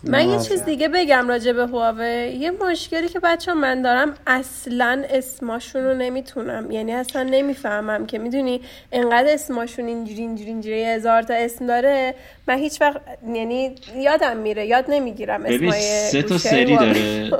من 0.03 0.29
یه 0.29 0.39
چیز 0.39 0.63
دیگه 0.63 0.87
بگم 0.87 1.27
راجع 1.27 1.51
به 1.51 1.67
هواوی. 1.67 2.37
یه 2.39 2.51
مشکلی 2.51 3.07
که 3.07 3.19
بچه 3.19 3.53
من 3.53 3.81
دارم 3.81 4.13
اصلا 4.27 5.03
اسماشون 5.09 5.83
رو 5.83 5.93
نمی‌تونم. 5.93 6.71
یعنی 6.71 6.93
اصلا 6.93 7.23
نمی‌فهمم 7.23 8.05
که 8.05 8.19
می‌دونی 8.19 8.61
انقدر 8.91 9.33
اسماشون 9.33 9.85
اینجوری 9.85 10.21
اینجوری 10.21 10.49
اینجوری 10.49 10.83
هزار 10.83 11.21
تا 11.21 11.33
اسم 11.33 11.67
داره. 11.67 12.15
من 12.47 12.57
هیچ 12.57 12.81
وقت 12.81 13.01
یعنی 13.33 13.75
یادم 13.95 14.37
میره 14.37 14.65
یاد 14.65 14.85
نمی‌گیرم 14.89 15.45
اسمای 15.45 15.81
سه 16.11 16.21
تا 16.21 16.37
سری 16.37 16.77
داره. 16.77 17.31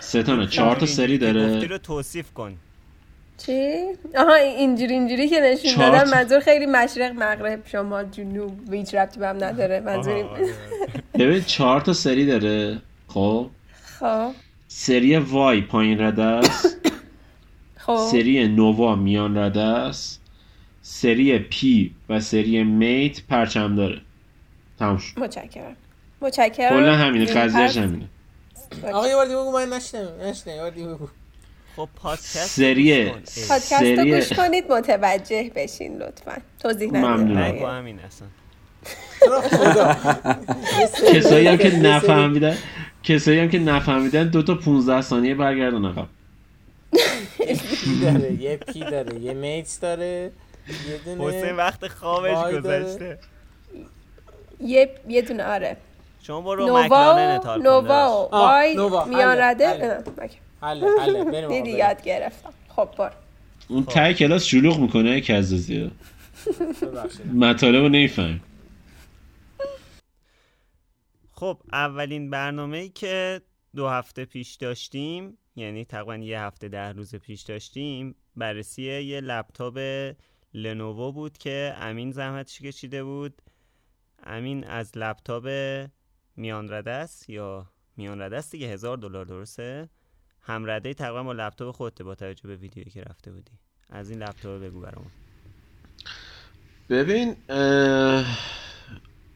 سه 0.00 0.22
تا 0.22 0.34
نه 0.34 0.46
چهار 0.46 0.76
تا 0.76 0.86
سری 0.86 1.18
داره. 1.18 1.78
توصیف 1.78 2.32
کن. 2.32 2.56
چی؟ 3.46 3.84
آها 4.18 4.34
اینجوری 4.34 4.94
اینجوری 4.94 5.28
که 5.28 5.40
نشون 5.40 5.90
دادم 5.90 6.10
منظور 6.10 6.40
خیلی 6.40 6.66
مشرق 6.66 7.12
مغرب 7.12 7.66
شما 7.66 8.04
جنوب 8.04 8.74
هیچ 8.74 8.94
ربطی 8.94 9.20
به 9.20 9.28
هم 9.28 9.44
نداره 9.44 9.80
منظوری 9.80 10.24
ببین 11.18 11.42
چهار 11.44 11.80
تا 11.80 11.92
سری 11.92 12.26
داره 12.26 12.78
خب؟ 13.08 13.50
خب. 14.00 14.30
سری 14.68 15.16
وای 15.16 15.60
پایین 15.60 16.00
رده 16.00 16.22
است. 16.22 16.76
خب. 17.84 17.96
سری 18.10 18.48
نووا 18.48 18.96
میان 18.96 19.38
رده 19.38 19.60
است. 19.60 20.20
سری 20.82 21.38
پی 21.38 21.94
و 22.08 22.20
سری 22.20 22.64
میت 22.64 23.22
پرچم 23.28 23.76
داره. 23.76 24.00
تموم 24.78 24.96
شد. 24.96 25.18
متشکرم. 25.18 25.76
متشکرم. 26.20 26.70
کلا 26.70 26.94
همینه 26.94 27.24
قضیهش 27.24 27.76
همینه. 27.76 28.08
آقا 28.92 29.08
یه 29.08 29.14
بار 29.14 29.24
دیگه 29.24 29.36
بگو 29.36 29.52
من 29.52 29.68
نشنم 29.68 30.08
نشنم 30.22 30.54
یه 30.54 30.60
بار 30.60 30.70
دیگه 30.70 30.86
بگو. 30.86 31.08
خب 31.76 31.88
پادکست 31.96 32.56
سری 32.56 33.10
پادکست 33.48 33.82
رو 33.82 34.04
گوش 34.04 34.32
کنید 34.32 34.72
متوجه 34.72 35.50
بشین 35.54 35.98
لطفا. 35.98 36.36
توضیح 36.60 36.90
اصلا. 38.04 38.28
کسایی 41.14 41.46
هم 41.46 41.56
که 41.56 41.76
نفهمیدن 41.76 42.56
کسایی 43.02 43.38
هم 43.38 43.48
که 43.48 43.58
نفهمیدن 43.58 44.28
دو 44.28 44.42
تا 44.42 44.54
15 44.54 45.00
ثانیه 45.00 45.34
برگردن 45.34 45.84
عقب 45.84 46.06
داره؟ 48.02 48.32
یه 48.32 48.56
پی 48.56 48.80
داره؟ 48.80 49.20
یه 49.20 49.34
میکس 49.34 49.80
داره؟ 49.80 50.32
یه 50.88 50.98
دونه 51.04 51.24
حسین 51.24 51.56
وقت 51.56 51.88
خوابش 51.88 52.54
گذشته 52.54 53.18
یه 54.60 54.90
یه 55.08 55.22
دونه 55.22 55.44
آره. 55.44 55.76
شما 56.22 56.40
برو 56.40 56.78
مکلارن 56.78 57.30
انتحال 57.30 57.62
نووا 57.62 58.28
وای 58.32 58.76
میان 59.08 59.38
رده؟ 59.38 60.02
حله 60.62 60.86
حله 61.00 61.24
بریم 61.24 61.66
یاد 61.66 62.02
گرفتم. 62.02 62.52
خب 62.68 62.88
بار 62.96 63.12
اون 63.68 63.84
تای 63.84 64.14
کلاس 64.14 64.44
شلوغ 64.44 64.80
می‌کنه 64.80 65.20
که 65.20 65.34
از 65.34 65.70
مطالب 67.34 67.82
رو 67.82 67.88
نمیفهم 67.88 68.40
خب 71.32 71.58
اولین 71.72 72.30
برنامه 72.30 72.78
ای 72.78 72.88
که 72.88 73.40
دو 73.76 73.88
هفته 73.88 74.24
پیش 74.24 74.54
داشتیم 74.54 75.38
یعنی 75.56 75.84
تقریبا 75.84 76.16
یه 76.16 76.40
هفته 76.40 76.68
ده 76.68 76.92
روز 76.92 77.14
پیش 77.14 77.42
داشتیم 77.42 78.14
بررسی 78.36 78.82
یه 78.82 79.20
لپتاپ 79.20 79.78
لنوو 80.54 81.12
بود 81.12 81.38
که 81.38 81.74
امین 81.76 82.10
زحمتش 82.10 82.60
کشیده 82.60 83.04
بود. 83.04 83.42
امین 84.24 84.64
از 84.64 84.98
لپتاپ 84.98 85.48
میان 86.36 86.72
رده 86.72 86.90
است 86.90 87.30
یا 87.30 87.66
میان 87.96 88.20
رده 88.20 88.36
است 88.36 88.52
دیگه 88.52 88.66
هزار 88.66 88.96
دلار 88.96 89.24
درسته؟ 89.24 89.88
هم 90.42 90.70
رده 90.70 90.94
تقریبا 90.94 91.22
با 91.22 91.32
لپتاپ 91.32 91.74
خودت 91.74 92.02
با 92.02 92.14
توجه 92.14 92.48
به 92.48 92.56
ویدیویی 92.56 92.90
که 92.90 93.02
رفته 93.02 93.30
بودی. 93.30 93.52
از 93.90 94.10
این 94.10 94.22
لپتاپ 94.22 94.62
بگو 94.62 94.80
برامون. 94.80 95.10
ببین 96.90 97.36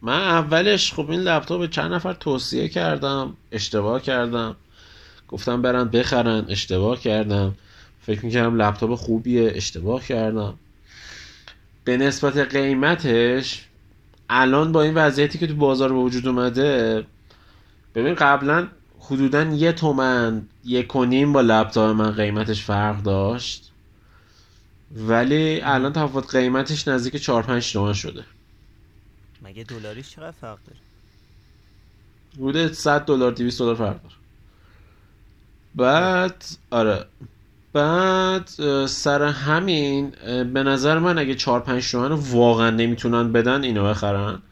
من 0.03 0.21
اولش 0.21 0.93
خب 0.93 1.11
این 1.11 1.21
لپتاپ 1.21 1.71
چند 1.71 1.93
نفر 1.93 2.13
توصیه 2.13 2.69
کردم 2.69 3.37
اشتباه 3.53 4.03
کردم. 4.03 4.57
گفتم 5.29 5.63
برن 5.63 5.85
بخرن 5.85 6.45
اشتباه 6.49 7.01
کردم. 7.01 7.55
فکر 8.03 8.25
می‌کردم 8.25 8.63
لپتاپ 8.63 8.95
خوبیه 8.95 9.53
اشتباه 9.55 10.05
کردم. 10.05 10.59
به 11.85 11.97
نسبت 11.97 12.37
قیمتش 12.37 13.67
الان 14.31 14.73
با 14.73 14.83
این 14.83 14.95
وضعیتی 14.95 15.39
که 15.39 15.47
تو 15.47 15.55
بازار 15.55 15.89
به 15.89 15.99
وجود 15.99 16.27
اومده 16.29 17.07
ببین 17.95 18.15
قبلا 18.15 18.69
حدودا 19.09 19.43
یه 19.43 19.73
تومن 19.73 20.49
یک 20.65 20.97
و 20.97 21.05
نیم 21.05 21.33
با 21.33 21.41
لپتاپ 21.41 21.97
من 21.97 22.11
قیمتش 22.11 22.65
فرق 22.65 23.03
داشت. 23.03 23.73
ولی 24.97 25.61
الان 25.61 25.93
تفاوت 25.93 26.37
قیمتش 26.37 26.89
نزدیک 26.89 27.17
4 27.17 27.43
5 27.43 27.73
تومن 27.73 27.93
شده. 27.93 28.25
مگه 29.43 29.65
دلاریش 29.65 30.11
چقدر 30.11 30.31
فرق 30.31 30.59
داره؟ 30.67 30.79
بوده 32.37 32.73
100 32.73 33.05
دلار 33.05 33.33
200 33.33 33.59
دلار 33.59 33.75
فرق 33.75 34.03
داره. 34.03 34.15
بعد 35.75 36.45
آره. 36.71 37.07
بعد 37.73 38.47
سر 38.87 39.23
همین 39.23 40.11
به 40.53 40.63
نظر 40.63 40.99
من 40.99 41.19
اگه 41.19 41.35
4 41.35 41.61
5 41.61 41.91
تومن 41.91 42.13
واقعا 42.13 42.71
نمی‌تونن 42.71 43.33
بدن 43.33 43.65
اینو 43.65 43.85
بخرن. 43.85 44.43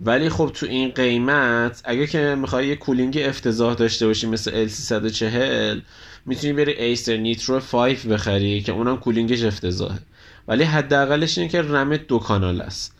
ولی 0.00 0.28
خب 0.28 0.50
تو 0.54 0.66
این 0.66 0.90
قیمت 0.90 1.80
اگه 1.84 2.06
که 2.06 2.34
می‌خوای 2.40 2.66
یه 2.68 2.76
cooling 2.76 3.18
افتضاح 3.24 3.74
داشته 3.74 4.06
باشی 4.06 4.26
مثل 4.26 4.68
L340 4.68 5.82
می‌تونی 6.26 6.52
بری 6.52 6.72
Acer 6.72 7.16
Nitro 7.16 7.60
5 7.60 8.06
بخری 8.06 8.60
که 8.60 8.72
اونم 8.72 8.96
cooling 8.96 9.32
ش 9.32 9.42
افتضاحه. 9.42 9.98
ولی 10.48 10.64
حداقلش 10.64 11.38
اینه 11.38 11.50
که 11.50 11.62
رمت 11.62 12.06
دو 12.06 12.18
کانال 12.18 12.60
است. 12.60 12.94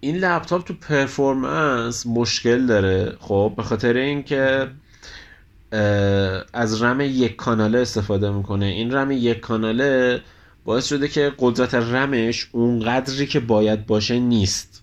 این 0.00 0.16
لپتاپ 0.16 0.64
تو 0.64 0.74
performance 0.74 2.06
مشکل 2.06 2.66
داره. 2.66 3.16
خب 3.20 3.52
به 3.56 3.62
خاطر 3.62 3.96
اینکه 3.96 4.68
از 6.52 6.82
رم 6.82 7.00
یک 7.00 7.36
کاناله 7.36 7.78
استفاده 7.78 8.30
می‌کنه. 8.30 8.66
این 8.66 8.94
رم 8.94 9.10
یک 9.10 9.40
کاناله 9.40 10.20
باعث 10.64 10.86
شده 10.86 11.08
که 11.08 11.32
قدرت 11.38 11.74
رمش 11.74 12.48
اونقدری 12.52 13.26
که 13.26 13.40
باید 13.40 13.86
باشه 13.86 14.18
نیست. 14.18 14.79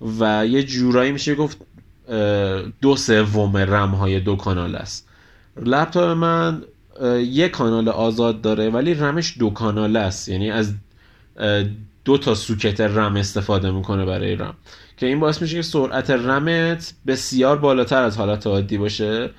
و 0.00 0.46
یه 0.46 0.62
جورایی 0.62 1.12
میشه 1.12 1.34
گفت 1.34 1.58
دو 2.80 2.96
سوم 2.96 3.56
رم 3.56 3.90
های 3.90 4.20
دو 4.20 4.36
کانال 4.36 4.76
است. 4.76 5.08
لپتاپ 5.62 6.16
من 6.16 6.62
یک 7.18 7.50
کانال 7.50 7.88
آزاد 7.88 8.40
داره 8.40 8.70
ولی 8.70 8.94
رمش 8.94 9.34
دو 9.38 9.50
کانال 9.50 9.96
است. 9.96 10.28
یعنی 10.28 10.50
از 10.50 10.74
دو 12.04 12.18
تا 12.18 12.34
سوکت 12.34 12.80
رم 12.80 13.16
استفاده 13.16 13.70
می‌کنه 13.70 14.04
برای 14.04 14.36
رم. 14.36 14.54
که 14.96 15.06
این 15.06 15.20
باعث 15.20 15.42
میشه 15.42 15.56
که 15.56 15.62
سرعت 15.62 16.10
رمت 16.10 16.94
بسیار 17.06 17.56
بالاتر 17.58 18.02
از 18.02 18.16
حالت 18.16 18.46
عادی 18.46 18.78
باشه 18.78 19.30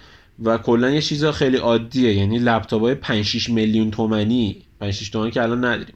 و 0.43 0.57
کلا 0.57 0.89
یه 0.89 1.01
چیز 1.01 1.25
خیلی 1.25 1.57
عادیه. 1.57 2.13
یعنی 2.13 2.39
لپتاپ 2.39 2.81
های 2.81 2.95
5 2.95 3.25
6 3.25 3.49
میلیون 3.49 3.91
تومنی 3.91 4.63
5 4.79 4.93
6 4.93 5.09
تومانی 5.09 5.31
که 5.31 5.43
الان 5.43 5.65
نداریم. 5.65 5.95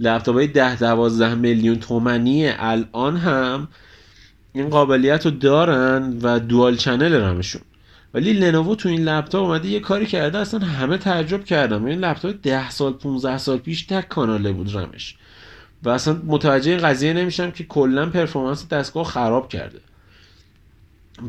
لپتاپ 0.00 0.34
های 0.34 0.46
10 0.46 0.76
12 0.76 1.34
میلیون 1.34 1.78
تومنی 1.78 2.48
الان 2.48 3.16
هم 3.16 3.68
این 4.52 4.68
قابلیت 4.68 5.24
رو 5.26 5.30
دارن 5.30 6.18
و 6.22 6.38
dual 6.38 6.76
channel 6.76 7.14
رمشون. 7.14 7.62
ولی 8.14 8.32
لنوو 8.32 8.74
تو 8.74 8.88
این 8.88 9.04
لپتاپ 9.04 9.42
اومده 9.42 9.68
یه 9.68 9.80
کاری 9.80 10.06
کرده 10.06 10.38
اصلا 10.38 10.60
همه 10.60 10.98
تعجب 10.98 11.44
کردم 11.44 11.84
این 11.84 11.98
لپتاپ 11.98 12.34
10 12.42 12.70
سال 12.70 12.92
15 12.92 13.38
سال 13.38 13.58
پیش 13.58 13.82
تک 13.82 14.08
کاناله 14.08 14.52
بود 14.52 14.76
رمش. 14.76 15.16
و 15.82 15.88
اصلا 15.88 16.22
متوجه 16.26 16.76
قضیه 16.76 17.12
نمیشم 17.12 17.50
که 17.50 17.64
کلا 17.64 18.10
performance 18.10 18.68
دستگاه 18.68 19.04
خراب 19.04 19.48
کرده. 19.48 19.78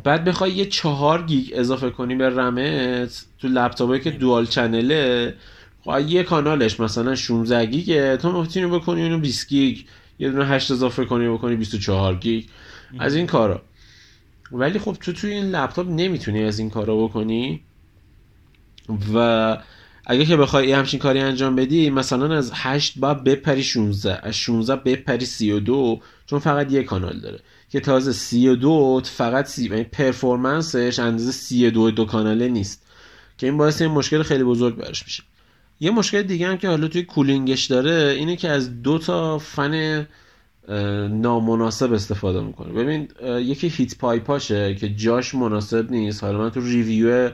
بعد 0.03 0.23
بخوای 0.23 0.51
یه 0.51 0.65
چهار 0.65 1.23
گیگ 1.23 1.51
اضافه 1.53 1.89
کنی 1.89 2.15
به 2.15 2.29
رمت 2.29 3.25
تو 3.39 3.47
لپتاپی 3.47 3.99
که 3.99 4.11
dual 4.11 4.45
channel 4.45 5.22
ه 5.22 5.33
خب 5.83 5.99
یه 6.07 6.23
کانالش 6.23 6.79
مثلا 6.79 7.15
16 7.15 7.65
گیگه 7.65 8.17
تو 8.17 8.41
می‌تونی 8.41 8.65
بکنی 8.65 9.03
اونو 9.03 9.19
20 9.19 9.49
گیگ 9.49 9.77
یه 10.19 10.29
دونه 10.29 10.45
8 10.45 10.71
اضافه 10.71 11.05
کنی 11.05 11.29
بکنی 11.29 11.55
24 11.55 12.15
گیگ. 12.15 12.45
از 12.99 13.15
این 13.15 13.27
کارا. 13.27 13.61
ولی 14.51 14.79
خب 14.79 14.97
تو 15.01 15.13
توی 15.13 15.31
این 15.31 15.45
لپتاپ 15.45 15.87
نمی‌تونی 15.89 16.43
از 16.43 16.59
این 16.59 16.69
کارا 16.69 17.03
بکنی. 17.03 17.61
و 19.13 19.57
اگه 20.05 20.25
که 20.25 20.37
بخوای 20.37 20.67
یه 20.67 20.77
همچین 20.77 20.99
کاری 20.99 21.19
انجام 21.19 21.55
بدی 21.55 21.89
مثلا 21.89 22.37
از 22.37 22.51
8 22.53 22.99
با 22.99 23.13
بپری 23.13 23.63
16 23.63 24.19
از 24.23 24.35
16 24.35 24.75
بپری 24.75 25.25
32 25.25 26.01
چون 26.25 26.39
فقط 26.39 26.71
یه 26.71 26.83
کانال 26.83 27.19
داره. 27.19 27.39
که 27.69 27.79
تازه 27.79 28.13
32 28.13 29.01
فقط 29.03 29.45
سی 29.45 29.69
یعنی 29.69 29.83
performance 29.83 30.81
ش 30.81 30.99
اندازه 30.99 31.31
32 31.31 31.91
دو 31.91 32.05
کاناله 32.05 32.47
نیست. 32.47 32.85
که 33.37 33.47
این 33.47 33.57
باعث 33.57 33.81
این 33.81 33.91
مشکل 33.91 34.23
خیلی 34.23 34.43
بزرگ 34.43 34.75
براش 34.75 35.03
میشه. 35.03 35.23
یه 35.79 35.91
مشکل 35.91 36.21
دیگه 36.21 36.47
هم 36.47 36.57
که 36.57 36.67
حالا 36.67 36.87
توی 36.87 37.03
کولینگش 37.03 37.65
داره 37.65 38.15
اینه 38.17 38.35
که 38.35 38.49
از 38.49 38.81
دو 38.81 38.97
تا 38.97 39.37
فن 39.37 40.07
نامناسب 41.11 41.93
استفاده 41.93 42.41
می‌کنه. 42.41 42.73
ببین 42.73 43.07
یکی 43.39 43.67
هیت 43.67 43.97
پایپاشه 43.97 44.75
که 44.75 44.89
جاش 44.89 45.35
مناسب 45.35 45.91
نیست. 45.91 46.23
حالا 46.23 46.37
من 46.37 46.49
تو 46.49 46.61
ریویو 46.61 47.31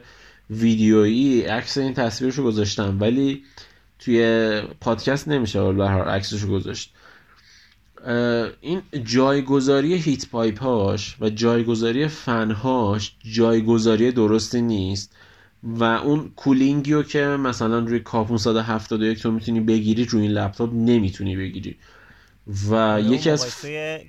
ویدیویی 0.49 1.41
عکس 1.41 1.77
این 1.77 1.93
تصویرشو 1.93 2.43
گذاشتم 2.43 2.97
ولی 2.99 3.43
توی 3.99 4.61
پادکست 4.81 5.27
نمیشه 5.27 5.59
حالا 5.59 5.77
به 5.77 5.89
هر 5.89 6.01
عکسشو 6.01 6.47
گذاشت. 6.47 6.93
این 8.61 8.81
جایگذاری 9.03 9.93
هیت 9.93 10.29
پایپاش 10.29 11.15
و 11.21 11.29
جایگذاری 11.29 12.07
فنهاش 12.07 13.15
جایگذاری 13.33 14.11
درستی 14.11 14.61
نیست 14.61 15.15
و 15.63 15.83
اون 15.83 16.31
cooling 16.35 16.88
یو 16.88 17.03
که 17.03 17.19
مثلا 17.19 17.79
روی 17.79 17.99
K571 17.99 19.21
تو 19.21 19.31
می‌تونی 19.31 19.59
بگیری 19.59 20.05
روی 20.05 20.21
این 20.21 20.31
لپتاپ 20.31 20.73
نمی‌تونی 20.73 21.35
بگیری. 21.35 21.75
و 22.69 23.01
یکی 23.01 23.29
از 23.29 23.61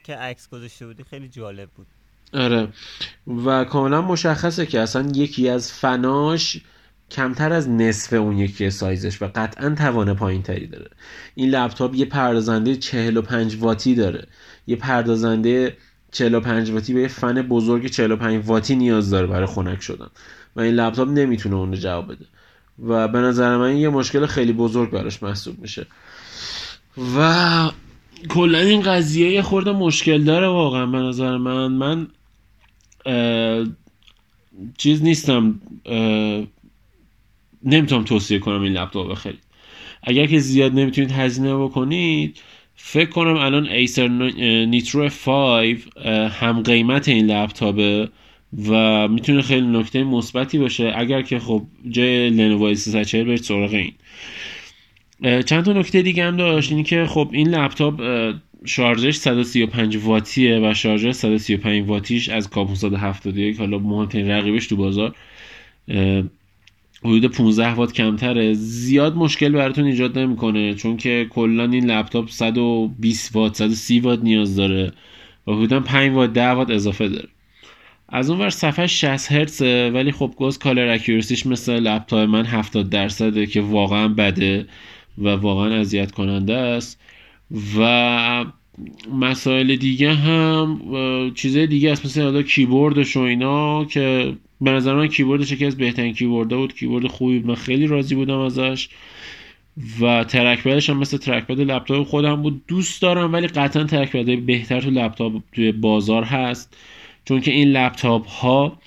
که 0.05 0.17
عکس 0.17 0.49
گذاشته 0.49 0.87
بودی 0.87 1.05
خیلی 1.11 1.29
جالب 1.29 1.69
بود. 1.77 1.87
آره. 2.33 2.69
و 3.45 3.65
کاملا 3.65 4.03
مشخصه 4.03 4.67
که 4.67 4.81
اصلا 4.81 5.13
یکی 5.15 5.49
از 5.49 5.73
فناش 5.73 6.61
کمتر 7.11 7.53
از 7.53 7.69
نصف 7.69 8.13
اون 8.13 8.39
یکی 8.39 8.71
سایزش 8.71 9.23
و 9.23 9.31
قطعا 9.35 9.75
توان 9.79 10.15
پایین 10.15 10.43
تری 10.43 10.67
داره. 10.67 10.91
این 11.35 11.51
لپتاپ 11.51 11.95
یه 11.95 12.05
پردازنده 12.05 12.77
45 12.77 13.57
واتی 13.61 13.95
داره. 13.95 14.27
یه 14.67 14.77
پردازنده 14.77 15.77
45 16.13 16.71
واتی 16.71 16.95
به 16.95 17.01
یه 17.01 17.09
فن 17.09 17.43
بزرگ 17.43 17.87
45 17.87 18.43
واتی 18.47 18.77
نیاز 18.77 19.11
داره 19.11 19.27
برای 19.27 19.47
خنک 19.47 19.83
شدن. 19.83 20.09
و 20.57 20.61
این 20.61 20.75
لپتاپ 20.75 21.09
نمی‌تونه 21.09 21.57
اون 21.57 21.71
رو 21.71 21.77
جواب 21.77 22.13
بده. 22.13 22.25
و 22.87 23.09
به 23.09 23.19
نظر 23.19 23.57
من 23.57 23.77
یه 23.77 23.89
مشکل 23.89 24.27
خیلی 24.27 24.53
بزرگ 24.53 24.91
براش 24.91 25.23
محسوب 25.23 25.59
میشه. 25.59 25.87
و 27.19 27.71
کلا 28.29 28.59
این 28.59 28.83
قضیه 28.83 29.31
یه 29.31 29.43
خورده 29.43 29.73
مشکل 29.73 30.23
داره 30.25 30.47
واقعا 30.47 30.87
به 30.87 30.99
نظر 30.99 31.37
من. 31.37 31.73
من 31.73 32.09
چیز 34.79 35.03
نیستم 35.03 35.61
نمی‌تونم 37.65 38.05
توصیه 38.05 38.39
کنم 38.39 38.63
این 38.63 38.73
لپتاپ 38.73 39.11
بخرید 39.11 39.39
اگر 40.03 40.27
که 40.27 40.39
زیاد 40.39 40.73
نمی‌تونید 40.73 41.11
هزینه 41.11 41.57
بکنید 41.57 42.41
فکر 42.77 43.11
کنم 43.11 43.37
الان 43.37 43.69
ایسر 43.69 44.09
نیترو 44.67 45.09
5 45.09 45.79
هم 46.31 46.63
قیمت 46.63 47.09
این 47.09 47.27
لپتاپه 47.27 48.09
و 48.69 49.09
می‌تونه 49.09 49.43
خیلی 49.43 49.67
نکته 49.67 50.05
مثبتی 50.05 50.59
باشه. 50.59 50.93
اگر 50.97 51.23
که 51.23 51.39
خب 51.39 51.63
جای 51.91 52.31
لنوو 52.31 52.75
340 52.75 53.25
برید 53.25 53.43
سراغ 53.43 53.75
این. 53.75 53.93
چند 55.23 55.65
تا 55.65 55.73
نکته 55.73 56.03
دیگه 56.03 56.25
هم 56.25 56.37
داشت؟ 56.37 56.71
اینی 56.71 56.83
که 56.83 57.07
خب 57.07 57.29
این 57.33 57.49
لپتاپ 57.49 58.03
شارژش 58.65 59.17
135 59.17 59.97
واتیه 59.97 60.61
و 60.63 60.75
شارژر 60.75 61.13
135 61.13 61.89
واتیش 61.89 62.29
از 62.29 62.51
کاپ 62.51 62.69
571 62.69 63.59
حالا 63.59 63.79
مهمترین 63.79 64.31
رقیبش 64.31 64.67
تو 64.67 64.77
بازار. 64.77 65.15
حدود 67.05 67.27
15 67.27 67.69
وات 67.69 67.93
کمتره. 67.93 68.55
زیاد 68.55 69.17
مشکل 69.17 69.53
براتون 69.53 69.85
ایجاد 69.85 70.19
نمی‌کنه 70.19 70.75
چون 70.75 70.97
که 70.97 71.27
کلا 71.31 71.65
این 71.65 71.91
لپتاپ 71.91 72.31
120 72.31 73.37
وات 73.37 73.57
130 73.57 74.01
وات 74.01 74.23
نیاز 74.23 74.57
داره 74.57 74.93
و 75.47 75.53
حدودا 75.53 75.81
5 75.81 76.13
وات 76.13 76.33
10 76.33 76.49
وات 76.49 76.71
اضافه 76.71 77.09
داره. 77.09 77.29
از 78.09 78.31
اون 78.31 78.41
ور 78.41 78.51
صفحه 78.51 78.87
60 78.87 79.33
هرتزه 79.33 79.91
ولی 79.95 80.13
خب 80.13 80.35
گوز 80.37 80.59
کالر 80.59 80.89
اکیورسیش 80.89 81.47
مثل 81.47 81.73
لپتاپ 81.73 82.29
من 82.29 82.47
70 82.47 82.91
درصده 82.91 83.47
که 83.47 83.61
واقعا 83.61 84.09
بده. 84.09 84.67
و 85.19 85.29
واقعا 85.29 85.81
اذیت 85.81 86.13
کننده 86.13 86.55
است. 86.55 87.01
و 87.79 88.45
مسائل 89.13 89.77
دیگه 89.77 90.15
هم 90.15 90.81
چیزای 91.35 91.67
دیگه 91.67 91.93
است 91.93 92.05
مثل 92.07 92.23
حالا 92.23 92.43
کیبوردش 92.43 93.17
و 93.17 93.21
اینا 93.21 93.85
که 93.85 94.37
به 94.61 94.71
نظر 94.71 94.95
من 94.95 95.07
کیبوردش 95.07 95.53
یکی 95.53 95.65
از 95.67 95.77
بهترین 95.77 96.15
کیبورد 96.15 96.49
بود. 96.49 96.75
کیبورد 96.75 97.07
خوبی 97.07 97.39
من 97.39 97.55
خیلی 97.55 97.87
راضی 97.87 98.15
بودم 98.15 98.39
ازش. 98.39 98.89
و 100.01 100.25
trackpad 100.25 100.63
ش 100.63 100.91
هم 100.91 100.99
مثل 100.99 101.17
trackpad 101.17 101.61
لپتاپ 101.61 102.07
خودم 102.07 102.43
بود. 102.43 102.63
دوست 102.69 103.03
دارم 103.03 103.33
ولی 103.33 103.47
قطعا 103.47 103.85
trackpad 103.85 104.39
بهتر 104.47 104.81
تو 104.81 104.91
لپتاپ 104.91 105.33
توی 105.53 105.73
بازار 105.73 106.25
هست. 106.25 106.77
چون 107.25 107.41
که 107.41 107.51
این 107.51 107.69
لپتاپ 107.69 108.27
ها 108.27 108.79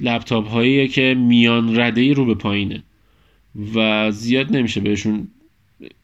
لپتاپ 0.00 0.48
هایی 0.48 0.88
که 0.88 1.14
میان 1.14 1.80
رده 1.80 2.12
رو 2.12 2.24
به 2.24 2.34
پایینه. 2.34 2.82
و 3.74 4.10
زیاد 4.10 4.56
نمیشه 4.56 4.80
بهشون 4.80 5.28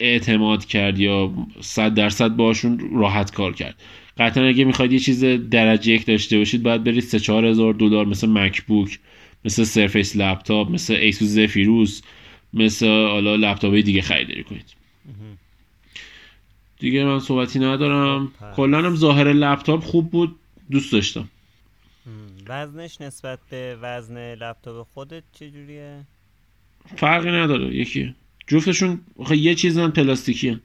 اعتماد 0.00 0.64
کرد 0.64 0.98
یا 0.98 1.32
صد 1.60 1.94
درصد 1.94 2.28
باشون 2.28 2.90
راحت 2.94 3.32
کار 3.32 3.52
کرد. 3.52 3.82
قطعا 4.18 4.44
اگه 4.44 4.64
می‌خواید 4.64 4.92
یه 4.92 4.98
چیز 4.98 5.24
درجه 5.24 5.92
یک 5.92 6.06
داشته 6.06 6.38
باشید 6.38 6.62
باید 6.62 6.84
برید 6.84 7.02
سه 7.02 7.18
چهار 7.18 7.44
هزار 7.44 7.74
دلار 7.74 8.06
مثل 8.06 8.28
MacBook 8.28 8.98
مثل 9.44 9.64
Surface 9.64 10.16
Laptop 10.16 10.70
مثل 10.70 10.94
ASUS 10.94 11.28
Zephyrus 11.28 12.02
مثل 12.54 12.86
حالا 12.86 13.36
لپتاپ 13.36 13.74
دیگه 13.74 14.02
خریداری 14.02 14.44
کنید. 14.44 14.74
دیگه 16.78 17.04
من 17.04 17.20
صحبتی 17.20 17.58
ندارم. 17.58 18.32
کلا 18.56 18.78
هم 18.78 18.96
ظاهر 18.96 19.32
لپتاپ 19.32 19.84
خوب 19.84 20.10
بود. 20.10 20.36
دوست 20.70 20.92
داشتم. 20.92 21.28
وزنش 22.46 23.00
نسبت 23.00 23.38
به 23.50 23.76
وزن 23.82 24.34
لپتاپ 24.34 24.86
خودت 24.94 25.22
چجوریه؟ 25.32 26.00
فرقی 26.96 27.30
نداره. 27.30 27.76
یکی. 27.76 28.14
جفتشون 28.50 29.00
یه 29.30 29.54
چیزن 29.54 29.90
پلاستیکی 29.90 30.48
هن. 30.48 30.60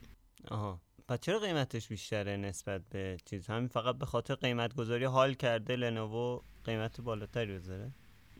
آها. 0.48 0.80
پس 1.08 1.20
چرا 1.20 1.38
قیمتش 1.38 1.88
بیشتره 1.88 2.36
نسبت 2.36 2.80
به 2.90 3.16
چیز؟ 3.30 3.46
همین 3.46 3.68
فقط 3.68 3.98
به 3.98 4.06
خاطر 4.06 4.34
قیمت 4.34 4.74
گذاری 4.74 5.04
حال 5.04 5.34
کرده 5.34 5.76
لنوو 5.76 6.40
قیمت 6.64 7.00
بالاتری 7.00 7.58
بذاره؟ 7.58 7.90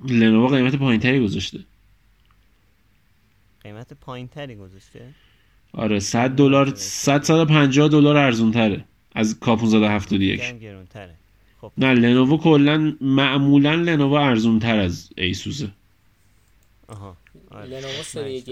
لنوو 0.09 0.49
قیمت 0.49 0.77
پایینتری 0.77 1.25
گذاشته. 1.25 1.59
قیمت 3.63 3.93
پایینتری 3.93 4.57
گذاشته؟ 4.57 5.15
آره 5.73 6.01
100 6.01 6.31
دلار 6.31 6.75
100 6.75 7.23
150 7.23 7.89
دلار 7.89 8.17
ارزون 8.17 8.53
تره 8.53 8.85
از 9.13 9.41
K571 9.41 10.59
گرونتره. 10.59 11.15
خب. 11.61 11.73
نه 11.79 11.93
لنوو 11.93 12.39
کلا 12.39 12.97
معمولا 13.01 13.75
لنوو 13.75 14.15
ارزون 14.15 14.59
تر 14.59 14.79
از 14.79 15.11
ایسوسه. 15.17 15.71
آها. 16.89 17.17
آره. 17.51 17.67
لنوو 17.67 18.03
سری 18.03 18.43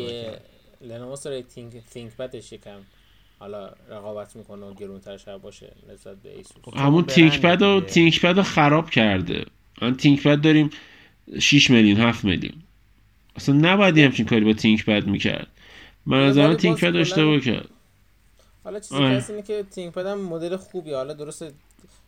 لنوو 0.85 1.17
سری 1.17 1.43
Think 1.43 1.73
ThinkPad 1.91 2.17
ش 2.17 2.53
یکم 2.53 2.81
حالا 3.39 3.71
رقابت 3.91 4.37
می‌کنه 4.37 4.67
و 4.67 4.75
گرونتر 4.75 5.17
شاید 5.17 5.39
باشه 5.39 5.73
نسبت 5.93 6.17
به 6.17 6.37
ایسوس. 6.37 6.57
خب، 6.63 6.77
همون 6.77 7.05
ThinkPad 7.05 7.63
و 7.63 7.81
ThinkPad 7.81 8.43
خراب 8.43 8.91
کرده. 8.91 9.45
من 9.83 9.97
ThinkPad 9.97 10.41
داریم 10.41 10.71
6 11.41 11.71
میلیون 11.71 12.01
7 12.01 12.25
میلیون. 12.25 12.55
اصلا 13.37 13.55
نباید 13.55 13.99
همچین 13.99 14.27
کاری 14.27 14.45
با 14.45 14.53
ThinkPad 14.53 15.07
می‌کرد. 15.07 15.47
من 16.07 16.21
از 16.21 16.39
آن 16.39 16.57
ThinkPad 16.57 16.97
اشتباه 16.97 17.41
کرد. 17.41 17.69
حالا 18.65 18.81
چیزی 18.81 19.01
که 19.01 19.25
اینه 19.29 19.43
که 19.43 19.65
ThinkPad 19.71 20.07
هم 20.07 20.21
مدل 20.21 20.57
خوبی 20.57 20.93
حالا 20.93 21.15
درسته 21.15 21.53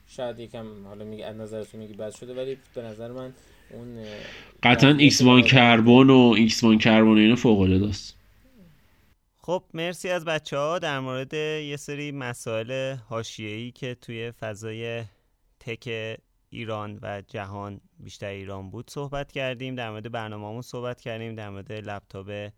شاید 0.09 0.39
یکم 0.39 0.67
حالا 0.87 1.05
میگه 1.05 1.27
از 1.27 1.37
نظرتون 1.37 1.81
میگه 1.81 1.95
بد 1.95 2.15
شده 2.15 2.35
ولی 2.35 2.57
به 2.75 2.83
نظر 2.83 3.13
من 3.13 3.33
اون 3.71 4.05
قطعا 4.63 4.91
X1 4.91 5.23
Carbon 5.23 6.11
و 6.11 6.35
X1 6.37 6.65
Carbon 6.65 7.19
اینا 7.19 7.37
فوق 7.37 7.61
العاده 7.61 7.89
است. 7.89 8.17
خب 9.47 9.65
مرسی 9.75 10.09
از 10.09 10.25
بچه 10.25 10.59
ها 10.59 10.79
در 10.79 11.01
مورد 11.01 11.35
یه 11.35 11.77
سری 11.77 12.13
مسائل 12.13 12.95
حاشیه‌ای 12.95 13.73
که 13.73 13.95
توی 13.95 14.33
فضای 14.33 15.05
tech 15.61 16.19
ایران 16.51 16.99
و 17.03 17.23
جهان 17.29 17.81
بیشتر 17.99 18.27
ایران 18.27 18.71
بود 18.71 18.91
صحبت 18.91 19.33
کردیم. 19.33 19.75
در 19.75 19.91
مورد 19.91 20.13
برنامه‌مون 20.13 20.63
صحبت 20.63 21.01
کردیم. 21.01 21.35
در 21.35 21.51
مورد 21.51 21.73
لپتاپ 21.73 22.51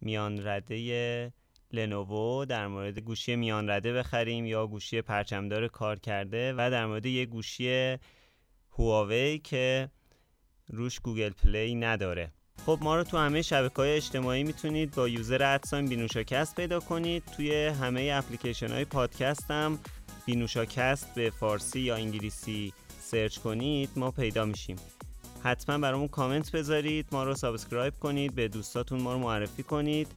میان 0.00 0.46
رده 0.46 1.32
لنوو 1.72 2.44
در 2.44 2.66
مورد 2.66 2.98
گوشی 2.98 3.36
میان 3.36 3.70
رده 3.70 3.92
بخریم 3.92 4.46
یا 4.46 4.66
گوشی 4.66 5.02
پرچمدار 5.02 5.68
کار 5.68 5.98
کرده 5.98 6.52
و 6.52 6.70
در 6.70 6.86
مورد 6.86 7.06
یه 7.06 7.26
گوشی 7.26 7.96
هواوی 8.78 9.38
که 9.38 9.90
روش 10.68 11.00
Google 11.00 11.30
Play 11.30 11.74
نداره. 11.74 12.32
خب 12.66 12.78
ما 12.82 12.96
رو 12.96 13.04
تو 13.04 13.18
همه 13.18 13.42
شبکه 13.42 13.74
های 13.76 13.96
اجتماعی 13.96 14.44
می‌تونید 14.44 14.94
با 14.94 15.08
user 15.08 15.42
at 15.42 15.57
sign 15.57 15.86
بینوشاکست 15.86 16.56
پیدا 16.56 16.80
کنید. 16.80 17.24
توی 17.36 17.66
همه 17.66 18.10
اپلیکیشن 18.14 18.72
های 18.72 18.84
پادکست 18.84 19.50
هم 19.50 19.78
بینوشاکست 20.26 21.14
به 21.14 21.30
فارسی 21.30 21.80
یا 21.80 21.94
انگلیسی 21.94 22.72
سرچ 23.00 23.38
کنید 23.38 23.90
ما 23.96 24.10
پیدا 24.10 24.44
میشیم. 24.44 24.76
حتما 25.42 25.78
برامون 25.78 26.08
کامنت 26.08 26.52
بذارید 26.52 27.06
ما 27.12 27.24
رو 27.24 27.34
subscribe 27.34 27.94
کنید 28.00 28.34
به 28.34 28.48
دوستاتون 28.48 29.00
ما 29.00 29.12
رو 29.12 29.18
معرفی 29.18 29.62
کنید 29.62 30.08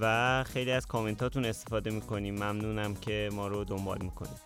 و 0.00 0.44
خیلی 0.44 0.72
از 0.72 0.86
کامنتاتون 0.86 1.44
استفاده 1.44 1.90
می‌کنیم. 1.90 2.34
ممنونم 2.34 2.94
که 2.94 3.30
ما 3.32 3.48
رو 3.48 3.64
دنبال 3.64 3.98
می‌کنید. 4.02 4.42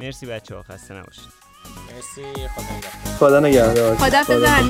مرسی 0.00 0.26
بچه 0.26 0.54
ها 0.54 0.62
خسته 0.62 0.94
نباشید. 0.94 1.37
خدا 3.18 3.40
نگهدار. 3.40 3.96
خدا 3.96 4.22
نگهدار. 4.24 4.68